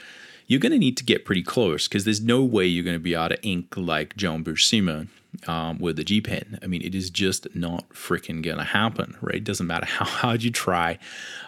you're 0.47 0.61
going 0.61 0.73
to 0.73 0.79
need 0.79 0.97
to 0.99 1.05
get 1.05 1.25
pretty 1.25 1.43
close 1.43 1.89
because 1.89 2.05
there's 2.05 2.21
no 2.21 2.43
way 2.43 2.67
you're 2.67 2.85
going 2.85 2.97
to 2.97 3.01
be 3.01 3.15
able 3.15 3.31
to 3.31 3.43
ink 3.43 3.75
like 3.77 4.17
John 4.17 4.45
Buscema 4.45 5.09
um, 5.47 5.79
with 5.79 5.97
the 5.97 6.05
G 6.05 6.21
Pen. 6.21 6.59
I 6.63 6.67
mean, 6.67 6.83
it 6.83 6.95
is 6.95 7.11
just 7.11 7.55
not 7.55 7.89
freaking 7.91 8.43
going 8.43 8.59
to 8.59 8.65
happen, 8.65 9.17
right? 9.21 9.37
It 9.37 9.45
doesn't 9.45 9.67
matter 9.67 9.87
how 9.87 10.05
hard 10.05 10.43
you 10.43 10.51
try. 10.51 10.99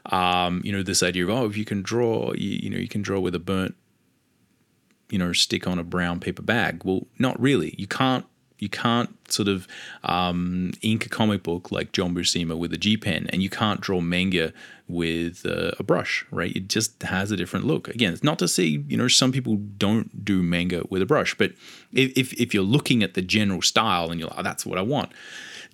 Um, 0.07 0.63
you 0.65 0.73
know, 0.73 0.83
this 0.83 1.03
idea 1.03 1.25
of, 1.25 1.31
oh, 1.31 1.47
if 1.47 1.57
you 1.57 1.65
can 1.65 1.83
draw, 1.83 2.33
you, 2.33 2.61
you 2.63 2.71
know, 2.71 2.79
you 2.79 2.89
can 2.89 3.03
draw 3.03 3.21
with 3.21 3.35
a 3.35 3.41
burnt, 3.41 3.75
you 5.11 5.19
know, 5.19 5.33
stick 5.33 5.67
on 5.67 5.79
a 5.79 5.85
brown 5.85 6.21
paper 6.21 6.43
bag. 6.43 6.83
Well, 6.85 7.07
not 7.19 7.39
really. 7.41 7.75
You 7.77 7.87
can't 7.87 8.25
you 8.65 8.71
can't 8.71 9.11
sort 9.31 9.47
of 9.47 9.69
um, 10.03 10.73
ink 10.81 11.05
a 11.05 11.09
comic 11.09 11.43
book 11.43 11.71
like 11.71 11.93
John 11.93 12.15
Buscema 12.15 12.57
with 12.59 12.73
a 12.73 12.79
G 12.79 12.97
pen, 12.97 13.29
and 13.31 13.43
you 13.43 13.51
can't 13.51 13.81
draw 13.81 14.01
manga 14.01 14.53
with 14.89 15.45
a 15.45 15.83
brush, 15.83 16.25
right? 16.31 16.57
It 16.57 16.69
just 16.69 17.03
has 17.03 17.31
a 17.31 17.37
different 17.37 17.67
look. 17.67 17.89
Again, 17.89 18.13
it's 18.13 18.25
not 18.25 18.39
to 18.41 18.49
say 18.49 18.65
you 18.65 18.97
know 18.97 19.07
some 19.07 19.31
people 19.31 19.57
don't 19.57 20.25
do 20.25 20.43
manga 20.43 20.85
with 20.89 21.03
a 21.03 21.07
brush, 21.07 21.37
but 21.37 21.53
if 21.93 22.33
if 22.33 22.55
you're 22.55 22.65
looking 22.65 23.03
at 23.03 23.15
the 23.15 23.23
general 23.23 23.63
style 23.63 24.11
and 24.11 24.19
you're 24.19 24.31
like, 24.31 24.39
oh, 24.41 24.43
that's 24.43 24.65
what 24.67 24.79
I 24.79 24.83
want, 24.83 25.13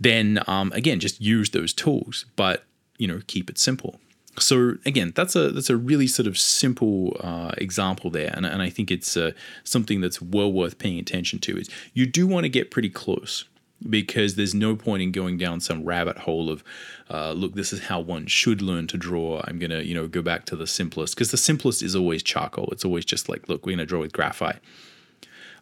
then 0.01 0.43
um, 0.49 0.73
again, 0.73 0.99
just 0.99 1.21
use 1.21 1.51
those 1.51 1.73
tools, 1.73 2.27
but 2.35 2.65
you 2.99 3.07
know, 3.07 3.21
keep 3.27 3.49
it 3.49 3.59
simple 3.59 4.01
so 4.39 4.77
again, 4.87 5.13
that's 5.15 5.35
a 5.35 5.51
that's 5.51 5.71
a 5.71 5.77
really 5.77 6.07
sort 6.07 6.27
of 6.27 6.39
simple 6.39 7.17
uh, 7.21 7.53
example 7.59 8.11
there, 8.11 8.33
and, 8.35 8.47
and 8.47 8.63
I 8.63 8.71
think 8.71 8.91
it's 8.91 9.17
uh, 9.17 9.33
something 9.65 10.01
that's 10.01 10.23
well 10.23 10.53
worth 10.53 10.79
paying 10.79 10.99
attention 10.99 11.39
to. 11.41 11.59
Is 11.59 11.69
you 11.95 12.07
do 12.07 12.27
want 12.27 12.45
to 12.45 12.49
get 12.49 12.71
pretty 12.71 12.91
close 12.91 13.45
because 13.89 14.35
there's 14.35 14.55
no 14.55 14.77
point 14.77 15.03
in 15.03 15.11
going 15.11 15.39
down 15.39 15.61
some 15.61 15.85
rabbit 15.85 16.19
hole 16.19 16.51
of 16.51 16.63
uh, 17.09 17.33
look 17.33 17.55
this 17.55 17.73
is 17.73 17.85
how 17.85 17.99
one 17.99 18.27
should 18.27 18.61
learn 18.61 18.87
to 18.87 18.99
draw 18.99 19.41
i'm 19.45 19.59
going 19.59 19.71
to 19.71 19.83
you 19.85 19.95
know 19.95 20.07
go 20.07 20.21
back 20.21 20.45
to 20.45 20.55
the 20.55 20.67
simplest 20.67 21.15
because 21.15 21.31
the 21.31 21.37
simplest 21.39 21.83
is 21.83 21.97
always 21.97 22.23
charcoal 22.23 22.69
it's 22.73 22.85
always 22.85 23.07
just 23.07 23.29
like 23.29 23.49
look 23.49 23.65
we're 23.65 23.73
going 23.73 23.79
to 23.79 23.87
draw 23.87 24.01
with 24.01 24.13
graphite 24.13 24.59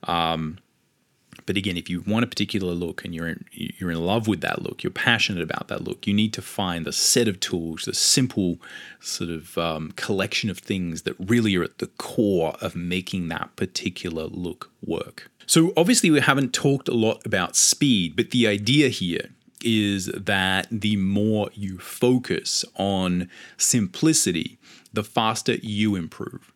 um, 0.05 0.59
but 1.49 1.57
again, 1.57 1.79
if 1.79 1.89
you 1.89 2.03
want 2.03 2.25
a 2.25 2.29
particular 2.29 2.75
look 2.75 3.07
and 3.07 3.15
you're 3.15 3.27
in, 3.27 3.43
you're 3.53 3.91
in 3.91 4.05
love 4.05 4.29
with 4.29 4.43
that 4.43 4.61
look, 4.61 4.83
you're 4.83 4.91
passionate 4.91 5.43
about 5.43 5.69
that 5.69 5.83
look, 5.83 6.07
you 6.07 6.13
need 6.13 6.35
to 6.35 6.43
find 6.43 6.85
the 6.85 6.93
set 6.93 7.27
of 7.27 7.41
tools, 7.41 7.85
the 7.87 7.95
simple 7.95 8.59
sort 9.01 9.31
of 9.31 9.57
um, 9.57 9.93
collection 9.93 10.51
of 10.51 10.59
things 10.59 11.03
that 11.03 11.17
really 11.19 11.57
are 11.57 11.63
at 11.63 11.79
the 11.79 11.87
core 11.87 12.55
of 12.61 12.77
making 12.77 13.29
that 13.29 13.57
particular 13.57 14.25
look 14.25 14.71
work. 14.85 15.31
So 15.47 15.73
obviously, 15.75 16.11
we 16.11 16.21
haven't 16.21 16.53
talked 16.53 16.87
a 16.87 16.95
lot 16.95 17.25
about 17.25 17.57
speed, 17.57 18.15
but 18.15 18.31
the 18.31 18.47
idea 18.47 18.91
here 18.91 19.31
is 19.65 20.05
that 20.15 20.67
the 20.71 20.97
more 20.97 21.49
you 21.55 21.79
focus 21.79 22.63
on 22.77 23.31
simplicity, 23.57 24.59
the 24.93 25.03
faster 25.03 25.55
you 25.63 25.97
improve. 25.97 26.53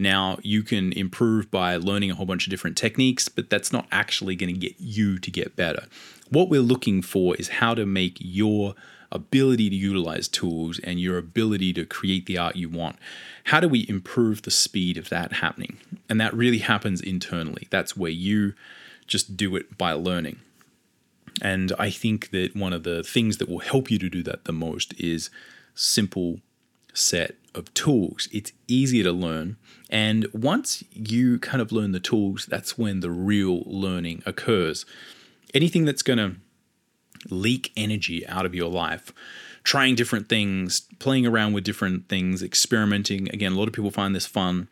Now, 0.00 0.38
you 0.42 0.62
can 0.62 0.94
improve 0.94 1.50
by 1.50 1.76
learning 1.76 2.10
a 2.10 2.14
whole 2.14 2.24
bunch 2.24 2.46
of 2.46 2.50
different 2.50 2.78
techniques, 2.78 3.28
but 3.28 3.50
that's 3.50 3.70
not 3.70 3.86
actually 3.92 4.34
going 4.34 4.54
to 4.54 4.58
get 4.58 4.76
you 4.78 5.18
to 5.18 5.30
get 5.30 5.56
better. 5.56 5.84
What 6.30 6.48
we're 6.48 6.62
looking 6.62 7.02
for 7.02 7.36
is 7.36 7.48
how 7.48 7.74
to 7.74 7.84
make 7.84 8.16
your 8.18 8.74
ability 9.12 9.68
to 9.68 9.76
utilize 9.76 10.26
tools 10.26 10.78
and 10.78 10.98
your 10.98 11.18
ability 11.18 11.74
to 11.74 11.84
create 11.84 12.24
the 12.24 12.38
art 12.38 12.56
you 12.56 12.70
want. 12.70 12.96
How 13.44 13.60
do 13.60 13.68
we 13.68 13.84
improve 13.90 14.40
the 14.40 14.50
speed 14.50 14.96
of 14.96 15.10
that 15.10 15.34
happening? 15.34 15.76
And 16.08 16.18
that 16.18 16.32
really 16.32 16.60
happens 16.60 17.02
internally. 17.02 17.68
That's 17.68 17.94
where 17.94 18.10
you 18.10 18.54
just 19.06 19.36
do 19.36 19.54
it 19.54 19.76
by 19.76 19.92
learning. 19.92 20.40
And 21.42 21.74
I 21.78 21.90
think 21.90 22.30
that 22.30 22.56
one 22.56 22.72
of 22.72 22.84
the 22.84 23.02
things 23.02 23.36
that 23.36 23.50
will 23.50 23.58
help 23.58 23.90
you 23.90 23.98
to 23.98 24.08
do 24.08 24.22
that 24.22 24.46
the 24.46 24.52
most 24.52 24.98
is 24.98 25.28
simple 25.74 26.40
set 26.94 27.34
of 27.54 27.72
tools. 27.74 28.28
It's 28.32 28.52
easier 28.68 29.04
to 29.04 29.12
learn. 29.12 29.56
And 29.88 30.26
once 30.32 30.84
you 30.92 31.38
kind 31.38 31.60
of 31.60 31.72
learn 31.72 31.92
the 31.92 32.00
tools, 32.00 32.46
that's 32.46 32.78
when 32.78 33.00
the 33.00 33.10
real 33.10 33.62
learning 33.66 34.22
occurs. 34.26 34.86
Anything 35.52 35.84
that's 35.84 36.02
going 36.02 36.18
to 36.18 36.36
leak 37.28 37.72
energy 37.76 38.26
out 38.26 38.46
of 38.46 38.54
your 38.54 38.70
life, 38.70 39.12
trying 39.64 39.94
different 39.94 40.28
things, 40.28 40.82
playing 40.98 41.26
around 41.26 41.52
with 41.52 41.64
different 41.64 42.08
things, 42.08 42.42
experimenting. 42.42 43.28
Again, 43.30 43.52
a 43.52 43.56
lot 43.56 43.68
of 43.68 43.74
people 43.74 43.90
find 43.90 44.14
this 44.14 44.26
fun. 44.26 44.68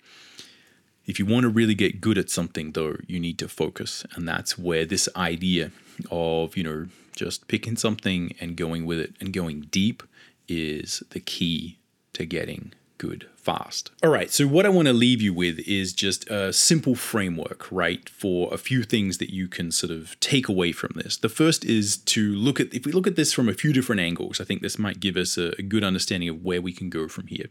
If 1.07 1.19
you 1.19 1.27
want 1.27 1.45
to 1.45 1.49
really 1.49 1.75
get 1.75 2.01
good 2.01 2.19
at 2.19 2.31
something, 2.31 2.73
though, 2.73 2.97
you 3.07 3.19
need 3.19 3.39
to 3.39 3.49
focus. 3.49 4.05
And 4.15 4.29
that's 4.29 4.59
where 4.59 4.85
this 4.85 5.09
idea 5.17 5.73
of, 6.11 6.57
you 6.57 6.63
know, 6.63 6.87
just 7.17 7.49
picking 7.49 7.77
something 7.77 8.35
and 8.41 8.57
going 8.57 8.87
with 8.87 8.99
it 8.99 9.15
and 9.21 9.33
going 9.33 9.63
deep 9.71 10.03
is 10.47 11.03
the 11.11 11.21
key 11.21 11.79
to 12.19 12.27
getting 12.27 12.73
good 12.99 13.29
fast. 13.37 13.93
All 14.03 14.11
right, 14.11 14.31
so 14.31 14.47
what 14.47 14.67
I 14.67 14.71
want 14.71 14.89
to 14.89 14.93
leave 14.93 15.23
you 15.23 15.33
with 15.33 15.61
is 15.61 15.93
just 15.93 16.29
a 16.29 16.53
simple 16.53 16.97
framework, 16.97 17.71
right, 17.71 18.09
for 18.09 18.53
a 18.53 18.59
few 18.59 18.83
things 18.83 19.19
that 19.19 19.33
you 19.33 19.47
can 19.47 19.71
sort 19.71 19.93
of 19.93 20.19
take 20.19 20.49
away 20.49 20.73
from 20.73 20.93
this. 20.97 21.17
The 21.17 21.29
first 21.29 21.65
is 21.65 21.97
to 21.97 22.33
look 22.35 22.59
at, 22.59 22.75
if 22.75 22.85
we 22.85 22.93
look 22.93 23.07
at 23.07 23.15
this 23.15 23.33
from 23.33 23.49
a 23.49 23.55
few 23.55 23.73
different 23.73 24.01
angles, 24.01 24.41
I 24.41 24.45
think 24.45 24.63
this 24.63 24.79
might 24.79 24.99
give 24.99 25.17
us 25.17 25.39
a, 25.39 25.53
a 25.59 25.63
good 25.63 25.85
understanding 25.85 26.29
of 26.29 26.45
where 26.45 26.61
we 26.61 26.73
can 26.73 26.91
go 26.91 27.07
from 27.07 27.29
here. 27.29 27.47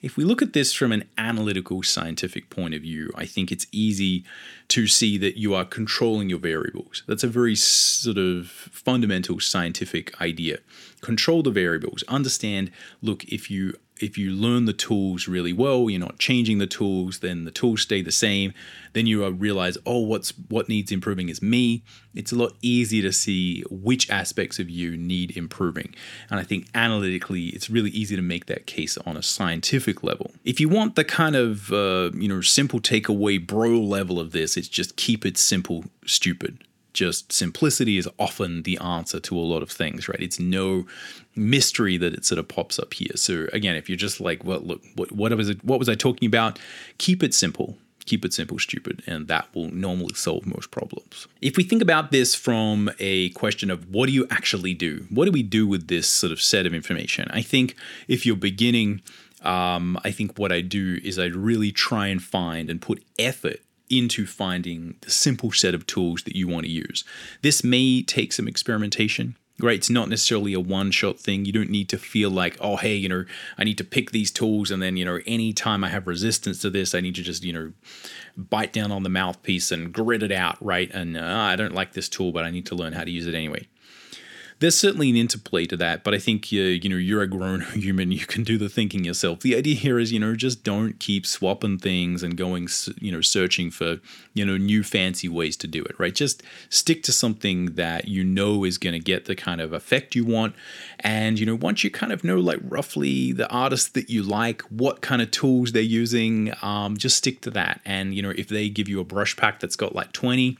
If 0.00 0.16
we 0.16 0.24
look 0.24 0.42
at 0.42 0.52
this 0.52 0.74
from 0.74 0.92
an 0.92 1.04
analytical 1.16 1.82
scientific 1.82 2.50
point 2.50 2.74
of 2.74 2.82
view, 2.82 3.10
I 3.16 3.24
think 3.24 3.50
it's 3.50 3.66
easy 3.72 4.24
to 4.68 4.86
see 4.86 5.16
that 5.18 5.38
you 5.38 5.54
are 5.54 5.64
controlling 5.64 6.28
your 6.28 6.38
variables. 6.38 7.02
That's 7.08 7.24
a 7.24 7.28
very 7.28 7.56
sort 7.56 8.18
of 8.18 8.48
fundamental 8.48 9.40
scientific 9.40 10.20
idea. 10.20 10.58
Control 11.00 11.42
the 11.42 11.50
variables. 11.50 12.04
Understand, 12.06 12.70
look, 13.00 13.24
if 13.24 13.50
you 13.50 13.74
if 14.00 14.18
you 14.18 14.32
learn 14.32 14.64
the 14.64 14.72
tools 14.72 15.28
really 15.28 15.52
well, 15.52 15.88
you're 15.88 16.00
not 16.00 16.18
changing 16.18 16.58
the 16.58 16.66
tools, 16.66 17.20
then 17.20 17.44
the 17.44 17.50
tools 17.50 17.82
stay 17.82 18.02
the 18.02 18.10
same. 18.10 18.52
Then 18.92 19.06
you 19.06 19.28
realize, 19.30 19.78
oh, 19.86 20.00
what's 20.00 20.30
what 20.48 20.68
needs 20.68 20.90
improving 20.90 21.28
is 21.28 21.40
me. 21.40 21.82
It's 22.14 22.32
a 22.32 22.36
lot 22.36 22.54
easier 22.60 23.02
to 23.02 23.12
see 23.12 23.62
which 23.70 24.10
aspects 24.10 24.58
of 24.58 24.68
you 24.68 24.96
need 24.96 25.36
improving. 25.36 25.94
And 26.30 26.40
I 26.40 26.42
think 26.42 26.68
analytically, 26.74 27.46
it's 27.46 27.70
really 27.70 27.90
easy 27.90 28.16
to 28.16 28.22
make 28.22 28.46
that 28.46 28.66
case 28.66 28.98
on 28.98 29.16
a 29.16 29.22
scientific 29.22 30.02
level. 30.02 30.32
If 30.44 30.60
you 30.60 30.68
want 30.68 30.96
the 30.96 31.04
kind 31.04 31.36
of 31.36 31.72
uh, 31.72 32.10
you 32.14 32.28
know 32.28 32.40
simple 32.40 32.80
takeaway 32.80 33.44
bro 33.44 33.70
level 33.80 34.18
of 34.18 34.32
this, 34.32 34.56
it's 34.56 34.68
just 34.68 34.96
keep 34.96 35.24
it 35.24 35.38
simple, 35.38 35.84
stupid 36.04 36.58
just 36.94 37.32
simplicity 37.32 37.98
is 37.98 38.08
often 38.18 38.62
the 38.62 38.78
answer 38.78 39.20
to 39.20 39.36
a 39.36 39.40
lot 39.40 39.62
of 39.62 39.70
things, 39.70 40.08
right? 40.08 40.20
It's 40.20 40.40
no 40.40 40.86
mystery 41.36 41.98
that 41.98 42.14
it 42.14 42.24
sort 42.24 42.38
of 42.38 42.48
pops 42.48 42.78
up 42.78 42.94
here. 42.94 43.12
So 43.16 43.48
again, 43.52 43.76
if 43.76 43.88
you're 43.88 43.98
just 43.98 44.20
like, 44.20 44.44
well, 44.44 44.60
look, 44.60 44.82
what, 44.94 45.12
what 45.12 45.36
was 45.36 45.50
it, 45.50 45.62
what 45.64 45.78
was 45.78 45.88
I 45.88 45.94
talking 45.94 46.26
about? 46.26 46.58
Keep 46.98 47.22
it 47.22 47.34
simple. 47.34 47.76
Keep 48.06 48.24
it 48.26 48.34
simple, 48.34 48.58
stupid, 48.58 49.02
and 49.06 49.28
that 49.28 49.48
will 49.54 49.70
normally 49.70 50.12
solve 50.14 50.44
most 50.46 50.70
problems. 50.70 51.26
If 51.40 51.56
we 51.56 51.64
think 51.64 51.80
about 51.80 52.10
this 52.10 52.34
from 52.34 52.90
a 52.98 53.30
question 53.30 53.70
of 53.70 53.88
what 53.90 54.06
do 54.06 54.12
you 54.12 54.26
actually 54.30 54.74
do? 54.74 55.06
What 55.08 55.24
do 55.24 55.32
we 55.32 55.42
do 55.42 55.66
with 55.66 55.88
this 55.88 56.06
sort 56.06 56.30
of 56.30 56.40
set 56.40 56.66
of 56.66 56.74
information? 56.74 57.28
I 57.30 57.40
think 57.40 57.76
if 58.06 58.26
you're 58.26 58.36
beginning, 58.36 59.00
um, 59.40 59.98
I 60.04 60.10
think 60.10 60.38
what 60.38 60.52
I 60.52 60.60
do 60.60 60.98
is 61.02 61.18
I 61.18 61.26
really 61.26 61.72
try 61.72 62.08
and 62.08 62.22
find 62.22 62.68
and 62.68 62.80
put 62.80 63.02
effort 63.18 63.60
into 63.90 64.26
finding 64.26 64.96
the 65.02 65.10
simple 65.10 65.52
set 65.52 65.74
of 65.74 65.86
tools 65.86 66.22
that 66.24 66.36
you 66.36 66.48
want 66.48 66.64
to 66.66 66.72
use. 66.72 67.04
This 67.42 67.62
may 67.62 68.02
take 68.02 68.32
some 68.32 68.48
experimentation. 68.48 69.36
right? 69.60 69.76
It's 69.76 69.90
not 69.90 70.08
necessarily 70.08 70.52
a 70.52 70.60
one 70.60 70.90
shot 70.90 71.20
thing. 71.20 71.44
You 71.44 71.52
don't 71.52 71.70
need 71.70 71.88
to 71.90 71.98
feel 71.98 72.30
like, 72.30 72.56
oh, 72.60 72.76
hey, 72.76 72.94
you 72.94 73.08
know, 73.08 73.24
I 73.56 73.64
need 73.64 73.78
to 73.78 73.84
pick 73.84 74.10
these 74.10 74.30
tools 74.32 74.70
and 74.70 74.82
then, 74.82 74.96
you 74.96 75.04
know, 75.04 75.20
anytime 75.26 75.84
I 75.84 75.90
have 75.90 76.06
resistance 76.06 76.60
to 76.62 76.70
this, 76.70 76.94
I 76.94 77.00
need 77.00 77.14
to 77.16 77.22
just, 77.22 77.44
you 77.44 77.52
know, 77.52 77.72
bite 78.36 78.72
down 78.72 78.90
on 78.90 79.04
the 79.04 79.08
mouthpiece 79.08 79.70
and 79.70 79.92
grit 79.92 80.22
it 80.22 80.32
out, 80.32 80.56
right? 80.60 80.90
And 80.92 81.16
uh, 81.16 81.24
I 81.24 81.54
don't 81.56 81.74
like 81.74 81.92
this 81.92 82.08
tool, 82.08 82.32
but 82.32 82.44
I 82.44 82.50
need 82.50 82.66
to 82.66 82.74
learn 82.74 82.94
how 82.94 83.04
to 83.04 83.10
use 83.10 83.26
it 83.26 83.34
anyway 83.34 83.68
there's 84.60 84.78
certainly 84.78 85.10
an 85.10 85.16
interplay 85.16 85.66
to 85.66 85.76
that, 85.76 86.04
but 86.04 86.14
I 86.14 86.18
think 86.18 86.48
uh, 86.52 86.56
you 86.56 86.88
know 86.88 86.96
you're 86.96 87.22
a 87.22 87.26
grown 87.26 87.60
human. 87.74 88.12
You 88.12 88.26
can 88.26 88.44
do 88.44 88.56
the 88.56 88.68
thinking 88.68 89.04
yourself. 89.04 89.40
The 89.40 89.56
idea 89.56 89.74
here 89.74 89.98
is 89.98 90.12
you 90.12 90.18
know 90.18 90.34
just 90.34 90.62
don't 90.62 90.98
keep 90.98 91.26
swapping 91.26 91.78
things 91.78 92.22
and 92.22 92.36
going 92.36 92.68
you 93.00 93.12
know 93.12 93.20
searching 93.20 93.70
for 93.70 93.98
you 94.32 94.44
know 94.44 94.56
new 94.56 94.82
fancy 94.82 95.28
ways 95.28 95.56
to 95.58 95.66
do 95.66 95.82
it. 95.82 95.98
Right, 95.98 96.14
just 96.14 96.42
stick 96.68 97.02
to 97.04 97.12
something 97.12 97.74
that 97.74 98.08
you 98.08 98.24
know 98.24 98.64
is 98.64 98.78
going 98.78 98.94
to 98.94 99.00
get 99.00 99.24
the 99.24 99.34
kind 99.34 99.60
of 99.60 99.72
effect 99.72 100.14
you 100.14 100.24
want. 100.24 100.54
And 101.00 101.38
you 101.38 101.46
know 101.46 101.56
once 101.56 101.84
you 101.84 101.90
kind 101.90 102.12
of 102.12 102.24
know 102.24 102.38
like 102.38 102.60
roughly 102.62 103.32
the 103.32 103.48
artist 103.50 103.94
that 103.94 104.08
you 104.08 104.22
like, 104.22 104.62
what 104.62 105.00
kind 105.00 105.20
of 105.20 105.30
tools 105.30 105.72
they're 105.72 105.82
using, 105.82 106.52
um, 106.62 106.96
just 106.96 107.16
stick 107.16 107.40
to 107.42 107.50
that. 107.50 107.80
And 107.84 108.14
you 108.14 108.22
know 108.22 108.30
if 108.30 108.48
they 108.48 108.68
give 108.68 108.88
you 108.88 109.00
a 109.00 109.04
brush 109.04 109.36
pack 109.36 109.60
that's 109.60 109.76
got 109.76 109.94
like 109.94 110.12
20 110.12 110.56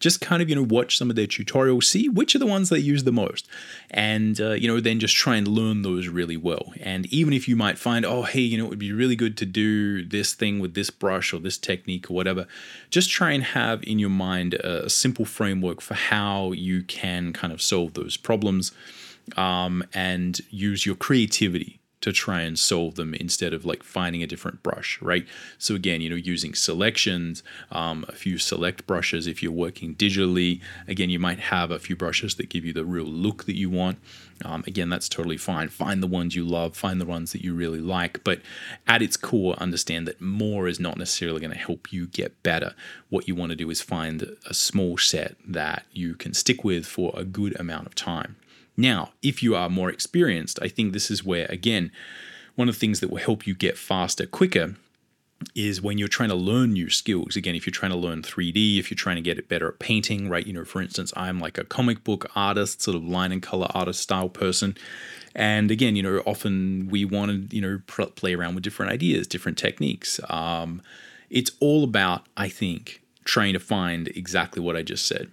just 0.00 0.20
kind 0.20 0.42
of 0.42 0.48
you 0.48 0.54
know 0.54 0.62
watch 0.62 0.96
some 0.96 1.10
of 1.10 1.16
their 1.16 1.26
tutorials, 1.26 1.84
see 1.84 2.08
which 2.08 2.34
are 2.34 2.38
the 2.38 2.46
ones 2.46 2.68
they 2.68 2.78
use 2.78 3.04
the 3.04 3.12
most, 3.12 3.48
and 3.90 4.40
uh, 4.40 4.52
you 4.52 4.68
know 4.68 4.80
then 4.80 5.00
just 5.00 5.14
try 5.14 5.36
and 5.36 5.48
learn 5.48 5.82
those 5.82 6.08
really 6.08 6.36
well. 6.36 6.72
And 6.80 7.06
even 7.06 7.32
if 7.32 7.48
you 7.48 7.56
might 7.56 7.78
find, 7.78 8.04
oh 8.04 8.22
hey, 8.22 8.40
you 8.40 8.58
know 8.58 8.64
it 8.64 8.70
would 8.70 8.78
be 8.78 8.92
really 8.92 9.16
good 9.16 9.36
to 9.38 9.46
do 9.46 10.04
this 10.04 10.34
thing 10.34 10.58
with 10.58 10.74
this 10.74 10.90
brush 10.90 11.32
or 11.32 11.40
this 11.40 11.58
technique 11.58 12.10
or 12.10 12.14
whatever, 12.14 12.46
just 12.90 13.10
try 13.10 13.32
and 13.32 13.42
have 13.42 13.82
in 13.84 13.98
your 13.98 14.10
mind 14.10 14.54
a 14.54 14.88
simple 14.88 15.24
framework 15.24 15.80
for 15.80 15.94
how 15.94 16.52
you 16.52 16.82
can 16.82 17.32
kind 17.32 17.52
of 17.52 17.62
solve 17.62 17.94
those 17.94 18.16
problems. 18.16 18.72
Um, 19.36 19.84
and 19.92 20.40
use 20.48 20.86
your 20.86 20.94
creativity 20.94 21.77
to 22.00 22.12
try 22.12 22.42
and 22.42 22.58
solve 22.58 22.94
them 22.94 23.14
instead 23.14 23.52
of 23.52 23.64
like 23.64 23.82
finding 23.82 24.22
a 24.22 24.26
different 24.26 24.62
brush, 24.62 25.00
right? 25.02 25.26
So 25.58 25.74
again, 25.74 26.00
you 26.00 26.08
know, 26.08 26.16
using 26.16 26.54
selections, 26.54 27.42
um, 27.72 28.04
a 28.08 28.12
few 28.12 28.38
select 28.38 28.86
brushes. 28.86 29.26
If 29.26 29.42
you're 29.42 29.52
working 29.52 29.94
digitally, 29.94 30.60
again, 30.86 31.10
you 31.10 31.18
might 31.18 31.40
have 31.40 31.70
a 31.70 31.78
few 31.78 31.96
brushes 31.96 32.36
that 32.36 32.48
give 32.48 32.64
you 32.64 32.72
the 32.72 32.84
real 32.84 33.04
look 33.04 33.44
that 33.44 33.56
you 33.56 33.68
want. 33.68 33.98
Um, 34.44 34.62
again, 34.68 34.88
that's 34.88 35.08
totally 35.08 35.36
fine. 35.36 35.68
Find 35.68 36.00
the 36.00 36.06
ones 36.06 36.36
you 36.36 36.44
love, 36.44 36.76
find 36.76 37.00
the 37.00 37.06
ones 37.06 37.32
that 37.32 37.42
you 37.42 37.54
really 37.54 37.80
like. 37.80 38.22
But 38.22 38.40
at 38.86 39.02
its 39.02 39.16
core, 39.16 39.56
understand 39.56 40.06
that 40.06 40.20
more 40.20 40.68
is 40.68 40.78
not 40.78 40.96
necessarily 40.96 41.40
going 41.40 41.52
to 41.52 41.58
help 41.58 41.92
you 41.92 42.06
get 42.06 42.40
better. 42.44 42.74
What 43.08 43.26
you 43.26 43.34
want 43.34 43.50
to 43.50 43.56
do 43.56 43.68
is 43.70 43.80
find 43.80 44.36
a 44.46 44.54
small 44.54 44.96
set 44.96 45.34
that 45.46 45.84
you 45.92 46.14
can 46.14 46.34
stick 46.34 46.62
with 46.62 46.86
for 46.86 47.12
a 47.16 47.24
good 47.24 47.58
amount 47.58 47.86
of 47.86 47.96
time. 47.96 48.36
Now, 48.78 49.10
if 49.22 49.42
you 49.42 49.56
are 49.56 49.68
more 49.68 49.90
experienced, 49.90 50.60
I 50.62 50.68
think 50.68 50.92
this 50.92 51.10
is 51.10 51.24
where, 51.24 51.46
again, 51.50 51.90
one 52.54 52.68
of 52.68 52.76
the 52.76 52.78
things 52.78 53.00
that 53.00 53.10
will 53.10 53.18
help 53.18 53.44
you 53.44 53.54
get 53.54 53.76
faster 53.76 54.24
quicker 54.24 54.76
is 55.56 55.82
when 55.82 55.98
you're 55.98 56.06
trying 56.06 56.28
to 56.28 56.36
learn 56.36 56.72
new 56.72 56.88
skills. 56.88 57.34
Again, 57.34 57.56
if 57.56 57.66
you're 57.66 57.72
trying 57.72 57.90
to 57.90 57.98
learn 57.98 58.22
3D, 58.22 58.78
if 58.78 58.88
you're 58.88 58.96
trying 58.96 59.16
to 59.16 59.22
get 59.22 59.48
better 59.48 59.66
at 59.66 59.80
painting, 59.80 60.28
right? 60.28 60.46
You 60.46 60.52
know, 60.52 60.64
for 60.64 60.80
instance, 60.80 61.12
I'm 61.16 61.40
like 61.40 61.58
a 61.58 61.64
comic 61.64 62.04
book 62.04 62.30
artist, 62.36 62.80
sort 62.80 62.96
of 62.96 63.02
line 63.02 63.32
and 63.32 63.42
color 63.42 63.66
artist 63.74 64.00
style 64.00 64.28
person. 64.28 64.76
And 65.34 65.72
again, 65.72 65.96
you 65.96 66.02
know, 66.04 66.22
often 66.24 66.88
we 66.88 67.04
want 67.04 67.50
to, 67.50 67.56
you 67.56 67.60
know, 67.60 67.80
play 67.86 68.34
around 68.34 68.54
with 68.54 68.62
different 68.62 68.92
ideas, 68.92 69.26
different 69.26 69.58
techniques. 69.58 70.20
Um, 70.30 70.82
it's 71.30 71.50
all 71.58 71.82
about, 71.82 72.26
I 72.36 72.48
think, 72.48 73.02
trying 73.24 73.54
to 73.54 73.60
find 73.60 74.06
exactly 74.08 74.62
what 74.62 74.76
I 74.76 74.82
just 74.82 75.06
said 75.06 75.30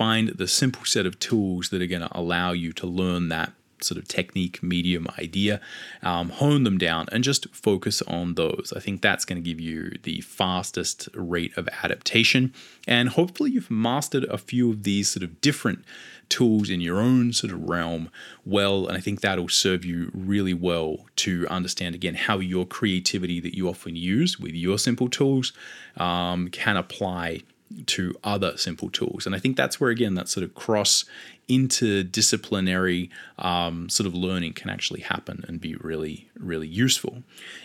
find 0.00 0.30
the 0.30 0.48
simple 0.48 0.86
set 0.86 1.04
of 1.04 1.18
tools 1.18 1.68
that 1.68 1.82
are 1.82 1.86
going 1.86 2.00
to 2.00 2.18
allow 2.18 2.52
you 2.52 2.72
to 2.72 2.86
learn 2.86 3.28
that 3.28 3.52
sort 3.82 3.98
of 3.98 4.08
technique, 4.08 4.62
medium 4.62 5.06
idea, 5.18 5.60
um, 6.02 6.30
hone 6.30 6.64
them 6.64 6.78
down, 6.78 7.06
and 7.12 7.22
just 7.22 7.54
focus 7.54 8.00
on 8.02 8.34
those. 8.34 8.72
I 8.74 8.80
think 8.80 9.02
that's 9.02 9.26
going 9.26 9.42
to 9.42 9.46
give 9.46 9.60
you 9.60 9.98
the 10.04 10.22
fastest 10.22 11.10
rate 11.12 11.54
of 11.58 11.68
adaptation. 11.82 12.54
And 12.88 13.10
hopefully, 13.10 13.50
you've 13.50 13.70
mastered 13.70 14.24
a 14.24 14.38
few 14.38 14.70
of 14.70 14.84
these 14.84 15.10
sort 15.10 15.22
of 15.22 15.38
different 15.42 15.84
tools 16.30 16.70
in 16.70 16.80
your 16.80 16.98
own 16.98 17.34
sort 17.34 17.52
of 17.52 17.68
realm 17.68 18.08
well. 18.46 18.86
And 18.86 18.96
I 18.96 19.00
think 19.00 19.20
that'll 19.20 19.50
serve 19.50 19.84
you 19.84 20.10
really 20.14 20.54
well 20.54 21.04
to 21.16 21.46
understand, 21.48 21.94
again, 21.94 22.14
how 22.14 22.38
your 22.38 22.64
creativity 22.64 23.38
that 23.40 23.54
you 23.54 23.68
often 23.68 23.96
use 23.96 24.40
with 24.40 24.54
your 24.54 24.78
simple 24.78 25.10
tools 25.10 25.52
um, 25.98 26.48
can 26.48 26.78
apply 26.78 27.42
to 27.86 28.14
other 28.24 28.56
simple 28.56 28.90
tools. 28.90 29.26
And 29.26 29.34
I 29.34 29.38
think 29.38 29.56
that's 29.56 29.80
where, 29.80 29.90
again, 29.90 30.14
that 30.14 30.28
sort 30.28 30.44
of 30.44 30.54
cross 30.54 31.04
interdisciplinary 31.48 33.10
um, 33.38 33.88
sort 33.88 34.06
of 34.06 34.14
learning 34.14 34.54
can 34.54 34.70
actually 34.70 35.00
happen 35.00 35.44
and 35.48 35.60
be 35.60 35.74
really, 35.76 36.28
really 36.38 36.68
useful. 36.68 37.22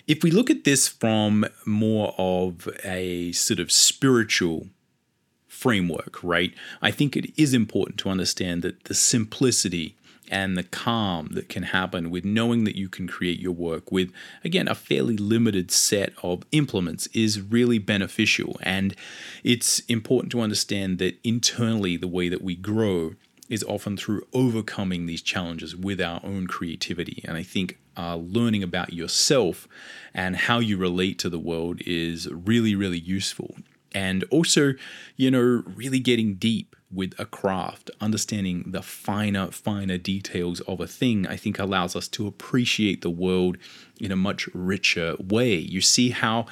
If 0.08 0.24
we 0.24 0.32
look 0.32 0.50
at 0.50 0.64
this 0.64 0.88
from 0.88 1.46
more 1.66 2.14
of 2.18 2.68
a 2.84 3.32
sort 3.32 3.60
of 3.60 3.72
spiritual 3.72 4.68
framework, 5.48 6.24
right, 6.24 6.54
I 6.82 6.92
think 6.92 7.16
it 7.16 7.32
is 7.40 7.54
important 7.54 7.98
to 8.00 8.10
understand 8.10 8.62
that 8.64 8.86
the 8.86 8.94
simplicity 8.94 9.96
and 10.30 10.58
the 10.58 10.64
calm 10.64 11.30
that 11.34 11.50
can 11.50 11.64
happen 11.64 12.10
with 12.10 12.26
knowing 12.26 12.64
that 12.64 12.76
you 12.76 12.90
can 12.90 13.08
create 13.08 13.40
your 13.40 13.52
work 13.52 13.92
with, 13.92 14.12
again, 14.44 14.68
a 14.68 14.76
fairly 14.76 15.18
limited 15.18 15.72
set 15.72 16.14
of 16.24 16.44
implements 16.52 17.08
is 17.14 17.42
really 17.42 17.78
beneficial. 17.78 18.58
And 18.62 18.96
it's 19.44 19.80
important 19.82 20.32
to 20.32 20.42
understand 20.42 20.98
that 21.00 21.18
internally, 21.24 21.98
the 21.98 22.08
way 22.08 22.30
that 22.30 22.42
we 22.42 22.56
grow 22.56 23.16
is 23.50 23.64
often 23.66 23.96
through 23.96 24.24
overcoming 24.34 25.06
these 25.06 25.22
challenges 25.22 25.76
with 25.76 26.02
our 26.02 26.20
own 26.24 26.48
creativity. 26.48 27.24
And 27.28 27.38
I 27.38 27.44
think 27.44 27.78
uh, 27.98 28.16
learning 28.16 28.64
about 28.64 28.94
yourself 28.94 29.68
and 30.14 30.36
how 30.36 30.60
you 30.60 30.78
relate 30.78 31.20
to 31.20 31.30
the 31.30 31.40
world 31.40 31.82
is 31.86 32.28
really, 32.32 32.76
really 32.76 33.00
useful. 33.00 33.56
And 33.94 34.26
also, 34.26 34.74
you 35.16 35.32
know, 35.32 35.64
really 35.76 36.00
getting 36.00 36.36
deep 36.36 36.76
with 36.96 37.14
a 37.20 37.26
craft, 37.26 37.92
understanding 38.02 38.64
the 38.68 38.82
finer, 38.82 39.52
finer 39.52 39.98
details 39.98 40.62
of 40.62 40.80
a 40.80 40.88
thing, 40.88 41.28
I 41.28 41.36
think 41.36 41.60
allows 41.60 41.96
us 41.96 42.08
to 42.10 42.28
appreciate 42.28 43.02
the 43.02 43.10
world 43.10 43.58
in 44.00 44.12
a 44.12 44.16
much 44.16 44.48
richer 44.54 45.16
way. 45.20 45.56
You 45.56 45.82
see 45.82 46.10
how 46.10 46.46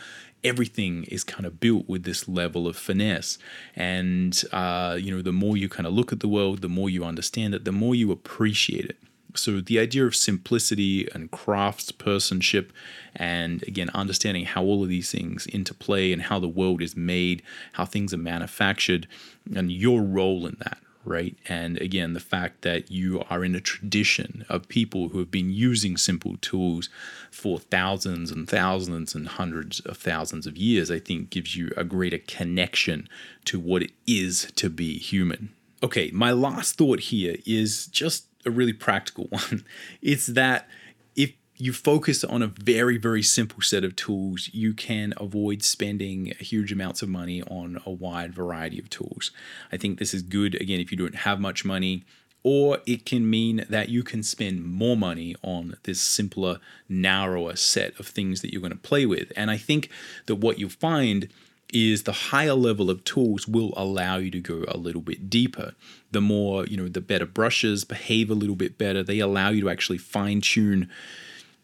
everything 0.44 1.06
is 1.06 1.24
kind 1.24 1.46
of 1.46 1.60
built 1.60 1.88
with 1.88 2.04
this 2.04 2.28
level 2.28 2.68
of 2.68 2.76
finesse. 2.76 3.38
And, 3.76 4.42
uh, 4.52 4.98
you 5.00 5.16
know, 5.16 5.22
the 5.22 5.32
more 5.32 5.56
you 5.56 5.70
kind 5.70 5.88
of 5.88 5.94
look 5.94 6.12
at 6.12 6.20
the 6.20 6.28
world, 6.28 6.62
the 6.62 6.70
more 6.70 6.90
you 6.90 7.06
understand 7.06 7.56
it, 7.56 7.66
the 7.66 7.72
more 7.72 7.96
you 7.96 8.12
appreciate 8.12 8.86
it. 8.86 8.98
So 9.36 9.62
the 9.62 9.80
idea 9.80 10.06
of 10.06 10.16
simplicity 10.16 11.10
and 11.14 11.32
craftspersonship, 11.32 12.70
and 13.16 13.64
again, 13.64 13.90
understanding 13.94 14.46
how 14.46 14.64
all 14.64 14.84
of 14.84 14.90
these 14.90 15.12
things 15.12 15.48
interplay 15.48 16.12
and 16.12 16.22
how 16.22 16.40
the 16.40 16.48
world 16.48 16.82
is 16.82 16.96
made, 16.96 17.42
how 17.74 17.86
things 17.86 18.14
are 18.14 18.18
manufactured, 18.18 19.08
and 19.56 19.72
your 19.72 20.02
role 20.02 20.46
in 20.46 20.58
that, 20.60 20.78
right? 21.04 21.36
And 21.48 21.78
again, 21.80 22.14
the 22.14 22.20
fact 22.20 22.62
that 22.62 22.92
you 22.92 23.24
are 23.30 23.44
in 23.44 23.56
a 23.56 23.60
tradition 23.60 24.46
of 24.50 24.68
people 24.68 25.10
who 25.10 25.20
have 25.20 25.32
been 25.32 25.52
using 25.52 25.98
simple 25.98 26.38
tools 26.40 26.90
for 27.32 27.60
thousands 27.60 28.32
and 28.32 28.48
thousands 28.48 29.16
and 29.16 29.28
hundreds 29.28 29.80
of 29.82 29.98
thousands 29.98 30.46
of 30.46 30.58
years, 30.58 30.92
I 30.92 31.00
think 31.00 31.32
gives 31.32 31.56
you 31.56 31.72
a 31.76 31.84
greater 31.84 32.20
connection 32.20 33.10
to 33.46 33.60
what 33.60 33.82
it 33.84 33.92
is 34.06 34.52
to 34.58 34.70
be 34.70 34.98
human. 35.00 35.54
Okay, 35.82 36.12
my 36.14 36.32
last 36.32 36.78
thought 36.78 37.02
here 37.02 37.36
is 37.46 37.88
just 37.88 38.28
a 38.46 38.52
really 38.52 38.74
practical 38.74 39.26
one. 39.30 39.66
It's 40.02 40.28
that 40.28 40.68
if 41.16 41.34
you 41.58 41.74
focus 41.74 42.24
on 42.24 42.42
a 42.42 42.48
very, 42.48 42.98
very 42.98 43.24
simple 43.24 43.62
set 43.62 43.84
of 43.84 43.96
tools, 43.96 44.50
you 44.54 44.74
can 44.74 45.14
avoid 45.18 45.64
spending 45.64 46.34
huge 46.40 46.72
amounts 46.72 47.02
of 47.02 47.10
money 47.10 47.42
on 47.44 47.80
a 47.86 47.92
wide 47.92 48.34
variety 48.34 48.80
of 48.80 48.90
tools. 48.90 49.32
I 49.72 49.78
think 49.78 50.00
this 50.00 50.14
is 50.14 50.22
good, 50.22 50.56
again, 50.56 50.80
if 50.80 50.92
you 50.92 50.98
don't 50.98 51.16
have 51.16 51.40
much 51.40 51.64
money, 51.64 52.06
or 52.44 52.80
it 52.86 53.06
can 53.06 53.30
mean 53.30 53.66
that 53.70 53.90
you 53.90 54.04
can 54.04 54.22
spend 54.22 54.66
more 54.66 54.98
money 54.98 55.36
on 55.42 55.78
this 55.84 56.02
simpler, 56.02 56.60
narrower 56.90 57.56
set 57.56 57.98
of 58.00 58.08
things 58.08 58.42
that 58.42 58.52
you're 58.52 58.62
going 58.62 58.74
to 58.74 58.78
play 58.78 59.06
with. 59.06 59.32
And 59.38 59.50
I 59.50 59.58
think 59.58 59.90
that 60.26 60.36
what 60.36 60.60
you'll 60.60 60.70
find 60.70 61.30
is 61.72 62.04
the 62.04 62.12
higher 62.12 62.54
level 62.54 62.90
of 62.90 63.04
tools 63.04 63.48
will 63.48 63.74
allow 63.76 64.18
you 64.18 64.30
to 64.32 64.40
go 64.40 64.64
a 64.68 64.78
little 64.78 65.02
bit 65.02 65.30
deeper. 65.30 65.74
The 66.12 66.22
more, 66.22 66.66
you 66.66 66.78
know, 66.78 66.88
the 66.88 67.02
better 67.02 67.26
brushes 67.26 67.84
behave 67.84 68.30
a 68.30 68.36
little 68.36 68.56
bit 68.56 68.78
better. 68.78 69.02
They 69.02 69.20
allow 69.20 69.50
you 69.50 69.62
to 69.62 69.70
actually 69.70 69.98
fine 69.98 70.42
tune 70.42 70.90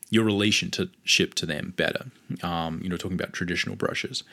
your 0.09 0.23
relationship 0.23 1.35
to 1.35 1.45
them 1.45 1.73
better. 1.77 2.05
Um, 2.41 2.81
you 2.81 2.89
know, 2.89 2.97
talking 2.97 3.19
about 3.19 3.33
traditional 3.33 3.75
brushes. 3.75 4.23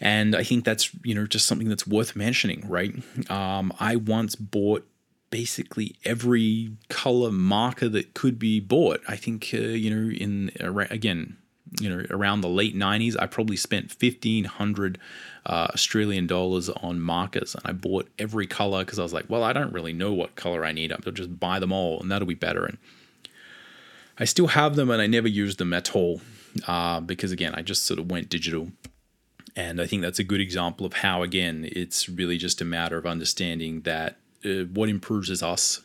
And 0.00 0.34
I 0.34 0.42
think 0.42 0.64
that's, 0.64 0.90
you 1.02 1.14
know, 1.14 1.26
just 1.26 1.46
something 1.46 1.68
that's 1.68 1.86
worth 1.86 2.16
mentioning, 2.16 2.64
right? 2.68 2.94
Um, 3.30 3.72
I 3.78 3.96
once 3.96 4.34
bought 4.34 4.86
basically 5.30 5.96
every 6.04 6.72
color 6.88 7.30
marker 7.32 7.88
that 7.88 8.14
could 8.14 8.38
be 8.38 8.60
bought. 8.60 9.00
I 9.08 9.16
think, 9.16 9.50
uh, 9.54 9.58
you 9.58 9.90
know, 9.90 10.10
in, 10.10 10.50
uh, 10.60 10.74
again, 10.90 11.38
you 11.80 11.88
know, 11.88 12.04
around 12.10 12.40
the 12.40 12.48
late 12.48 12.76
90s, 12.76 13.16
I 13.18 13.26
probably 13.26 13.56
spent 13.56 13.94
1500 13.98 14.98
uh, 15.46 15.68
Australian 15.72 16.26
dollars 16.26 16.68
on 16.68 17.00
markers. 17.00 17.54
And 17.54 17.62
I 17.66 17.72
bought 17.72 18.08
every 18.18 18.46
color 18.46 18.84
because 18.84 18.98
I 18.98 19.02
was 19.02 19.12
like, 19.12 19.26
well, 19.28 19.42
I 19.42 19.52
don't 19.52 19.72
really 19.72 19.92
know 19.92 20.12
what 20.12 20.36
color 20.36 20.64
I 20.64 20.72
need. 20.72 20.92
I'll 20.92 21.12
just 21.12 21.38
buy 21.38 21.58
them 21.58 21.72
all 21.72 22.00
and 22.00 22.10
that'll 22.10 22.28
be 22.28 22.34
better. 22.34 22.64
And 22.64 22.78
I 24.18 24.24
still 24.24 24.48
have 24.48 24.76
them 24.76 24.90
and 24.90 25.02
I 25.02 25.06
never 25.06 25.28
used 25.28 25.58
them 25.58 25.72
at 25.72 25.94
all 25.94 26.20
uh, 26.66 27.00
because, 27.00 27.32
again, 27.32 27.54
I 27.54 27.62
just 27.62 27.84
sort 27.84 27.98
of 27.98 28.10
went 28.10 28.28
digital. 28.28 28.68
And 29.56 29.80
I 29.80 29.86
think 29.86 30.02
that's 30.02 30.18
a 30.18 30.24
good 30.24 30.40
example 30.40 30.86
of 30.86 30.94
how, 30.94 31.22
again, 31.22 31.68
it's 31.70 32.08
really 32.08 32.38
just 32.38 32.60
a 32.60 32.64
matter 32.64 32.96
of 32.96 33.06
understanding 33.06 33.82
that 33.82 34.16
uh, 34.44 34.64
what 34.72 34.88
improves 34.88 35.30
is 35.30 35.42
us 35.42 35.82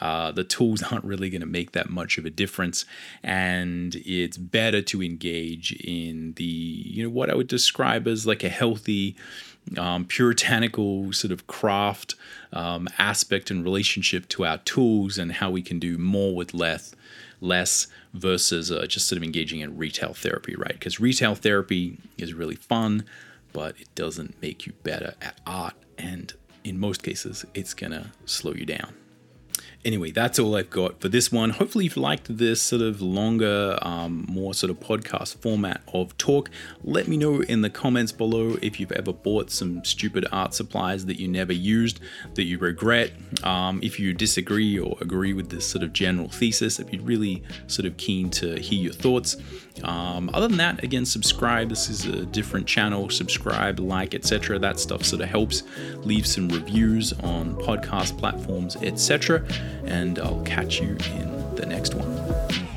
uh, 0.00 0.32
the 0.32 0.44
tools 0.44 0.82
aren't 0.90 1.04
really 1.04 1.30
going 1.30 1.40
to 1.40 1.46
make 1.46 1.72
that 1.72 1.90
much 1.90 2.18
of 2.18 2.24
a 2.24 2.30
difference, 2.30 2.84
and 3.22 3.96
it's 4.06 4.36
better 4.36 4.82
to 4.82 5.02
engage 5.02 5.72
in 5.72 6.32
the 6.34 6.44
you 6.44 7.02
know 7.02 7.10
what 7.10 7.30
I 7.30 7.34
would 7.34 7.48
describe 7.48 8.06
as 8.06 8.26
like 8.26 8.42
a 8.42 8.48
healthy, 8.48 9.16
um, 9.76 10.04
puritanical 10.04 11.12
sort 11.12 11.32
of 11.32 11.46
craft 11.46 12.14
um, 12.52 12.88
aspect 12.98 13.50
and 13.50 13.64
relationship 13.64 14.28
to 14.30 14.44
our 14.44 14.58
tools 14.58 15.18
and 15.18 15.32
how 15.32 15.50
we 15.50 15.62
can 15.62 15.78
do 15.78 15.98
more 15.98 16.34
with 16.34 16.54
less 16.54 16.94
less 17.40 17.88
versus 18.14 18.70
uh, 18.70 18.86
just 18.86 19.08
sort 19.08 19.16
of 19.16 19.24
engaging 19.24 19.58
in 19.58 19.76
retail 19.76 20.14
therapy, 20.14 20.54
right? 20.54 20.74
Because 20.74 21.00
retail 21.00 21.34
therapy 21.34 21.98
is 22.16 22.34
really 22.34 22.54
fun, 22.54 23.04
but 23.52 23.74
it 23.80 23.92
doesn't 23.96 24.40
make 24.40 24.64
you 24.64 24.72
better 24.84 25.14
at 25.20 25.40
art, 25.44 25.74
and 25.98 26.32
in 26.62 26.78
most 26.78 27.02
cases, 27.02 27.44
it's 27.52 27.74
gonna 27.74 28.12
slow 28.26 28.52
you 28.52 28.64
down 28.64 28.94
anyway, 29.84 30.10
that's 30.10 30.38
all 30.38 30.56
I've 30.56 30.70
got 30.70 31.00
for 31.00 31.08
this 31.08 31.32
one. 31.32 31.50
Hopefully, 31.50 31.84
you've 31.84 31.96
liked 31.96 32.36
this 32.36 32.62
sort 32.62 32.82
of 32.82 33.00
longer, 33.00 33.78
um, 33.82 34.24
more 34.28 34.54
sort 34.54 34.70
of 34.70 34.80
podcast 34.80 35.36
format 35.36 35.82
of 35.92 36.16
talk. 36.18 36.50
Let 36.84 37.08
me 37.08 37.16
know 37.16 37.42
in 37.42 37.62
the 37.62 37.70
comments 37.70 38.12
below 38.12 38.56
if 38.62 38.78
you've 38.78 38.92
ever 38.92 39.12
bought 39.12 39.50
some 39.50 39.84
stupid 39.84 40.26
art 40.32 40.54
supplies 40.54 41.06
that 41.06 41.18
you 41.18 41.28
never 41.28 41.52
used, 41.52 42.00
that 42.34 42.44
you 42.44 42.58
regret. 42.58 43.12
Um, 43.42 43.80
if 43.82 43.98
you 43.98 44.14
disagree 44.14 44.78
or 44.78 44.96
agree 45.00 45.32
with 45.32 45.50
this 45.50 45.66
sort 45.66 45.84
of 45.84 45.92
general 45.92 46.28
thesis, 46.28 46.78
I'd 46.78 46.90
be 46.90 46.98
really 46.98 47.42
sort 47.66 47.86
of 47.86 47.96
keen 47.96 48.30
to 48.30 48.58
hear 48.60 48.78
your 48.78 48.92
thoughts. 48.92 49.36
Um, 49.82 50.30
other 50.32 50.48
than 50.48 50.58
that, 50.58 50.84
again, 50.84 51.06
subscribe. 51.06 51.68
This 51.68 51.88
is 51.88 52.04
a 52.04 52.26
different 52.26 52.66
channel. 52.66 53.08
Subscribe, 53.10 53.80
like, 53.80 54.14
etc. 54.14 54.58
That 54.58 54.78
stuff 54.78 55.04
sort 55.04 55.22
of 55.22 55.28
helps. 55.28 55.62
Leave 56.04 56.26
some 56.26 56.48
reviews 56.48 57.12
on 57.20 57.54
podcast 57.56 58.18
platforms, 58.18 58.76
etc 58.76 59.44
and 59.84 60.18
I'll 60.18 60.42
catch 60.42 60.80
you 60.80 60.96
in 61.14 61.54
the 61.56 61.66
next 61.66 61.94
one. 61.94 62.71